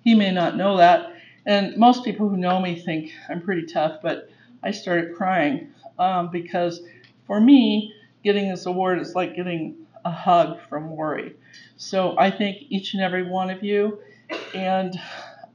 he 0.04 0.14
may 0.14 0.30
not 0.30 0.56
know 0.56 0.76
that, 0.76 1.14
and 1.46 1.76
most 1.76 2.04
people 2.04 2.28
who 2.28 2.36
know 2.36 2.60
me 2.60 2.78
think 2.78 3.12
I'm 3.28 3.40
pretty 3.40 3.66
tough, 3.66 4.00
but 4.02 4.28
I 4.62 4.70
started 4.70 5.14
crying 5.14 5.72
um, 5.98 6.30
because 6.30 6.82
for 7.26 7.40
me, 7.40 7.94
getting 8.24 8.48
this 8.48 8.66
award 8.66 9.00
is 9.00 9.14
like 9.14 9.34
getting 9.34 9.76
a 10.04 10.10
hug 10.10 10.58
from 10.68 10.90
Laurie. 10.90 11.34
So 11.76 12.16
I 12.18 12.30
thank 12.30 12.62
each 12.68 12.94
and 12.94 13.02
every 13.02 13.28
one 13.28 13.50
of 13.50 13.62
you, 13.62 14.00
and 14.54 14.98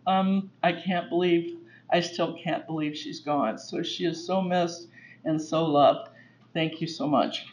um, 0.07 0.51
I 0.61 0.73
can't 0.73 1.09
believe, 1.09 1.57
I 1.91 2.01
still 2.01 2.37
can't 2.43 2.65
believe 2.65 2.95
she's 2.95 3.19
gone. 3.19 3.57
So 3.57 3.83
she 3.83 4.05
is 4.05 4.25
so 4.25 4.41
missed 4.41 4.87
and 5.25 5.41
so 5.41 5.65
loved. 5.65 6.09
Thank 6.53 6.81
you 6.81 6.87
so 6.87 7.07
much. 7.07 7.45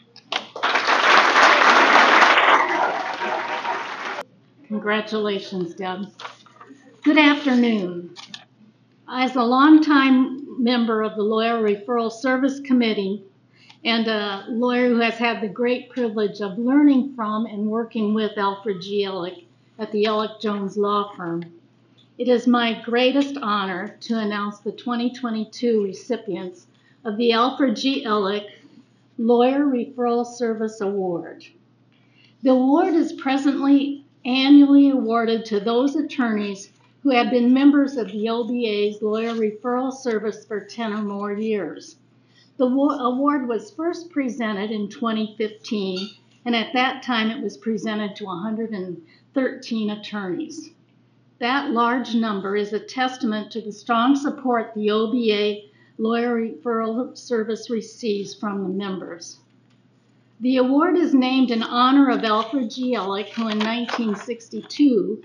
Congratulations, 4.67 5.73
Deb. 5.75 6.05
Good 7.03 7.17
afternoon. 7.17 8.15
As 9.09 9.35
a 9.35 9.43
longtime 9.43 10.63
member 10.63 11.01
of 11.01 11.15
the 11.15 11.23
Lawyer 11.23 11.61
Referral 11.61 12.11
Service 12.11 12.61
Committee 12.61 13.25
and 13.83 14.07
a 14.07 14.45
lawyer 14.47 14.89
who 14.89 14.99
has 14.99 15.15
had 15.15 15.41
the 15.41 15.47
great 15.47 15.89
privilege 15.89 16.39
of 16.39 16.59
learning 16.59 17.15
from 17.15 17.47
and 17.47 17.65
working 17.65 18.13
with 18.13 18.37
Alfred 18.37 18.81
G. 18.81 19.03
Ellick 19.03 19.45
at 19.79 19.91
the 19.91 20.03
Ellick 20.05 20.39
Jones 20.39 20.77
Law 20.77 21.11
Firm, 21.15 21.43
it 22.19 22.27
is 22.27 22.45
my 22.45 22.79
greatest 22.83 23.37
honor 23.41 23.97
to 24.01 24.19
announce 24.19 24.59
the 24.59 24.71
2022 24.71 25.83
recipients 25.83 26.67
of 27.03 27.17
the 27.17 27.31
Alfred 27.31 27.75
G. 27.75 28.05
Ellick 28.05 28.47
Lawyer 29.17 29.65
Referral 29.65 30.25
Service 30.25 30.81
Award. 30.81 31.43
The 32.43 32.51
award 32.51 32.93
is 32.93 33.13
presently 33.13 34.05
annually 34.23 34.91
awarded 34.91 35.45
to 35.45 35.59
those 35.59 35.95
attorneys 35.95 36.71
who 37.01 37.09
have 37.09 37.31
been 37.31 37.51
members 37.51 37.97
of 37.97 38.11
the 38.11 38.29
OBA's 38.29 39.01
Lawyer 39.01 39.33
Referral 39.33 39.91
Service 39.91 40.45
for 40.45 40.59
10 40.59 40.93
or 40.93 41.01
more 41.01 41.33
years. 41.33 41.95
The 42.57 42.65
award 42.65 43.47
was 43.47 43.71
first 43.71 44.09
presented 44.09 44.71
in 44.71 44.89
2015, 44.89 46.09
and 46.45 46.55
at 46.55 46.73
that 46.73 47.01
time 47.01 47.31
it 47.31 47.41
was 47.41 47.57
presented 47.57 48.15
to 48.17 48.25
113 48.25 49.89
attorneys. 49.89 50.71
That 51.39 51.71
large 51.71 52.13
number 52.13 52.55
is 52.55 52.73
a 52.73 52.79
testament 52.79 53.51
to 53.51 53.61
the 53.61 53.71
strong 53.71 54.15
support 54.15 54.73
the 54.75 54.91
OBA 54.91 55.61
Lawyer 55.97 56.35
Referral 56.35 57.17
Service 57.17 57.69
receives 57.69 58.35
from 58.35 58.63
the 58.63 58.69
members. 58.69 59.39
The 60.39 60.57
award 60.57 60.97
is 60.97 61.13
named 61.13 61.51
in 61.51 61.63
honor 61.63 62.09
of 62.09 62.23
Alfred 62.23 62.69
G. 62.69 62.95
Ellick, 62.95 63.29
who 63.29 63.43
in 63.43 63.59
1962, 63.59 65.23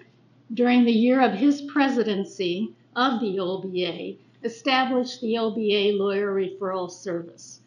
during 0.54 0.84
the 0.84 0.92
year 0.92 1.20
of 1.20 1.32
his 1.32 1.62
presidency 1.62 2.74
of 2.94 3.20
the 3.20 3.40
OBA, 3.40 4.16
established 4.42 5.20
the 5.20 5.38
OBA 5.38 5.96
Lawyer 5.96 6.34
Referral 6.34 6.90
Service. 6.90 7.60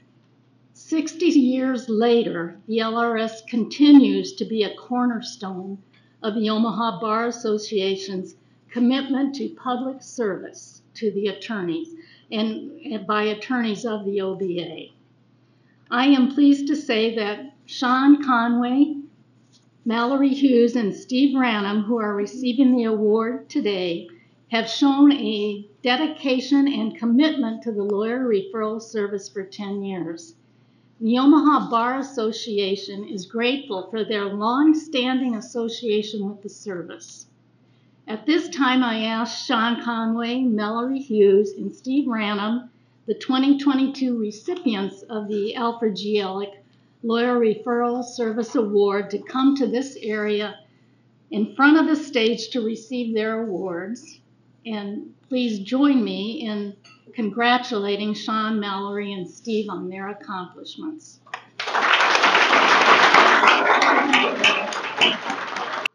60 0.73 1.25
years 1.25 1.89
later, 1.89 2.59
the 2.67 2.77
LRS 2.77 3.45
continues 3.47 4.33
to 4.33 4.45
be 4.45 4.63
a 4.63 4.75
cornerstone 4.75 5.77
of 6.23 6.35
the 6.35 6.49
Omaha 6.49 6.99
Bar 6.99 7.27
Association's 7.27 8.35
commitment 8.69 9.35
to 9.35 9.49
public 9.49 10.01
service 10.01 10.81
to 10.93 11.11
the 11.11 11.27
attorneys 11.27 11.95
and, 12.31 12.71
and 12.81 13.07
by 13.07 13.23
attorneys 13.23 13.85
of 13.85 14.05
the 14.05 14.21
OBA. 14.21 14.87
I 15.91 16.05
am 16.07 16.33
pleased 16.33 16.67
to 16.67 16.75
say 16.75 17.15
that 17.15 17.53
Sean 17.65 18.23
Conway, 18.23 18.95
Mallory 19.85 20.29
Hughes, 20.29 20.75
and 20.75 20.93
Steve 20.93 21.35
Ranum, 21.35 21.83
who 21.83 21.97
are 21.97 22.15
receiving 22.15 22.75
the 22.75 22.83
award 22.83 23.49
today, 23.49 24.07
have 24.49 24.69
shown 24.69 25.11
a 25.11 25.65
dedication 25.81 26.67
and 26.67 26.97
commitment 26.97 27.63
to 27.63 27.71
the 27.71 27.83
lawyer 27.83 28.27
referral 28.27 28.81
service 28.81 29.29
for 29.29 29.43
10 29.43 29.83
years. 29.83 30.35
The 30.99 31.17
Omaha 31.17 31.69
Bar 31.69 31.99
Association 31.99 33.07
is 33.07 33.25
grateful 33.25 33.89
for 33.89 34.03
their 34.03 34.25
long-standing 34.25 35.35
association 35.35 36.27
with 36.27 36.41
the 36.41 36.49
service. 36.49 37.27
At 38.05 38.25
this 38.25 38.49
time, 38.49 38.83
I 38.83 39.03
ask 39.05 39.45
Sean 39.45 39.81
Conway, 39.81 40.41
Mallory 40.41 40.99
Hughes, 40.99 41.53
and 41.53 41.73
Steve 41.73 42.07
Ranum, 42.07 42.69
the 43.05 43.13
2022 43.13 44.17
recipients 44.17 45.03
of 45.03 45.29
the 45.29 45.55
Alfred 45.55 45.95
G. 45.95 46.15
Ellick 46.19 46.55
Lawyer 47.01 47.39
Referral 47.39 48.03
Service 48.03 48.55
Award 48.55 49.09
to 49.11 49.19
come 49.19 49.55
to 49.55 49.67
this 49.67 49.95
area 50.01 50.59
in 51.31 51.55
front 51.55 51.77
of 51.77 51.87
the 51.87 51.95
stage 51.95 52.49
to 52.49 52.61
receive 52.61 53.13
their 53.13 53.43
awards. 53.43 54.19
And 54.65 55.13
please 55.27 55.59
join 55.59 56.03
me 56.03 56.45
in 56.45 56.75
congratulating 57.13 58.13
Sean, 58.13 58.59
Mallory, 58.59 59.13
and 59.13 59.29
Steve 59.29 59.69
on 59.69 59.89
their 59.89 60.09
accomplishments. 60.09 61.19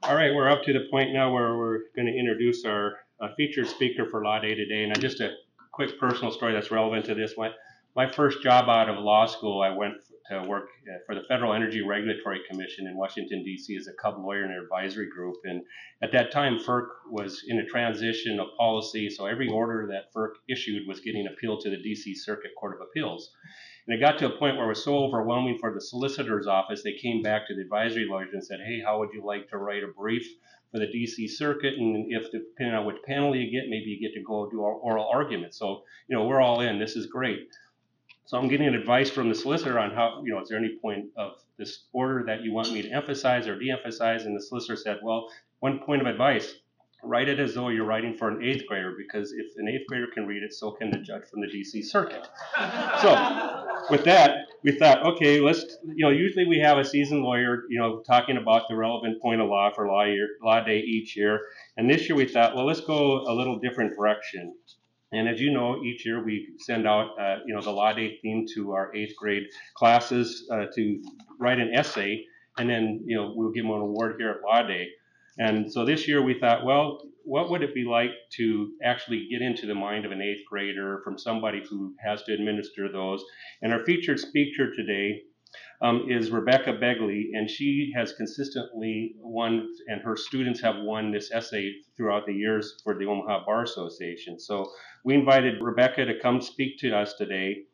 All 0.03 0.15
right, 0.15 0.35
we're 0.35 0.51
up 0.51 0.63
to 0.65 0.73
the 0.73 0.87
point 0.91 1.13
now 1.13 1.33
where 1.33 1.57
we're 1.57 1.81
going 1.95 2.07
to 2.07 2.15
introduce 2.15 2.65
our 2.65 2.99
a 3.21 3.35
featured 3.37 3.69
speaker 3.69 4.07
for 4.11 4.25
Law 4.25 4.41
Day 4.41 4.55
today, 4.55 4.85
and 4.85 5.01
just 5.01 5.21
a 5.21 5.35
quick 5.73 5.99
personal 5.99 6.33
story 6.33 6.53
that's 6.53 6.71
relevant 6.71 7.07
to 7.07 7.15
this. 7.15 7.35
My, 7.37 7.51
my 7.97 8.11
first 8.11 8.43
job 8.43 8.69
out 8.69 8.89
of 8.89 8.99
law 8.99 9.27
school, 9.27 9.63
I 9.63 9.71
went 9.71 9.95
to 10.31 10.43
work 10.49 10.69
uh, 10.89 10.99
for 11.07 11.15
the 11.15 11.23
Federal 11.29 11.53
Energy 11.53 11.83
Regulatory 11.83 12.41
Commission 12.49 12.87
in 12.87 12.97
Washington, 12.97 13.45
D.C. 13.45 13.77
as 13.77 13.87
a 13.87 13.93
cub 13.93 14.19
lawyer 14.19 14.45
in 14.45 14.51
an 14.51 14.59
advisory 14.59 15.09
group. 15.09 15.37
And 15.45 15.63
at 16.03 16.13
that 16.13 16.33
time, 16.33 16.59
FERC 16.59 16.87
was 17.11 17.43
in 17.47 17.59
a 17.59 17.67
transition 17.67 18.41
of 18.41 18.49
policy, 18.59 19.11
so 19.11 19.27
every 19.27 19.49
order 19.49 19.89
that 19.91 20.13
FERC 20.15 20.31
issued 20.49 20.89
was 20.89 21.01
getting 21.01 21.27
appealed 21.27 21.61
to 21.63 21.71
the 21.71 21.83
D.C. 21.83 22.15
Circuit 22.15 22.53
Court 22.59 22.75
of 22.75 22.87
Appeals. 22.89 23.31
And 23.87 23.95
it 23.95 24.01
got 24.01 24.19
to 24.19 24.27
a 24.27 24.39
point 24.39 24.57
where 24.57 24.65
it 24.65 24.69
was 24.69 24.85
so 24.85 24.97
overwhelming 24.97 25.59
for 25.59 25.73
the 25.75 25.81
solicitor's 25.81 26.47
office, 26.47 26.83
they 26.83 26.95
came 26.95 27.21
back 27.21 27.47
to 27.47 27.55
the 27.55 27.61
advisory 27.61 28.07
lawyers 28.09 28.31
and 28.33 28.43
said, 28.43 28.61
hey, 28.65 28.81
how 28.81 28.99
would 28.99 29.11
you 29.13 29.23
like 29.25 29.49
to 29.51 29.59
write 29.59 29.85
a 29.85 29.89
brief 29.89 30.27
for 30.73 30.79
the 30.79 30.87
DC 30.87 31.29
circuit? 31.29 31.75
And 31.75 32.07
if, 32.09 32.33
depending 32.33 32.75
on 32.75 32.87
which 32.87 32.97
panel 33.07 33.37
you 33.37 33.51
get, 33.51 33.69
maybe 33.69 33.91
you 33.91 34.01
get 34.01 34.15
to 34.19 34.25
go 34.25 34.49
do 34.51 34.61
oral 34.61 35.07
arguments. 35.13 35.59
So, 35.59 35.83
you 36.09 36.17
know, 36.17 36.25
we're 36.25 36.41
all 36.41 36.63
in. 36.63 36.79
This 36.79 36.97
is 36.97 37.07
great. 37.07 37.47
So 38.27 38.39
I'm 38.39 38.49
getting 38.49 38.69
advice 38.69 39.11
from 39.11 39.29
the 39.29 39.35
solicitor 39.35 39.79
on 39.79 39.91
how, 39.91 40.23
you 40.25 40.33
know, 40.33 40.41
is 40.41 40.49
there 40.49 40.59
any 40.59 40.77
point 40.81 41.07
of 41.17 41.33
this 41.59 41.85
order 41.93 42.25
that 42.27 42.43
you 42.43 42.53
want 42.53 42.73
me 42.73 42.81
to 42.83 42.91
emphasize 42.91 43.47
or 43.47 43.59
de-emphasize? 43.59 44.25
And 44.25 44.35
the 44.35 44.43
solicitor 44.43 44.77
said, 44.77 45.01
well, 45.03 45.29
one 45.61 45.81
point 45.81 46.01
of 46.01 46.07
advice, 46.07 46.55
write 47.03 47.29
it 47.29 47.39
as 47.39 47.55
though 47.55 47.69
you're 47.69 47.85
writing 47.85 48.17
for 48.17 48.29
an 48.31 48.43
eighth 48.43 48.65
grader 48.67 48.95
because 48.97 49.33
if 49.33 49.47
an 49.59 49.69
eighth 49.69 49.87
grader 49.89 50.07
can 50.13 50.27
read 50.27 50.43
it, 50.43 50.55
so 50.55 50.71
can 50.71 50.91
the 50.91 50.99
judge 50.99 51.23
from 51.31 51.43
the 51.43 51.47
DC 51.47 51.85
circuit. 51.85 52.27
so 53.03 53.67
with 53.91 54.05
that, 54.05 54.47
we 54.63 54.73
thought, 54.73 55.05
okay, 55.05 55.41
let's, 55.41 55.77
you 55.85 56.05
know, 56.05 56.11
usually 56.11 56.47
we 56.47 56.59
have 56.59 56.79
a 56.79 56.85
seasoned 56.85 57.23
lawyer, 57.23 57.65
you 57.69 57.79
know, 57.79 58.01
talking 58.01 58.39
about 58.39 58.63
the 58.69 58.75
relevant 58.75 59.21
point 59.21 59.43
of 59.43 59.49
law 59.49 59.71
for 59.75 59.87
law 59.87 60.05
year, 60.05 60.29
law 60.43 60.65
day 60.65 60.79
each 60.79 61.15
year. 61.15 61.41
And 61.77 61.91
this 61.91 62.09
year 62.09 62.17
we 62.17 62.27
thought, 62.27 62.57
well, 62.57 62.67
let's 62.67 62.81
go 62.81 63.21
a 63.29 63.35
little 63.35 63.59
different 63.59 63.95
direction. 63.95 64.55
And 65.15 65.29
as 65.29 65.41
you 65.41 65.53
know, 65.53 65.83
each 65.83 66.05
year 66.05 66.25
we 66.25 66.49
send 66.59 66.87
out, 66.87 67.19
uh, 67.21 67.37
you 67.47 67.55
know, 67.55 67.61
the 67.61 67.71
Law 67.71 67.93
Day 67.93 68.19
theme 68.21 68.47
to 68.55 68.73
our 68.73 68.95
eighth 68.95 69.15
grade 69.17 69.45
classes 69.75 70.49
uh, 70.51 70.67
to 70.75 71.03
write 71.39 71.59
an 71.59 71.73
essay, 71.73 72.25
and 72.59 72.69
then, 72.69 73.03
you 73.07 73.17
know, 73.17 73.33
we'll 73.35 73.53
give 73.53 73.65
them 73.65 73.73
an 73.73 73.81
award 73.81 74.17
here 74.19 74.31
at 74.31 74.43
Law 74.43 74.67
Day. 74.67 74.89
And 75.39 75.73
so 75.73 75.85
this 75.85 76.07
year 76.07 76.23
we 76.23 76.39
thought, 76.39 76.65
well, 76.65 77.01
what 77.25 77.51
would 77.51 77.63
it 77.63 77.75
be 77.75 77.85
like 77.85 78.11
to 78.37 78.71
actually 78.85 79.29
get 79.31 79.43
into 79.43 79.67
the 79.67 79.75
mind 79.75 80.05
of 80.05 80.13
an 80.13 80.23
eighth 80.23 80.43
grader 80.49 81.01
from 81.03 81.19
somebody 81.19 81.63
who 81.69 81.95
has 82.05 82.23
to 82.25 82.35
administer 82.35 82.91
those? 82.91 83.25
And 83.63 83.73
our 83.73 83.85
featured 83.85 84.21
speaker 84.21 84.73
today 84.75 85.23
um, 85.85 86.07
is 86.09 86.31
Rebecca 86.31 86.73
Begley, 86.73 87.27
and 87.35 87.49
she 87.49 87.93
has 87.95 88.15
consistently 88.15 89.17
won, 89.19 89.69
and 89.87 90.01
her 90.01 90.17
students 90.17 90.59
have 90.63 90.77
won 90.79 91.13
this 91.13 91.31
essay 91.31 91.75
throughout 91.95 92.25
the 92.25 92.33
years 92.33 92.81
for 92.83 92.99
the 92.99 93.05
Omaha 93.05 93.45
Bar 93.45 93.65
Association. 93.65 94.41
So 94.41 94.73
we 95.05 95.15
invited 95.15 95.61
Rebecca 95.61 96.07
to 96.07 96.19
come 96.21 96.41
speak 96.41 96.79
to 96.79 96.97
us 96.97 97.13
today. 97.19 97.65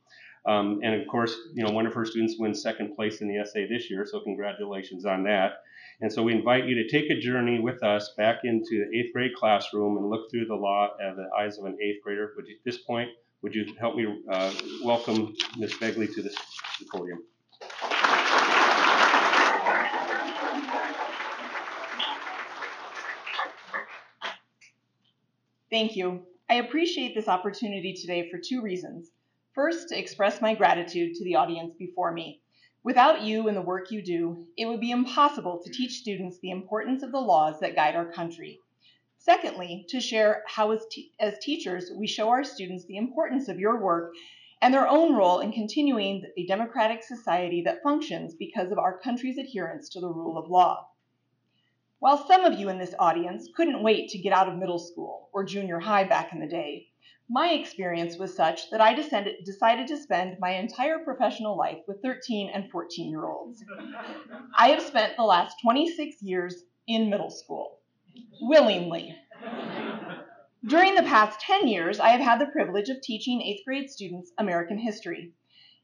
Um, 0.45 0.81
and 0.83 1.01
of 1.01 1.07
course, 1.07 1.37
you 1.55 1.63
know, 1.63 1.71
one 1.71 1.87
of 1.87 1.95
her 1.95 2.05
students 2.05 2.35
wins 2.37 2.61
second 2.61 2.97
place 2.97 3.21
in 3.21 3.29
the 3.29 3.37
essay 3.37 3.69
this 3.69 3.89
year, 3.89 4.05
so 4.05 4.19
congratulations 4.21 5.07
on 5.07 5.23
that. 5.25 5.63
And 6.01 6.13
so 6.13 6.25
we 6.25 6.33
invite 6.33 6.67
you 6.67 6.75
to 6.83 6.89
take 6.89 7.11
a 7.11 7.21
journey 7.21 7.61
with 7.61 7.81
us 7.85 8.13
back 8.17 8.41
into 8.43 8.85
the 8.85 8.99
eighth 8.99 9.13
grade 9.13 9.37
classroom 9.37 9.99
and 9.99 10.11
look 10.11 10.29
through 10.33 10.47
the 10.47 10.55
law 10.57 10.89
at 11.01 11.15
the 11.15 11.29
eyes 11.39 11.59
of 11.59 11.65
an 11.67 11.79
eighth 11.81 12.03
grader. 12.03 12.33
Would 12.35 12.49
you, 12.49 12.57
at 12.57 12.65
this 12.65 12.79
point, 12.79 13.11
would 13.43 13.55
you 13.55 13.73
help 13.79 13.95
me 13.95 14.07
uh, 14.33 14.53
welcome 14.83 15.33
Ms. 15.59 15.75
Begley 15.75 16.13
to 16.13 16.23
the 16.23 16.35
podium? 16.91 17.21
Thank 25.71 25.95
you. 25.95 26.27
I 26.49 26.55
appreciate 26.55 27.15
this 27.15 27.29
opportunity 27.29 27.93
today 27.93 28.29
for 28.29 28.41
two 28.45 28.61
reasons. 28.61 29.13
First, 29.55 29.91
to 29.91 29.99
express 29.99 30.41
my 30.41 30.53
gratitude 30.53 31.15
to 31.15 31.25
the 31.25 31.37
audience 31.37 31.77
before 31.79 32.11
me. 32.11 32.41
Without 32.83 33.23
you 33.23 33.47
and 33.47 33.57
the 33.57 33.63
work 33.63 33.93
you 33.93 34.03
do, 34.03 34.49
it 34.57 34.67
would 34.67 34.81
be 34.81 34.91
impossible 34.91 35.61
to 35.63 35.71
teach 35.71 36.01
students 36.01 36.41
the 36.41 36.51
importance 36.51 37.05
of 37.05 37.13
the 37.13 37.21
laws 37.21 37.61
that 37.61 37.77
guide 37.77 37.95
our 37.95 38.11
country. 38.11 38.59
Secondly, 39.19 39.87
to 39.91 40.01
share 40.01 40.43
how 40.49 40.73
as, 40.73 40.85
te- 40.91 41.13
as 41.21 41.39
teachers 41.39 41.93
we 41.95 42.09
show 42.09 42.31
our 42.31 42.43
students 42.43 42.87
the 42.87 42.97
importance 42.97 43.47
of 43.47 43.61
your 43.61 43.81
work 43.81 44.13
and 44.61 44.75
their 44.75 44.89
own 44.89 45.15
role 45.15 45.39
in 45.39 45.53
continuing 45.53 46.25
a 46.37 46.47
democratic 46.47 47.05
society 47.05 47.63
that 47.63 47.85
functions 47.85 48.35
because 48.35 48.73
of 48.73 48.79
our 48.79 48.99
country's 48.99 49.39
adherence 49.39 49.89
to 49.91 50.01
the 50.01 50.09
rule 50.09 50.37
of 50.37 50.51
law. 50.51 50.90
While 52.01 52.27
some 52.27 52.47
of 52.47 52.59
you 52.59 52.71
in 52.71 52.79
this 52.79 52.95
audience 52.99 53.47
couldn't 53.55 53.83
wait 53.83 54.09
to 54.09 54.19
get 54.19 54.33
out 54.33 54.49
of 54.49 54.57
middle 54.57 54.79
school 54.79 55.29
or 55.35 55.45
junior 55.45 55.79
high 55.79 56.05
back 56.05 56.33
in 56.33 56.41
the 56.41 56.47
day, 56.47 56.87
my 57.29 57.51
experience 57.51 58.17
was 58.17 58.35
such 58.35 58.71
that 58.71 58.81
I 58.81 58.95
decided 58.95 59.87
to 59.87 59.97
spend 59.99 60.39
my 60.41 60.53
entire 60.53 61.01
professional 61.01 61.59
life 61.59 61.81
with 61.87 62.01
13 62.03 62.53
and 62.55 62.71
14 62.71 63.11
year 63.11 63.27
olds. 63.27 63.63
I 64.57 64.69
have 64.69 64.83
spent 64.83 65.19
the 65.19 65.25
last 65.25 65.57
26 65.63 66.23
years 66.23 66.65
in 66.87 67.11
middle 67.11 67.29
school, 67.29 67.81
willingly. 68.41 69.15
During 70.65 70.95
the 70.95 71.03
past 71.03 71.39
10 71.41 71.69
years, 71.69 72.01
I 72.01 72.09
have 72.09 72.21
had 72.23 72.41
the 72.41 72.47
privilege 72.47 72.89
of 72.89 73.03
teaching 73.03 73.43
eighth 73.43 73.67
grade 73.67 73.91
students 73.91 74.33
American 74.39 74.79
history. 74.79 75.35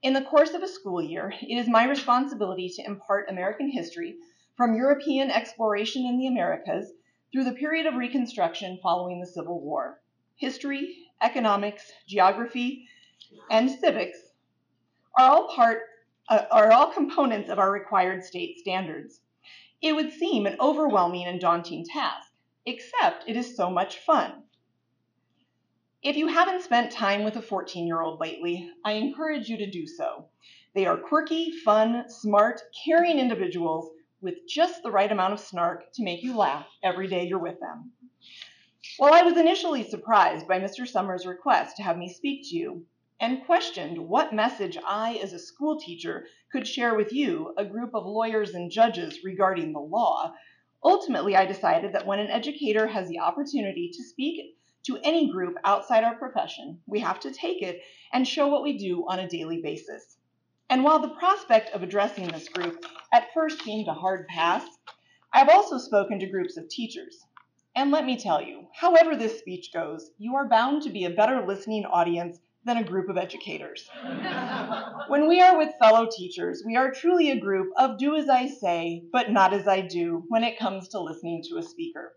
In 0.00 0.14
the 0.14 0.22
course 0.22 0.54
of 0.54 0.62
a 0.62 0.68
school 0.68 1.02
year, 1.02 1.34
it 1.42 1.58
is 1.58 1.68
my 1.68 1.84
responsibility 1.84 2.70
to 2.76 2.86
impart 2.86 3.28
American 3.28 3.70
history 3.70 4.16
from 4.56 4.74
European 4.74 5.30
exploration 5.30 6.06
in 6.06 6.18
the 6.18 6.26
Americas 6.26 6.90
through 7.30 7.44
the 7.44 7.52
period 7.52 7.84
of 7.84 7.94
Reconstruction 7.94 8.78
following 8.82 9.20
the 9.20 9.26
Civil 9.26 9.60
War. 9.60 10.00
History, 10.36 10.96
economics, 11.20 11.92
geography, 12.06 12.88
and 13.50 13.70
civics 13.70 14.18
are 15.18 15.30
all 15.30 15.48
part 15.48 15.82
uh, 16.28 16.46
are 16.50 16.72
all 16.72 16.90
components 16.90 17.50
of 17.50 17.58
our 17.58 17.70
required 17.70 18.24
state 18.24 18.58
standards. 18.58 19.20
It 19.82 19.94
would 19.94 20.12
seem 20.12 20.46
an 20.46 20.56
overwhelming 20.58 21.26
and 21.26 21.40
daunting 21.40 21.84
task, 21.84 22.32
except 22.64 23.28
it 23.28 23.36
is 23.36 23.56
so 23.56 23.70
much 23.70 23.98
fun. 23.98 24.42
If 26.02 26.16
you 26.16 26.28
haven't 26.28 26.62
spent 26.62 26.90
time 26.90 27.24
with 27.24 27.36
a 27.36 27.42
14 27.42 27.86
year 27.86 28.00
old 28.00 28.20
lately, 28.20 28.70
I 28.84 28.92
encourage 28.92 29.48
you 29.48 29.58
to 29.58 29.70
do 29.70 29.86
so. 29.86 30.28
They 30.74 30.86
are 30.86 30.96
quirky, 30.96 31.52
fun, 31.64 32.08
smart, 32.08 32.60
caring 32.84 33.18
individuals 33.18 33.90
with 34.20 34.46
just 34.48 34.82
the 34.82 34.90
right 34.90 35.10
amount 35.10 35.32
of 35.32 35.40
snark 35.40 35.92
to 35.92 36.02
make 36.02 36.22
you 36.22 36.36
laugh 36.36 36.66
every 36.82 37.06
day 37.06 37.26
you're 37.26 37.38
with 37.38 37.60
them. 37.60 37.92
While 38.98 39.12
I 39.12 39.22
was 39.22 39.36
initially 39.36 39.82
surprised 39.82 40.48
by 40.48 40.60
Mr. 40.60 40.86
Summers' 40.86 41.26
request 41.26 41.76
to 41.76 41.82
have 41.82 41.98
me 41.98 42.08
speak 42.08 42.42
to 42.44 42.56
you 42.56 42.86
and 43.20 43.44
questioned 43.44 43.98
what 43.98 44.34
message 44.34 44.78
I, 44.86 45.14
as 45.22 45.32
a 45.32 45.38
school 45.38 45.78
teacher, 45.78 46.26
could 46.52 46.68
share 46.68 46.94
with 46.94 47.12
you, 47.12 47.52
a 47.56 47.64
group 47.64 47.94
of 47.94 48.06
lawyers 48.06 48.54
and 48.54 48.70
judges, 48.70 49.24
regarding 49.24 49.72
the 49.72 49.80
law, 49.80 50.34
ultimately 50.84 51.34
I 51.34 51.46
decided 51.46 51.92
that 51.94 52.06
when 52.06 52.18
an 52.18 52.30
educator 52.30 52.86
has 52.86 53.08
the 53.08 53.18
opportunity 53.18 53.90
to 53.92 54.04
speak 54.04 54.56
to 54.84 54.98
any 55.02 55.30
group 55.30 55.56
outside 55.64 56.04
our 56.04 56.16
profession, 56.16 56.80
we 56.86 57.00
have 57.00 57.18
to 57.20 57.32
take 57.32 57.62
it 57.62 57.82
and 58.12 58.26
show 58.26 58.48
what 58.48 58.62
we 58.62 58.78
do 58.78 59.04
on 59.08 59.18
a 59.18 59.28
daily 59.28 59.60
basis. 59.60 60.15
And 60.68 60.82
while 60.82 60.98
the 60.98 61.08
prospect 61.08 61.70
of 61.70 61.82
addressing 61.82 62.26
this 62.26 62.48
group 62.48 62.84
at 63.12 63.32
first 63.32 63.62
seemed 63.62 63.86
a 63.86 63.94
hard 63.94 64.26
pass, 64.26 64.64
I 65.32 65.38
have 65.38 65.48
also 65.48 65.78
spoken 65.78 66.18
to 66.18 66.26
groups 66.26 66.56
of 66.56 66.68
teachers. 66.68 67.24
And 67.76 67.90
let 67.90 68.04
me 68.04 68.16
tell 68.16 68.42
you, 68.42 68.66
however 68.74 69.14
this 69.14 69.38
speech 69.38 69.72
goes, 69.72 70.10
you 70.18 70.34
are 70.34 70.48
bound 70.48 70.82
to 70.82 70.90
be 70.90 71.04
a 71.04 71.10
better 71.10 71.46
listening 71.46 71.84
audience 71.84 72.40
than 72.64 72.78
a 72.78 72.84
group 72.84 73.08
of 73.08 73.16
educators. 73.16 73.88
when 75.08 75.28
we 75.28 75.40
are 75.40 75.56
with 75.56 75.78
fellow 75.78 76.08
teachers, 76.10 76.64
we 76.66 76.74
are 76.74 76.90
truly 76.90 77.30
a 77.30 77.38
group 77.38 77.70
of 77.76 77.96
do 77.96 78.16
as 78.16 78.28
I 78.28 78.48
say, 78.48 79.04
but 79.12 79.30
not 79.30 79.52
as 79.52 79.68
I 79.68 79.82
do 79.82 80.24
when 80.28 80.42
it 80.42 80.58
comes 80.58 80.88
to 80.88 81.00
listening 81.00 81.44
to 81.48 81.58
a 81.58 81.62
speaker. 81.62 82.16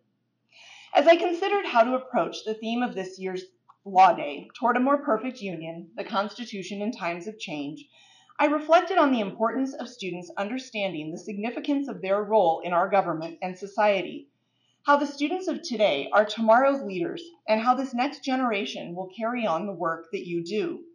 As 0.95 1.07
I 1.07 1.17
considered 1.17 1.67
how 1.67 1.83
to 1.83 1.93
approach 1.93 2.37
the 2.45 2.55
theme 2.55 2.81
of 2.81 2.95
this 2.95 3.19
year's 3.19 3.43
Law 3.85 4.13
Day, 4.13 4.49
Toward 4.57 4.75
a 4.75 4.79
More 4.79 5.03
Perfect 5.03 5.39
Union, 5.39 5.91
the 5.95 6.03
Constitution 6.03 6.81
in 6.81 6.91
Times 6.91 7.27
of 7.27 7.37
Change, 7.37 7.85
I 8.41 8.45
reflected 8.45 8.97
on 8.97 9.11
the 9.11 9.19
importance 9.19 9.73
of 9.73 9.89
students 9.89 10.31
understanding 10.37 11.11
the 11.11 11.17
significance 11.17 11.89
of 11.89 12.01
their 12.01 12.23
role 12.23 12.61
in 12.61 12.71
our 12.71 12.87
government 12.87 13.37
and 13.41 13.57
society, 13.57 14.29
how 14.83 14.95
the 14.95 15.05
students 15.05 15.49
of 15.49 15.61
today 15.61 16.09
are 16.13 16.23
tomorrow's 16.23 16.81
leaders, 16.81 17.21
and 17.49 17.59
how 17.59 17.75
this 17.75 17.93
next 17.93 18.23
generation 18.23 18.95
will 18.95 19.09
carry 19.09 19.45
on 19.45 19.65
the 19.65 19.73
work 19.73 20.07
that 20.13 20.25
you 20.25 20.41
do. 20.41 20.85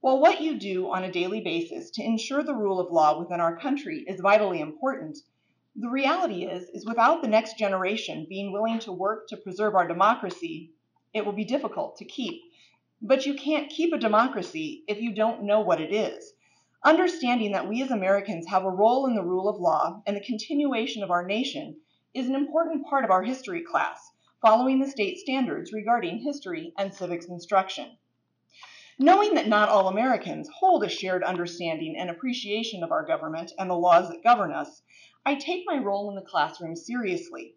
While 0.00 0.18
what 0.18 0.40
you 0.40 0.58
do 0.58 0.90
on 0.90 1.04
a 1.04 1.12
daily 1.12 1.40
basis 1.40 1.92
to 1.92 2.02
ensure 2.02 2.42
the 2.42 2.56
rule 2.56 2.80
of 2.80 2.90
law 2.90 3.20
within 3.20 3.40
our 3.40 3.56
country 3.56 4.04
is 4.08 4.18
vitally 4.18 4.58
important, 4.58 5.18
the 5.76 5.88
reality 5.88 6.44
is, 6.44 6.68
is 6.70 6.84
without 6.84 7.22
the 7.22 7.28
next 7.28 7.56
generation 7.56 8.26
being 8.28 8.50
willing 8.50 8.80
to 8.80 8.90
work 8.90 9.28
to 9.28 9.36
preserve 9.36 9.76
our 9.76 9.86
democracy, 9.86 10.72
it 11.12 11.24
will 11.24 11.34
be 11.34 11.44
difficult 11.44 11.98
to 11.98 12.04
keep. 12.04 12.42
But 13.00 13.26
you 13.26 13.34
can't 13.34 13.70
keep 13.70 13.92
a 13.92 13.98
democracy 13.98 14.82
if 14.88 15.00
you 15.00 15.14
don't 15.14 15.44
know 15.44 15.60
what 15.60 15.80
it 15.80 15.92
is. 15.92 16.32
Understanding 16.86 17.52
that 17.52 17.66
we 17.66 17.82
as 17.82 17.90
Americans 17.90 18.46
have 18.48 18.66
a 18.66 18.70
role 18.70 19.06
in 19.06 19.14
the 19.14 19.22
rule 19.22 19.48
of 19.48 19.58
law 19.58 20.02
and 20.06 20.14
the 20.14 20.20
continuation 20.20 21.02
of 21.02 21.10
our 21.10 21.24
nation 21.24 21.80
is 22.12 22.28
an 22.28 22.34
important 22.34 22.86
part 22.86 23.06
of 23.06 23.10
our 23.10 23.22
history 23.22 23.62
class, 23.62 24.12
following 24.42 24.80
the 24.80 24.90
state 24.90 25.16
standards 25.16 25.72
regarding 25.72 26.18
history 26.18 26.74
and 26.76 26.92
civics 26.92 27.24
instruction. 27.24 27.96
Knowing 28.98 29.32
that 29.32 29.48
not 29.48 29.70
all 29.70 29.88
Americans 29.88 30.46
hold 30.58 30.84
a 30.84 30.88
shared 30.90 31.24
understanding 31.24 31.96
and 31.96 32.10
appreciation 32.10 32.82
of 32.82 32.92
our 32.92 33.06
government 33.06 33.50
and 33.58 33.70
the 33.70 33.74
laws 33.74 34.10
that 34.10 34.22
govern 34.22 34.52
us, 34.52 34.82
I 35.24 35.36
take 35.36 35.64
my 35.66 35.78
role 35.78 36.10
in 36.10 36.16
the 36.16 36.30
classroom 36.30 36.76
seriously. 36.76 37.54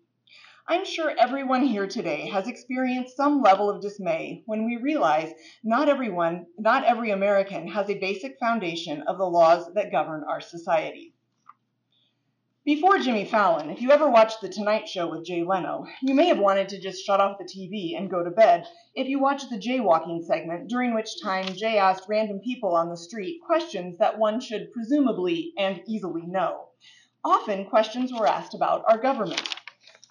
I'm 0.69 0.83
sure 0.83 1.13
everyone 1.17 1.63
here 1.63 1.87
today 1.87 2.27
has 2.27 2.49
experienced 2.49 3.15
some 3.15 3.41
level 3.41 3.69
of 3.69 3.81
dismay 3.81 4.43
when 4.47 4.65
we 4.65 4.75
realize 4.75 5.31
not 5.63 5.87
everyone, 5.87 6.47
not 6.59 6.83
every 6.83 7.11
American 7.11 7.69
has 7.69 7.89
a 7.89 7.97
basic 7.97 8.37
foundation 8.37 9.01
of 9.03 9.17
the 9.17 9.23
laws 9.23 9.73
that 9.75 9.93
govern 9.93 10.25
our 10.27 10.41
society. 10.41 11.13
Before 12.65 12.99
Jimmy 12.99 13.23
Fallon, 13.23 13.69
if 13.69 13.81
you 13.81 13.91
ever 13.91 14.09
watched 14.09 14.41
The 14.41 14.49
Tonight 14.49 14.89
Show 14.89 15.09
with 15.09 15.25
Jay 15.25 15.41
Leno, 15.41 15.85
you 16.01 16.13
may 16.13 16.27
have 16.27 16.39
wanted 16.39 16.67
to 16.67 16.81
just 16.81 17.05
shut 17.05 17.21
off 17.21 17.37
the 17.37 17.45
TV 17.45 17.97
and 17.97 18.11
go 18.11 18.21
to 18.21 18.29
bed 18.29 18.67
if 18.93 19.07
you 19.07 19.19
watched 19.19 19.49
the 19.49 19.57
jaywalking 19.57 20.25
segment, 20.25 20.67
during 20.67 20.93
which 20.93 21.21
time 21.23 21.45
Jay 21.55 21.77
asked 21.77 22.09
random 22.09 22.41
people 22.41 22.75
on 22.75 22.89
the 22.89 22.97
street 22.97 23.39
questions 23.41 23.97
that 23.99 24.19
one 24.19 24.41
should 24.41 24.73
presumably 24.73 25.53
and 25.57 25.81
easily 25.87 26.23
know. 26.27 26.67
Often, 27.23 27.69
questions 27.69 28.11
were 28.11 28.27
asked 28.27 28.53
about 28.53 28.83
our 28.89 28.97
government. 28.97 29.56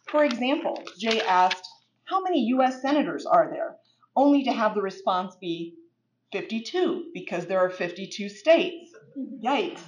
For 0.08 0.24
example, 0.24 0.84
Jay 0.96 1.20
asked, 1.20 1.68
How 2.04 2.22
many 2.22 2.44
US 2.54 2.80
senators 2.80 3.26
are 3.26 3.50
there? 3.50 3.76
Only 4.14 4.44
to 4.44 4.52
have 4.52 4.74
the 4.74 4.80
response 4.80 5.34
be 5.34 5.74
52, 6.30 7.10
because 7.12 7.46
there 7.46 7.58
are 7.58 7.70
52 7.70 8.28
states. 8.28 8.94
Yikes. 9.18 9.82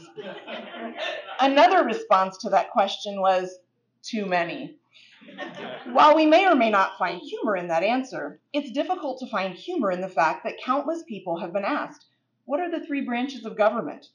Another 1.41 1.85
response 1.85 2.37
to 2.39 2.51
that 2.51 2.73
question 2.73 3.21
was, 3.21 3.61
Too 4.03 4.27
many. 4.27 4.77
While 5.93 6.17
we 6.17 6.27
may 6.27 6.49
or 6.49 6.57
may 6.57 6.71
not 6.71 6.99
find 6.99 7.21
humor 7.21 7.57
in 7.57 7.69
that 7.69 7.85
answer, 7.85 8.41
it's 8.53 8.73
difficult 8.73 9.21
to 9.21 9.31
find 9.31 9.55
humor 9.55 9.93
in 9.93 10.01
the 10.01 10.09
fact 10.09 10.43
that 10.43 10.61
countless 10.65 11.05
people 11.05 11.39
have 11.39 11.53
been 11.53 11.65
asked, 11.65 12.07
What 12.45 12.59
are 12.59 12.71
the 12.71 12.85
three 12.85 13.03
branches 13.03 13.45
of 13.45 13.57
government? 13.57 14.07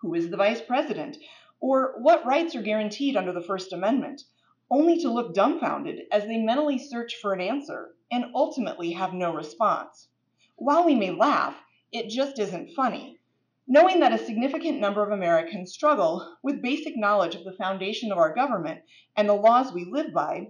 Who 0.00 0.14
is 0.14 0.30
the 0.30 0.36
vice 0.36 0.60
president? 0.60 1.16
Or 1.58 1.94
what 1.98 2.24
rights 2.24 2.54
are 2.54 2.62
guaranteed 2.62 3.16
under 3.16 3.32
the 3.32 3.42
First 3.42 3.72
Amendment? 3.72 4.22
Only 4.70 4.98
to 5.00 5.12
look 5.12 5.34
dumbfounded 5.34 6.02
as 6.12 6.24
they 6.24 6.38
mentally 6.38 6.78
search 6.78 7.16
for 7.16 7.32
an 7.32 7.40
answer 7.40 7.94
and 8.12 8.24
ultimately 8.34 8.92
have 8.92 9.12
no 9.12 9.34
response. 9.34 10.08
While 10.56 10.84
we 10.84 10.94
may 10.94 11.10
laugh, 11.10 11.56
it 11.90 12.08
just 12.08 12.38
isn't 12.38 12.74
funny. 12.74 13.18
Knowing 13.66 14.00
that 14.00 14.12
a 14.12 14.18
significant 14.18 14.78
number 14.80 15.02
of 15.02 15.12
Americans 15.12 15.72
struggle 15.72 16.36
with 16.42 16.62
basic 16.62 16.96
knowledge 16.96 17.34
of 17.34 17.44
the 17.44 17.52
foundation 17.52 18.12
of 18.12 18.18
our 18.18 18.34
government 18.34 18.80
and 19.16 19.28
the 19.28 19.34
laws 19.34 19.72
we 19.72 19.84
live 19.84 20.12
by, 20.12 20.48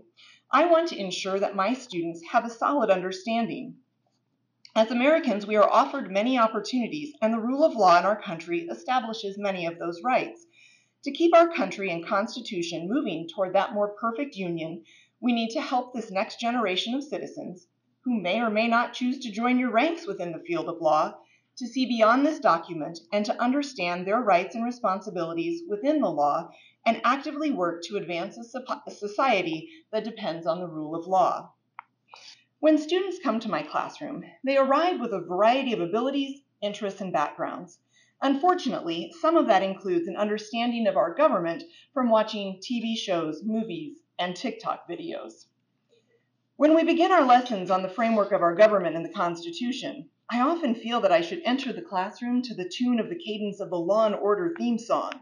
I 0.51 0.67
want 0.67 0.89
to 0.89 0.99
ensure 0.99 1.39
that 1.39 1.55
my 1.55 1.75
students 1.75 2.23
have 2.31 2.45
a 2.45 2.51
solid 2.51 2.91
understanding. 2.91 3.77
As 4.75 4.91
Americans, 4.91 5.47
we 5.47 5.57
are 5.57 5.69
offered 5.69 6.11
many 6.11 6.39
opportunities, 6.39 7.15
and 7.21 7.33
the 7.33 7.41
rule 7.41 7.65
of 7.65 7.75
law 7.75 7.99
in 7.99 8.05
our 8.05 8.21
country 8.21 8.69
establishes 8.71 9.37
many 9.39 9.67
of 9.67 9.79
those 9.79 10.01
rights. 10.03 10.47
To 11.05 11.13
keep 11.13 11.35
our 11.35 11.49
country 11.49 11.91
and 11.91 12.05
Constitution 12.05 12.87
moving 12.87 13.27
toward 13.27 13.55
that 13.55 13.73
more 13.73 13.95
perfect 13.99 14.37
union, 14.37 14.85
we 15.19 15.33
need 15.33 15.49
to 15.51 15.61
help 15.61 15.95
this 15.95 16.11
next 16.11 16.39
generation 16.39 16.95
of 16.95 17.03
citizens, 17.03 17.67
who 18.05 18.21
may 18.21 18.41
or 18.41 18.51
may 18.51 18.69
not 18.69 18.93
choose 18.93 19.19
to 19.21 19.31
join 19.31 19.59
your 19.59 19.71
ranks 19.71 20.07
within 20.07 20.33
the 20.33 20.45
field 20.47 20.69
of 20.69 20.83
law, 20.83 21.15
to 21.57 21.67
see 21.67 21.87
beyond 21.87 22.27
this 22.27 22.39
document 22.39 22.99
and 23.13 23.25
to 23.25 23.41
understand 23.41 24.07
their 24.07 24.21
rights 24.21 24.55
and 24.55 24.65
responsibilities 24.65 25.63
within 25.69 26.01
the 26.01 26.11
law 26.11 26.51
and 26.85 27.01
actively 27.03 27.51
work 27.51 27.83
to 27.83 27.97
advance 27.97 28.37
a 28.37 28.91
society 28.91 29.71
that 29.93 30.05
depends 30.05 30.47
on 30.47 30.59
the 30.59 30.69
rule 30.69 30.95
of 30.95 31.07
law. 31.07 31.53
When 32.59 32.77
students 32.77 33.19
come 33.23 33.41
to 33.41 33.51
my 33.51 33.63
classroom, 33.63 34.23
they 34.45 34.59
arrive 34.59 35.01
with 35.01 35.15
a 35.15 35.21
variety 35.21 35.73
of 35.73 35.81
abilities, 35.81 36.43
interests, 36.61 37.01
and 37.01 37.11
backgrounds. 37.11 37.79
Unfortunately, 38.23 39.13
some 39.21 39.37
of 39.37 39.47
that 39.47 39.63
includes 39.63 40.07
an 40.07 40.17
understanding 40.17 40.87
of 40.87 40.97
our 40.97 41.15
government 41.15 41.63
from 41.95 42.11
watching 42.11 42.61
TV 42.61 42.97
shows, 42.97 43.43
movies, 43.45 43.97
and 44.19 44.37
TikTok 44.37 44.87
videos. 44.87 45.47
When 46.57 46.75
we 46.75 46.85
begin 46.85 47.11
our 47.11 47.25
lessons 47.25 47.71
on 47.71 47.83
the 47.83 47.89
framework 47.89 48.33
of 48.33 48.43
our 48.43 48.55
government 48.55 48.95
and 48.95 49.03
the 49.03 49.15
Constitution, 49.15 50.11
I 50.31 50.41
often 50.41 50.75
feel 50.75 51.01
that 51.01 51.11
I 51.11 51.23
should 51.23 51.41
enter 51.47 51.73
the 51.73 51.81
classroom 51.81 52.43
to 52.43 52.55
the 52.55 52.69
tune 52.69 53.01
of 53.01 53.09
the 53.09 53.19
cadence 53.19 53.59
of 53.59 53.71
the 53.71 53.79
Law 53.81 54.05
and 54.05 54.15
Order 54.15 54.55
theme 54.57 54.79
song, 54.79 55.13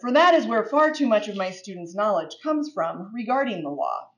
for 0.00 0.10
that 0.12 0.32
is 0.32 0.46
where 0.46 0.64
far 0.64 0.90
too 0.90 1.06
much 1.06 1.28
of 1.28 1.36
my 1.36 1.50
students' 1.50 1.94
knowledge 1.94 2.36
comes 2.42 2.72
from 2.72 3.12
regarding 3.14 3.62
the 3.62 3.68
law. 3.68 4.08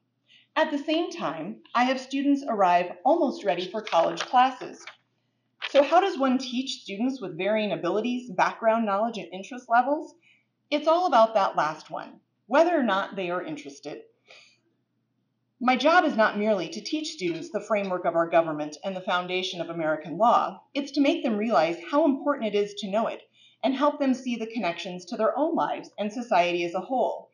At 0.55 0.71
the 0.71 0.79
same 0.79 1.11
time, 1.11 1.63
I 1.75 1.83
have 1.85 2.01
students 2.01 2.45
arrive 2.49 2.97
almost 3.05 3.43
ready 3.43 3.69
for 3.69 3.83
college 3.83 4.21
classes. 4.21 4.87
So, 5.75 5.83
how 5.83 6.01
does 6.01 6.17
one 6.17 6.39
teach 6.39 6.83
students 6.83 7.21
with 7.21 7.37
varying 7.37 7.73
abilities, 7.73 8.31
background 8.31 8.87
knowledge, 8.87 9.19
and 9.19 9.27
interest 9.33 9.69
levels? 9.69 10.15
It's 10.71 10.87
all 10.87 11.07
about 11.07 11.35
that 11.35 11.57
last 11.57 11.91
one, 11.91 12.21
whether 12.47 12.79
or 12.79 12.85
not 12.85 13.17
they 13.17 13.29
are 13.29 13.43
interested. 13.43 14.03
My 15.61 15.75
job 15.75 16.05
is 16.05 16.17
not 16.17 16.39
merely 16.39 16.69
to 16.69 16.81
teach 16.81 17.09
students 17.09 17.51
the 17.51 17.61
framework 17.61 18.05
of 18.05 18.15
our 18.15 18.29
government 18.31 18.77
and 18.85 18.95
the 18.95 19.01
foundation 19.01 19.61
of 19.61 19.69
American 19.69 20.17
law, 20.17 20.63
it's 20.75 20.93
to 20.93 21.01
make 21.01 21.25
them 21.25 21.37
realize 21.37 21.83
how 21.91 22.05
important 22.05 22.55
it 22.55 22.57
is 22.57 22.75
to 22.75 22.89
know 22.89 23.09
it 23.09 23.23
and 23.65 23.75
help 23.75 23.99
them 23.99 24.15
see 24.15 24.37
the 24.37 24.47
connections 24.47 25.05
to 25.07 25.17
their 25.17 25.37
own 25.37 25.57
lives 25.57 25.91
and 25.99 26.13
society 26.13 26.65
as 26.65 26.75
a 26.75 26.83
whole. 26.83 27.33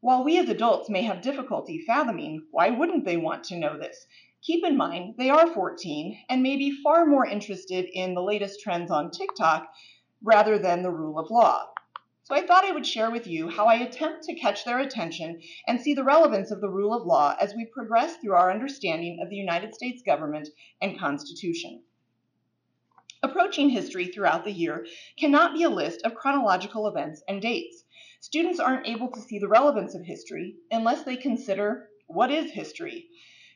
While 0.00 0.24
we 0.24 0.38
as 0.38 0.48
adults 0.48 0.88
may 0.88 1.02
have 1.02 1.20
difficulty 1.20 1.84
fathoming 1.86 2.46
why 2.52 2.70
wouldn't 2.70 3.04
they 3.04 3.18
want 3.18 3.44
to 3.44 3.58
know 3.58 3.76
this, 3.76 4.06
Keep 4.42 4.64
in 4.64 4.76
mind, 4.76 5.14
they 5.18 5.30
are 5.30 5.46
14 5.46 6.24
and 6.28 6.42
may 6.42 6.56
be 6.56 6.82
far 6.82 7.06
more 7.06 7.24
interested 7.24 7.84
in 7.92 8.14
the 8.14 8.22
latest 8.22 8.60
trends 8.60 8.90
on 8.90 9.12
TikTok 9.12 9.72
rather 10.20 10.58
than 10.58 10.82
the 10.82 10.90
rule 10.90 11.16
of 11.16 11.30
law. 11.30 11.68
So 12.24 12.34
I 12.34 12.44
thought 12.44 12.64
I 12.64 12.72
would 12.72 12.84
share 12.84 13.08
with 13.08 13.28
you 13.28 13.48
how 13.48 13.66
I 13.66 13.76
attempt 13.76 14.24
to 14.24 14.34
catch 14.34 14.64
their 14.64 14.80
attention 14.80 15.40
and 15.68 15.80
see 15.80 15.94
the 15.94 16.02
relevance 16.02 16.50
of 16.50 16.60
the 16.60 16.68
rule 16.68 16.92
of 16.92 17.06
law 17.06 17.36
as 17.40 17.54
we 17.54 17.66
progress 17.66 18.16
through 18.16 18.34
our 18.34 18.50
understanding 18.50 19.20
of 19.22 19.30
the 19.30 19.36
United 19.36 19.76
States 19.76 20.02
government 20.02 20.48
and 20.80 20.98
Constitution. 20.98 21.84
Approaching 23.22 23.70
history 23.70 24.06
throughout 24.06 24.42
the 24.44 24.50
year 24.50 24.84
cannot 25.16 25.54
be 25.54 25.62
a 25.62 25.70
list 25.70 26.02
of 26.02 26.16
chronological 26.16 26.88
events 26.88 27.22
and 27.28 27.40
dates. 27.40 27.84
Students 28.18 28.58
aren't 28.58 28.88
able 28.88 29.12
to 29.12 29.20
see 29.20 29.38
the 29.38 29.46
relevance 29.46 29.94
of 29.94 30.04
history 30.04 30.56
unless 30.72 31.04
they 31.04 31.16
consider 31.16 31.90
what 32.08 32.32
is 32.32 32.50
history? 32.50 33.08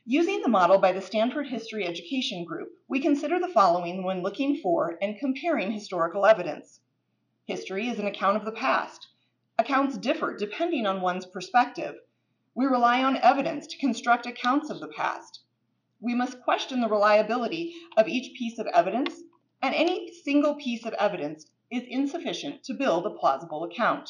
Using 0.09 0.41
the 0.41 0.47
model 0.47 0.77
by 0.77 0.93
the 0.93 1.01
Stanford 1.01 1.49
History 1.49 1.85
Education 1.85 2.45
Group, 2.45 2.69
we 2.87 3.01
consider 3.01 3.39
the 3.39 3.49
following 3.49 4.05
when 4.05 4.23
looking 4.23 4.55
for 4.55 4.97
and 5.01 5.19
comparing 5.19 5.73
historical 5.73 6.25
evidence. 6.25 6.79
History 7.43 7.89
is 7.89 7.99
an 7.99 8.07
account 8.07 8.37
of 8.37 8.45
the 8.45 8.53
past. 8.53 9.09
Accounts 9.59 9.97
differ 9.97 10.33
depending 10.37 10.85
on 10.85 11.01
one's 11.01 11.25
perspective. 11.25 11.95
We 12.55 12.67
rely 12.67 13.03
on 13.03 13.17
evidence 13.17 13.67
to 13.67 13.77
construct 13.77 14.25
accounts 14.25 14.69
of 14.69 14.79
the 14.79 14.87
past. 14.87 15.41
We 15.99 16.15
must 16.15 16.41
question 16.41 16.79
the 16.79 16.87
reliability 16.87 17.75
of 17.97 18.07
each 18.07 18.33
piece 18.39 18.59
of 18.59 18.67
evidence, 18.67 19.13
and 19.61 19.75
any 19.75 20.13
single 20.23 20.55
piece 20.55 20.85
of 20.85 20.93
evidence 20.93 21.51
is 21.69 21.83
insufficient 21.85 22.63
to 22.63 22.73
build 22.73 23.05
a 23.05 23.09
plausible 23.09 23.65
account. 23.65 24.09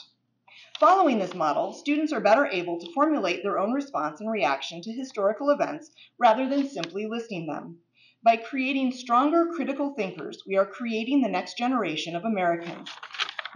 Following 0.79 1.17
this 1.17 1.33
model, 1.33 1.73
students 1.73 2.13
are 2.13 2.19
better 2.19 2.45
able 2.45 2.79
to 2.79 2.93
formulate 2.93 3.41
their 3.41 3.57
own 3.57 3.73
response 3.73 4.21
and 4.21 4.29
reaction 4.29 4.79
to 4.83 4.91
historical 4.91 5.49
events 5.49 5.89
rather 6.19 6.47
than 6.47 6.69
simply 6.69 7.07
listing 7.07 7.47
them. 7.47 7.79
By 8.23 8.37
creating 8.37 8.91
stronger 8.91 9.47
critical 9.55 9.95
thinkers, 9.95 10.43
we 10.45 10.55
are 10.55 10.67
creating 10.67 11.21
the 11.21 11.29
next 11.29 11.57
generation 11.57 12.15
of 12.15 12.25
Americans, 12.25 12.91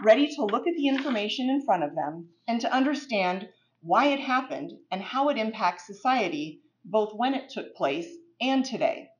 ready 0.00 0.34
to 0.34 0.44
look 0.44 0.66
at 0.66 0.74
the 0.74 0.88
information 0.88 1.48
in 1.48 1.64
front 1.64 1.84
of 1.84 1.94
them 1.94 2.28
and 2.48 2.60
to 2.60 2.72
understand 2.72 3.48
why 3.82 4.06
it 4.06 4.18
happened 4.18 4.72
and 4.90 5.00
how 5.00 5.28
it 5.28 5.36
impacts 5.36 5.86
society, 5.86 6.62
both 6.84 7.14
when 7.14 7.34
it 7.34 7.50
took 7.50 7.76
place 7.76 8.16
and 8.40 8.64
today. 8.64 9.10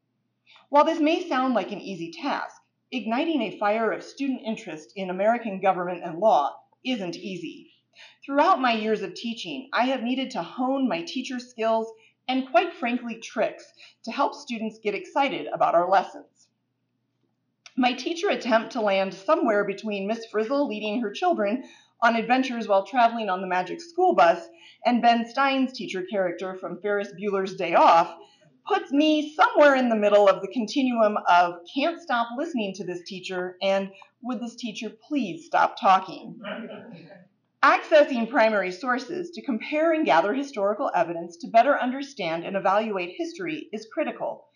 While 0.70 0.84
this 0.84 0.98
may 0.98 1.28
sound 1.28 1.54
like 1.54 1.70
an 1.70 1.80
easy 1.80 2.10
task, 2.10 2.56
igniting 2.90 3.42
a 3.42 3.58
fire 3.58 3.92
of 3.92 4.02
student 4.02 4.40
interest 4.44 4.92
in 4.96 5.08
American 5.08 5.60
government 5.60 6.02
and 6.02 6.18
law 6.18 6.56
isn't 6.84 7.14
easy. 7.14 7.71
Throughout 8.24 8.60
my 8.60 8.72
years 8.72 9.02
of 9.02 9.14
teaching, 9.14 9.68
I 9.72 9.86
have 9.86 10.02
needed 10.02 10.30
to 10.32 10.42
hone 10.42 10.88
my 10.88 11.02
teacher 11.02 11.38
skills 11.38 11.92
and, 12.28 12.50
quite 12.50 12.72
frankly, 12.74 13.16
tricks 13.16 13.64
to 14.04 14.12
help 14.12 14.34
students 14.34 14.78
get 14.78 14.94
excited 14.94 15.48
about 15.52 15.74
our 15.74 15.90
lessons. 15.90 16.48
My 17.76 17.94
teacher 17.94 18.28
attempt 18.28 18.72
to 18.72 18.80
land 18.80 19.14
somewhere 19.14 19.64
between 19.64 20.06
Miss 20.06 20.26
Frizzle 20.26 20.68
leading 20.68 21.00
her 21.00 21.10
children 21.10 21.64
on 22.02 22.16
adventures 22.16 22.68
while 22.68 22.84
traveling 22.84 23.30
on 23.30 23.40
the 23.40 23.46
magic 23.46 23.80
school 23.80 24.14
bus 24.14 24.46
and 24.84 25.00
Ben 25.00 25.26
Stein's 25.26 25.72
teacher 25.72 26.02
character 26.10 26.54
from 26.54 26.80
Ferris 26.80 27.12
Bueller's 27.18 27.54
Day 27.56 27.74
Off 27.74 28.14
puts 28.66 28.92
me 28.92 29.34
somewhere 29.34 29.74
in 29.74 29.88
the 29.88 29.96
middle 29.96 30.28
of 30.28 30.42
the 30.42 30.48
continuum 30.48 31.16
of 31.28 31.60
can't 31.74 32.00
stop 32.00 32.28
listening 32.36 32.74
to 32.74 32.84
this 32.84 33.02
teacher 33.04 33.56
and 33.62 33.90
would 34.22 34.40
this 34.40 34.54
teacher 34.54 34.90
please 34.90 35.46
stop 35.46 35.80
talking. 35.80 36.40
Accessing 37.62 38.28
primary 38.28 38.72
sources 38.72 39.30
to 39.30 39.40
compare 39.40 39.92
and 39.92 40.04
gather 40.04 40.34
historical 40.34 40.90
evidence 40.96 41.36
to 41.36 41.46
better 41.46 41.80
understand 41.80 42.44
and 42.44 42.56
evaluate 42.56 43.14
history 43.16 43.68
is 43.72 43.86
critical. 43.92 44.46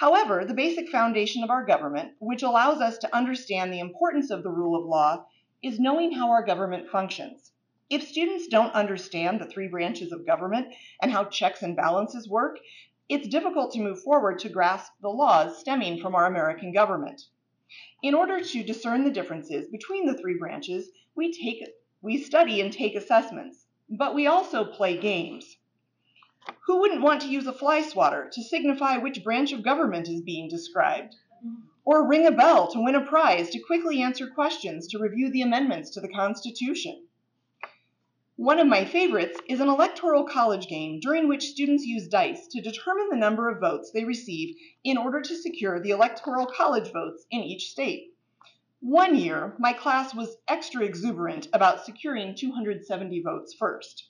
However, 0.00 0.44
the 0.44 0.52
basic 0.52 0.88
foundation 0.88 1.44
of 1.44 1.50
our 1.50 1.64
government, 1.64 2.14
which 2.18 2.42
allows 2.42 2.80
us 2.80 2.98
to 2.98 3.14
understand 3.14 3.72
the 3.72 3.78
importance 3.78 4.32
of 4.32 4.42
the 4.42 4.50
rule 4.50 4.74
of 4.74 4.84
law, 4.84 5.26
is 5.62 5.78
knowing 5.78 6.10
how 6.10 6.28
our 6.30 6.44
government 6.44 6.88
functions. 6.90 7.52
If 7.88 8.02
students 8.02 8.48
don't 8.48 8.74
understand 8.74 9.40
the 9.40 9.46
three 9.46 9.68
branches 9.68 10.10
of 10.10 10.26
government 10.26 10.74
and 11.00 11.12
how 11.12 11.26
checks 11.26 11.62
and 11.62 11.76
balances 11.76 12.28
work, 12.28 12.58
it's 13.08 13.28
difficult 13.28 13.74
to 13.74 13.80
move 13.80 14.02
forward 14.02 14.40
to 14.40 14.48
grasp 14.48 14.90
the 15.00 15.08
laws 15.08 15.60
stemming 15.60 16.00
from 16.00 16.16
our 16.16 16.26
American 16.26 16.72
government. 16.72 17.22
In 18.02 18.12
order 18.12 18.42
to 18.42 18.64
discern 18.64 19.04
the 19.04 19.12
differences 19.12 19.68
between 19.68 20.04
the 20.04 20.18
three 20.18 20.36
branches, 20.36 20.90
we 21.14 21.32
take 21.32 21.62
we 22.02 22.18
study 22.18 22.60
and 22.60 22.72
take 22.72 22.94
assessments, 22.94 23.66
but 23.88 24.14
we 24.14 24.26
also 24.26 24.64
play 24.64 24.96
games. 24.96 25.56
Who 26.66 26.80
wouldn't 26.80 27.02
want 27.02 27.22
to 27.22 27.28
use 27.28 27.46
a 27.46 27.52
fly 27.52 27.82
swatter 27.82 28.28
to 28.32 28.42
signify 28.42 28.98
which 28.98 29.24
branch 29.24 29.52
of 29.52 29.62
government 29.62 30.08
is 30.08 30.20
being 30.20 30.48
described? 30.48 31.16
Or 31.84 32.06
ring 32.06 32.26
a 32.26 32.30
bell 32.30 32.70
to 32.72 32.80
win 32.80 32.94
a 32.94 33.00
prize 33.00 33.50
to 33.50 33.60
quickly 33.60 34.02
answer 34.02 34.28
questions 34.28 34.86
to 34.88 34.98
review 34.98 35.30
the 35.30 35.42
amendments 35.42 35.90
to 35.90 36.00
the 36.00 36.08
Constitution? 36.08 37.06
One 38.36 38.58
of 38.58 38.66
my 38.66 38.84
favorites 38.84 39.40
is 39.48 39.60
an 39.60 39.68
electoral 39.68 40.24
college 40.24 40.68
game 40.68 41.00
during 41.00 41.26
which 41.26 41.48
students 41.48 41.86
use 41.86 42.06
dice 42.06 42.46
to 42.48 42.60
determine 42.60 43.08
the 43.08 43.16
number 43.16 43.48
of 43.48 43.60
votes 43.60 43.90
they 43.90 44.04
receive 44.04 44.56
in 44.84 44.98
order 44.98 45.22
to 45.22 45.34
secure 45.34 45.80
the 45.80 45.90
electoral 45.90 46.44
college 46.44 46.92
votes 46.92 47.24
in 47.30 47.40
each 47.40 47.70
state. 47.70 48.12
One 48.88 49.16
year, 49.16 49.56
my 49.58 49.72
class 49.72 50.14
was 50.14 50.36
extra 50.46 50.84
exuberant 50.84 51.48
about 51.52 51.84
securing 51.84 52.36
270 52.36 53.20
votes 53.20 53.52
first. 53.52 54.06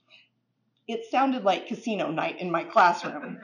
It 0.87 1.07
sounded 1.11 1.45
like 1.45 1.67
casino 1.67 2.11
night 2.11 2.39
in 2.43 2.51
my 2.51 2.65
classroom. 2.65 3.39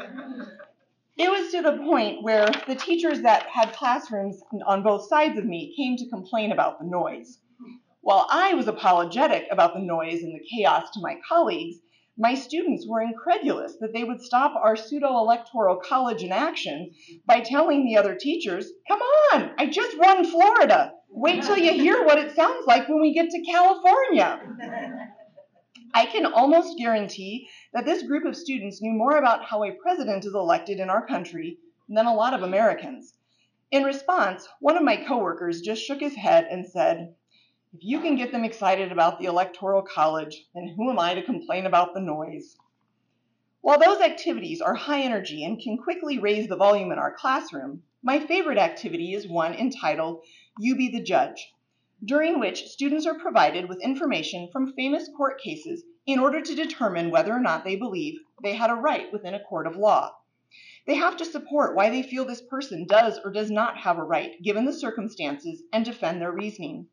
It 1.16 1.30
was 1.30 1.50
to 1.52 1.62
the 1.62 1.78
point 1.78 2.22
where 2.22 2.50
the 2.66 2.74
teachers 2.74 3.22
that 3.22 3.46
had 3.46 3.72
classrooms 3.72 4.42
on 4.66 4.82
both 4.82 5.08
sides 5.08 5.38
of 5.38 5.46
me 5.46 5.74
came 5.74 5.96
to 5.96 6.10
complain 6.10 6.52
about 6.52 6.78
the 6.78 6.84
noise. 6.84 7.38
While 8.02 8.26
I 8.28 8.52
was 8.52 8.68
apologetic 8.68 9.46
about 9.50 9.72
the 9.72 9.80
noise 9.80 10.22
and 10.22 10.34
the 10.34 10.46
chaos 10.54 10.90
to 10.90 11.00
my 11.00 11.16
colleagues, 11.26 11.78
my 12.18 12.34
students 12.34 12.86
were 12.86 13.00
incredulous 13.00 13.78
that 13.80 13.94
they 13.94 14.04
would 14.04 14.20
stop 14.20 14.54
our 14.54 14.76
pseudo 14.76 15.16
electoral 15.16 15.76
college 15.76 16.22
in 16.22 16.30
action 16.30 16.92
by 17.24 17.40
telling 17.40 17.86
the 17.86 17.96
other 17.96 18.14
teachers, 18.14 18.70
Come 18.86 19.00
on, 19.00 19.52
I 19.56 19.64
just 19.64 19.98
won 19.98 20.26
Florida. 20.26 20.92
Wait 21.14 21.42
till 21.42 21.58
you 21.58 21.72
hear 21.72 22.04
what 22.04 22.18
it 22.18 22.34
sounds 22.34 22.66
like 22.66 22.88
when 22.88 23.00
we 23.00 23.12
get 23.12 23.28
to 23.30 23.42
California. 23.42 24.40
I 25.94 26.06
can 26.06 26.24
almost 26.24 26.78
guarantee 26.78 27.48
that 27.74 27.84
this 27.84 28.02
group 28.02 28.24
of 28.24 28.34
students 28.34 28.80
knew 28.80 28.92
more 28.92 29.18
about 29.18 29.44
how 29.44 29.62
a 29.62 29.72
president 29.72 30.24
is 30.24 30.34
elected 30.34 30.80
in 30.80 30.88
our 30.88 31.06
country 31.06 31.58
than 31.88 32.06
a 32.06 32.14
lot 32.14 32.32
of 32.32 32.42
Americans. 32.42 33.14
In 33.70 33.84
response, 33.84 34.48
one 34.60 34.76
of 34.78 34.82
my 34.82 34.96
coworkers 34.96 35.60
just 35.60 35.82
shook 35.82 36.00
his 36.00 36.14
head 36.14 36.46
and 36.50 36.66
said, 36.66 37.14
If 37.74 37.80
you 37.82 38.00
can 38.00 38.16
get 38.16 38.32
them 38.32 38.44
excited 38.44 38.90
about 38.90 39.18
the 39.18 39.26
Electoral 39.26 39.82
College, 39.82 40.46
then 40.54 40.74
who 40.76 40.90
am 40.90 40.98
I 40.98 41.14
to 41.14 41.22
complain 41.22 41.66
about 41.66 41.92
the 41.92 42.00
noise? 42.00 42.56
While 43.60 43.78
those 43.78 44.00
activities 44.00 44.60
are 44.62 44.74
high 44.74 45.02
energy 45.02 45.44
and 45.44 45.60
can 45.62 45.76
quickly 45.76 46.18
raise 46.18 46.48
the 46.48 46.56
volume 46.56 46.90
in 46.90 46.98
our 46.98 47.12
classroom, 47.12 47.82
my 48.04 48.18
favorite 48.18 48.58
activity 48.58 49.14
is 49.14 49.28
one 49.28 49.54
entitled 49.54 50.24
You 50.58 50.74
Be 50.74 50.88
the 50.88 51.02
Judge, 51.02 51.52
during 52.04 52.40
which 52.40 52.66
students 52.66 53.06
are 53.06 53.16
provided 53.16 53.68
with 53.68 53.80
information 53.80 54.48
from 54.50 54.72
famous 54.72 55.08
court 55.16 55.40
cases 55.40 55.84
in 56.04 56.18
order 56.18 56.40
to 56.40 56.54
determine 56.56 57.12
whether 57.12 57.32
or 57.32 57.38
not 57.38 57.62
they 57.62 57.76
believe 57.76 58.18
they 58.42 58.54
had 58.54 58.70
a 58.70 58.74
right 58.74 59.12
within 59.12 59.34
a 59.34 59.44
court 59.44 59.68
of 59.68 59.76
law. 59.76 60.10
They 60.84 60.96
have 60.96 61.16
to 61.18 61.24
support 61.24 61.76
why 61.76 61.90
they 61.90 62.02
feel 62.02 62.24
this 62.24 62.42
person 62.42 62.86
does 62.88 63.20
or 63.24 63.30
does 63.30 63.52
not 63.52 63.76
have 63.76 63.98
a 63.98 64.02
right 64.02 64.32
given 64.42 64.64
the 64.64 64.72
circumstances 64.72 65.62
and 65.72 65.84
defend 65.84 66.20
their 66.20 66.32
reasoning. 66.32 66.88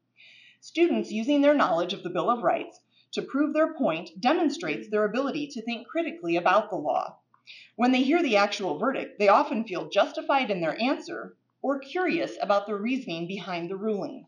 Students 0.62 1.12
using 1.12 1.42
their 1.42 1.56
knowledge 1.56 1.94
of 1.94 2.04
the 2.04 2.12
Bill 2.12 2.30
of 2.30 2.44
Rights 2.44 2.80
to 3.14 3.24
prove 3.24 3.56
their 3.56 3.74
point 3.74 4.12
demonstrates 4.20 4.92
their 4.92 5.06
ability 5.06 5.48
to 5.54 5.64
think 5.64 5.88
critically 5.88 6.36
about 6.36 6.70
the 6.70 6.76
law. 6.76 7.18
When 7.76 7.92
they 7.92 8.04
hear 8.04 8.22
the 8.22 8.36
actual 8.36 8.78
verdict, 8.78 9.18
they 9.18 9.28
often 9.28 9.64
feel 9.64 9.90
justified 9.90 10.52
in 10.52 10.62
their 10.62 10.80
answer 10.80 11.36
or 11.62 11.80
curious 11.80 12.38
about 12.42 12.68
the 12.68 12.76
reasoning 12.76 13.28
behind 13.28 13.70
the 13.70 13.76
ruling. 13.76 14.28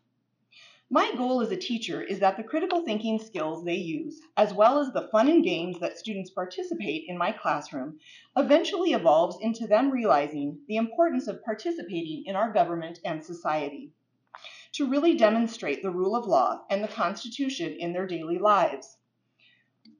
My 0.89 1.13
goal 1.15 1.39
as 1.39 1.51
a 1.51 1.55
teacher 1.55 2.01
is 2.01 2.19
that 2.19 2.35
the 2.35 2.43
critical 2.43 2.83
thinking 2.83 3.17
skills 3.17 3.63
they 3.63 3.75
use, 3.75 4.19
as 4.35 4.53
well 4.53 4.79
as 4.79 4.91
the 4.91 5.07
fun 5.07 5.29
and 5.29 5.41
games 5.41 5.79
that 5.79 5.97
students 5.97 6.31
participate 6.31 7.05
in 7.07 7.17
my 7.17 7.31
classroom, 7.31 7.99
eventually 8.35 8.91
evolves 8.91 9.37
into 9.39 9.67
them 9.67 9.89
realizing 9.89 10.59
the 10.67 10.75
importance 10.75 11.27
of 11.27 11.45
participating 11.45 12.25
in 12.25 12.35
our 12.35 12.51
government 12.51 12.99
and 13.05 13.23
society. 13.23 13.93
To 14.73 14.89
really 14.89 15.15
demonstrate 15.15 15.81
the 15.81 15.91
rule 15.91 16.15
of 16.15 16.25
law 16.25 16.65
and 16.69 16.83
the 16.83 16.89
Constitution 16.89 17.73
in 17.79 17.93
their 17.93 18.07
daily 18.07 18.37
lives. 18.37 18.97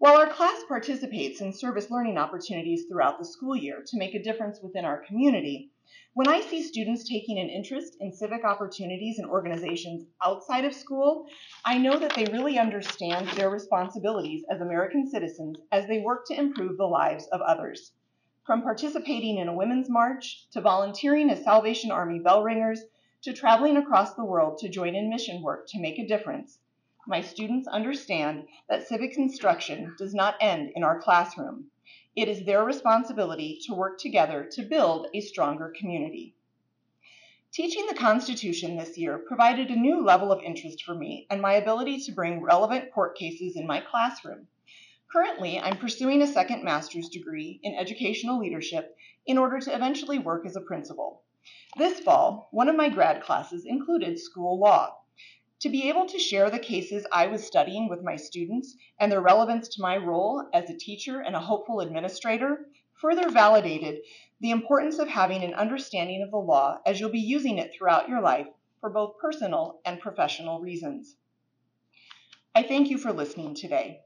While 0.02 0.18
our 0.18 0.34
class 0.34 0.64
participates 0.68 1.42
in 1.42 1.54
service 1.54 1.92
learning 1.92 2.18
opportunities 2.18 2.86
throughout 2.88 3.20
the 3.20 3.24
school 3.24 3.56
year 3.56 3.84
to 3.86 4.00
make 4.00 4.16
a 4.16 4.24
difference 4.24 4.60
within 4.60 4.84
our 4.84 4.98
community, 4.98 5.70
when 6.16 6.28
I 6.28 6.42
see 6.42 6.64
students 6.64 7.08
taking 7.08 7.38
an 7.38 7.50
interest 7.50 7.98
in 8.00 8.12
civic 8.12 8.44
opportunities 8.44 9.20
and 9.20 9.30
organizations 9.30 10.08
outside 10.26 10.66
of 10.66 10.74
school, 10.74 11.28
I 11.64 11.78
know 11.78 12.00
that 12.00 12.16
they 12.16 12.26
really 12.34 12.58
understand 12.58 13.28
their 13.28 13.52
responsibilities 13.52 14.44
as 14.50 14.60
American 14.60 15.08
citizens 15.08 15.60
as 15.72 15.86
they 15.86 16.00
work 16.00 16.26
to 16.30 16.36
improve 16.36 16.78
the 16.78 16.88
lives 16.88 17.28
of 17.28 17.42
others. 17.42 17.92
From 18.44 18.64
participating 18.64 19.38
in 19.38 19.50
a 19.50 19.56
women's 19.56 19.88
march, 19.88 20.48
to 20.54 20.62
volunteering 20.62 21.30
as 21.30 21.44
Salvation 21.44 21.92
Army 21.92 22.18
bell 22.18 22.42
ringers, 22.42 22.82
to 23.22 23.34
traveling 23.34 23.78
across 23.78 24.16
the 24.16 24.26
world 24.26 24.58
to 24.58 24.68
join 24.68 24.96
in 24.96 25.12
mission 25.12 25.44
work 25.44 25.68
to 25.68 25.80
make 25.80 26.00
a 26.00 26.08
difference, 26.08 26.58
my 27.08 27.22
students 27.22 27.68
understand 27.68 28.48
that 28.70 28.88
civics 28.88 29.18
instruction 29.18 29.96
does 29.98 30.14
not 30.14 30.36
end 30.40 30.72
in 30.76 30.84
our 30.84 31.02
classroom. 31.02 31.72
It 32.16 32.28
is 32.28 32.46
their 32.46 32.64
responsibility 32.64 33.60
to 33.66 33.74
work 33.74 34.00
together 34.00 34.48
to 34.52 34.64
build 34.64 35.08
a 35.14 35.22
stronger 35.22 35.74
community. 35.78 36.36
Teaching 37.54 37.86
the 37.88 37.96
Constitution 37.96 38.78
this 38.78 38.98
year 38.98 39.18
provided 39.18 39.70
a 39.70 39.76
new 39.76 40.02
level 40.02 40.32
of 40.32 40.42
interest 40.42 40.84
for 40.84 40.96
me 40.96 41.28
and 41.30 41.42
my 41.42 41.54
ability 41.54 42.00
to 42.02 42.14
bring 42.14 42.42
relevant 42.42 42.94
court 42.94 43.18
cases 43.18 43.58
in 43.58 43.68
my 43.68 43.82
classroom. 43.82 44.48
Currently, 45.12 45.60
I'm 45.60 45.78
pursuing 45.78 46.22
a 46.22 46.28
second 46.28 46.64
master's 46.64 47.10
degree 47.10 47.60
in 47.64 47.76
educational 47.76 48.40
leadership 48.40 48.96
in 49.26 49.38
order 49.38 49.60
to 49.60 49.76
eventually 49.76 50.18
work 50.18 50.46
as 50.46 50.56
a 50.56 50.62
principal. 50.62 51.24
This 51.76 52.00
fall, 52.00 52.48
one 52.52 52.70
of 52.70 52.78
my 52.78 52.88
grad 52.88 53.22
classes 53.22 53.66
included 53.66 54.18
school 54.20 54.58
law. 54.58 55.01
To 55.62 55.70
be 55.70 55.90
able 55.90 56.08
to 56.08 56.18
share 56.18 56.50
the 56.50 56.58
cases 56.58 57.06
I 57.12 57.28
was 57.28 57.46
studying 57.46 57.88
with 57.88 58.02
my 58.04 58.16
students 58.16 58.76
and 59.00 59.12
their 59.12 59.22
relevance 59.22 59.68
to 59.70 59.82
my 59.82 59.96
role 59.96 60.50
as 60.54 60.70
a 60.70 60.78
teacher 60.78 61.20
and 61.20 61.36
a 61.36 61.40
hopeful 61.40 61.82
administrator 61.82 62.66
further 63.00 63.30
validated 63.30 64.00
the 64.40 64.50
importance 64.50 64.98
of 64.98 65.08
having 65.08 65.44
an 65.44 65.54
understanding 65.54 66.24
of 66.24 66.32
the 66.32 66.38
law 66.38 66.80
as 66.84 67.00
you'll 67.00 67.12
be 67.12 67.20
using 67.20 67.60
it 67.60 67.72
throughout 67.74 68.10
your 68.10 68.22
life 68.22 68.48
for 68.80 68.90
both 68.90 69.20
personal 69.20 69.82
and 69.86 70.00
professional 70.00 70.60
reasons. 70.60 71.16
I 72.56 72.64
thank 72.64 72.90
you 72.90 72.98
for 72.98 73.14
listening 73.14 73.54
today. 73.54 74.02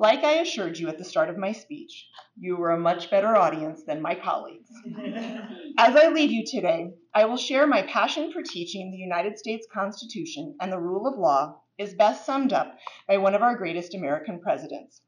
Like 0.00 0.22
I 0.22 0.34
assured 0.34 0.78
you 0.78 0.86
at 0.88 0.96
the 0.96 1.04
start 1.04 1.28
of 1.28 1.36
my 1.36 1.50
speech, 1.50 2.08
you 2.38 2.56
were 2.56 2.70
a 2.70 2.78
much 2.78 3.10
better 3.10 3.34
audience 3.34 3.82
than 3.82 4.00
my 4.00 4.14
colleagues. 4.14 4.70
As 5.76 5.96
I 5.96 6.10
leave 6.10 6.30
you 6.30 6.46
today, 6.46 6.92
I 7.12 7.24
will 7.24 7.36
share 7.36 7.66
my 7.66 7.82
passion 7.82 8.30
for 8.30 8.40
teaching 8.40 8.92
the 8.92 8.96
United 8.96 9.40
States 9.40 9.66
Constitution 9.74 10.54
and 10.60 10.70
the 10.70 10.78
rule 10.78 11.08
of 11.08 11.18
law 11.18 11.62
is 11.78 11.94
best 11.94 12.24
summed 12.24 12.52
up 12.52 12.78
by 13.08 13.18
one 13.18 13.34
of 13.34 13.42
our 13.42 13.56
greatest 13.56 13.92
American 13.92 14.38
presidents, 14.38 15.02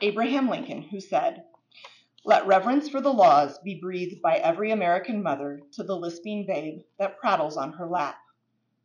Abraham 0.00 0.48
Lincoln, 0.48 0.82
who 0.82 1.00
said, 1.00 1.42
Let 2.24 2.46
reverence 2.46 2.88
for 2.88 3.00
the 3.00 3.12
laws 3.12 3.58
be 3.64 3.80
breathed 3.80 4.22
by 4.22 4.36
every 4.36 4.70
American 4.70 5.24
mother 5.24 5.60
to 5.72 5.82
the 5.82 5.96
lisping 5.96 6.46
babe 6.46 6.82
that 7.00 7.18
prattles 7.18 7.56
on 7.56 7.72
her 7.72 7.88
lap. 7.88 8.14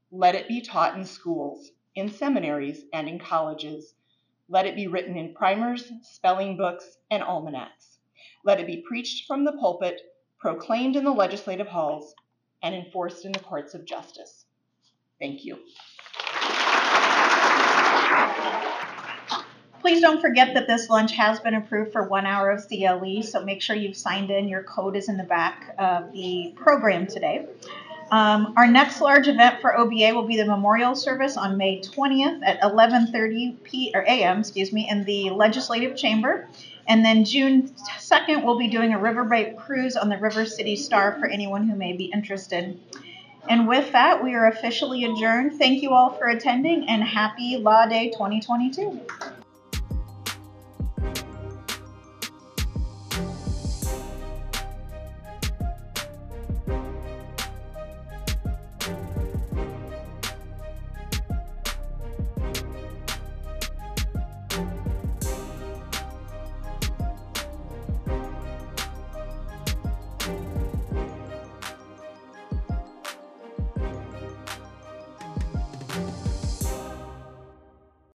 Let 0.09 0.33
it 0.33 0.47
be 0.47 0.61
taught 0.61 0.97
in 0.97 1.05
schools, 1.05 1.69
in 1.93 2.09
seminaries, 2.09 2.83
and 2.91 3.07
in 3.07 3.19
colleges 3.19 3.93
let 4.51 4.67
it 4.67 4.75
be 4.75 4.87
written 4.87 5.17
in 5.17 5.33
primers, 5.33 5.89
spelling 6.01 6.57
books, 6.57 6.97
and 7.09 7.23
almanacs. 7.23 7.99
Let 8.43 8.59
it 8.59 8.67
be 8.67 8.83
preached 8.85 9.25
from 9.25 9.45
the 9.45 9.53
pulpit, 9.53 10.01
proclaimed 10.39 10.97
in 10.97 11.05
the 11.05 11.11
legislative 11.11 11.67
halls, 11.67 12.13
and 12.61 12.75
enforced 12.75 13.25
in 13.25 13.31
the 13.31 13.39
courts 13.39 13.73
of 13.73 13.85
justice. 13.85 14.45
Thank 15.21 15.45
you. 15.45 15.57
Please 19.79 20.01
don't 20.01 20.19
forget 20.19 20.53
that 20.53 20.67
this 20.67 20.89
lunch 20.89 21.13
has 21.13 21.39
been 21.39 21.55
approved 21.55 21.93
for 21.93 22.09
one 22.09 22.25
hour 22.25 22.51
of 22.51 22.67
CLE, 22.67 23.23
so 23.23 23.45
make 23.45 23.61
sure 23.61 23.77
you've 23.77 23.95
signed 23.95 24.31
in. 24.31 24.49
Your 24.49 24.63
code 24.63 24.97
is 24.97 25.07
in 25.07 25.15
the 25.15 25.23
back 25.23 25.73
of 25.79 26.11
the 26.11 26.53
program 26.57 27.07
today. 27.07 27.47
Um, 28.11 28.53
our 28.57 28.67
next 28.67 28.99
large 28.99 29.29
event 29.29 29.61
for 29.61 29.77
OBA 29.77 30.13
will 30.13 30.27
be 30.27 30.35
the 30.35 30.45
memorial 30.45 30.95
service 30.95 31.37
on 31.37 31.55
May 31.55 31.79
20th 31.79 32.41
at 32.45 32.59
11:30 32.61 33.63
p 33.63 33.91
or 33.95 34.01
a.m. 34.01 34.39
excuse 34.39 34.73
me 34.73 34.89
in 34.89 35.05
the 35.05 35.29
Legislative 35.29 35.95
Chamber, 35.95 36.49
and 36.87 37.05
then 37.05 37.23
June 37.23 37.69
2nd 37.99 38.43
we'll 38.43 38.59
be 38.59 38.67
doing 38.67 38.93
a 38.93 38.99
riverboat 38.99 39.57
cruise 39.57 39.95
on 39.95 40.09
the 40.09 40.17
River 40.17 40.45
City 40.45 40.75
Star 40.75 41.17
for 41.19 41.25
anyone 41.25 41.69
who 41.69 41.75
may 41.75 41.93
be 41.93 42.11
interested. 42.13 42.77
And 43.47 43.67
with 43.67 43.93
that, 43.93 44.21
we 44.21 44.35
are 44.35 44.47
officially 44.47 45.05
adjourned. 45.05 45.57
Thank 45.57 45.81
you 45.81 45.91
all 45.91 46.09
for 46.11 46.27
attending, 46.27 46.89
and 46.89 47.01
happy 47.01 47.57
Law 47.57 47.85
Day 47.85 48.09
2022. 48.09 48.99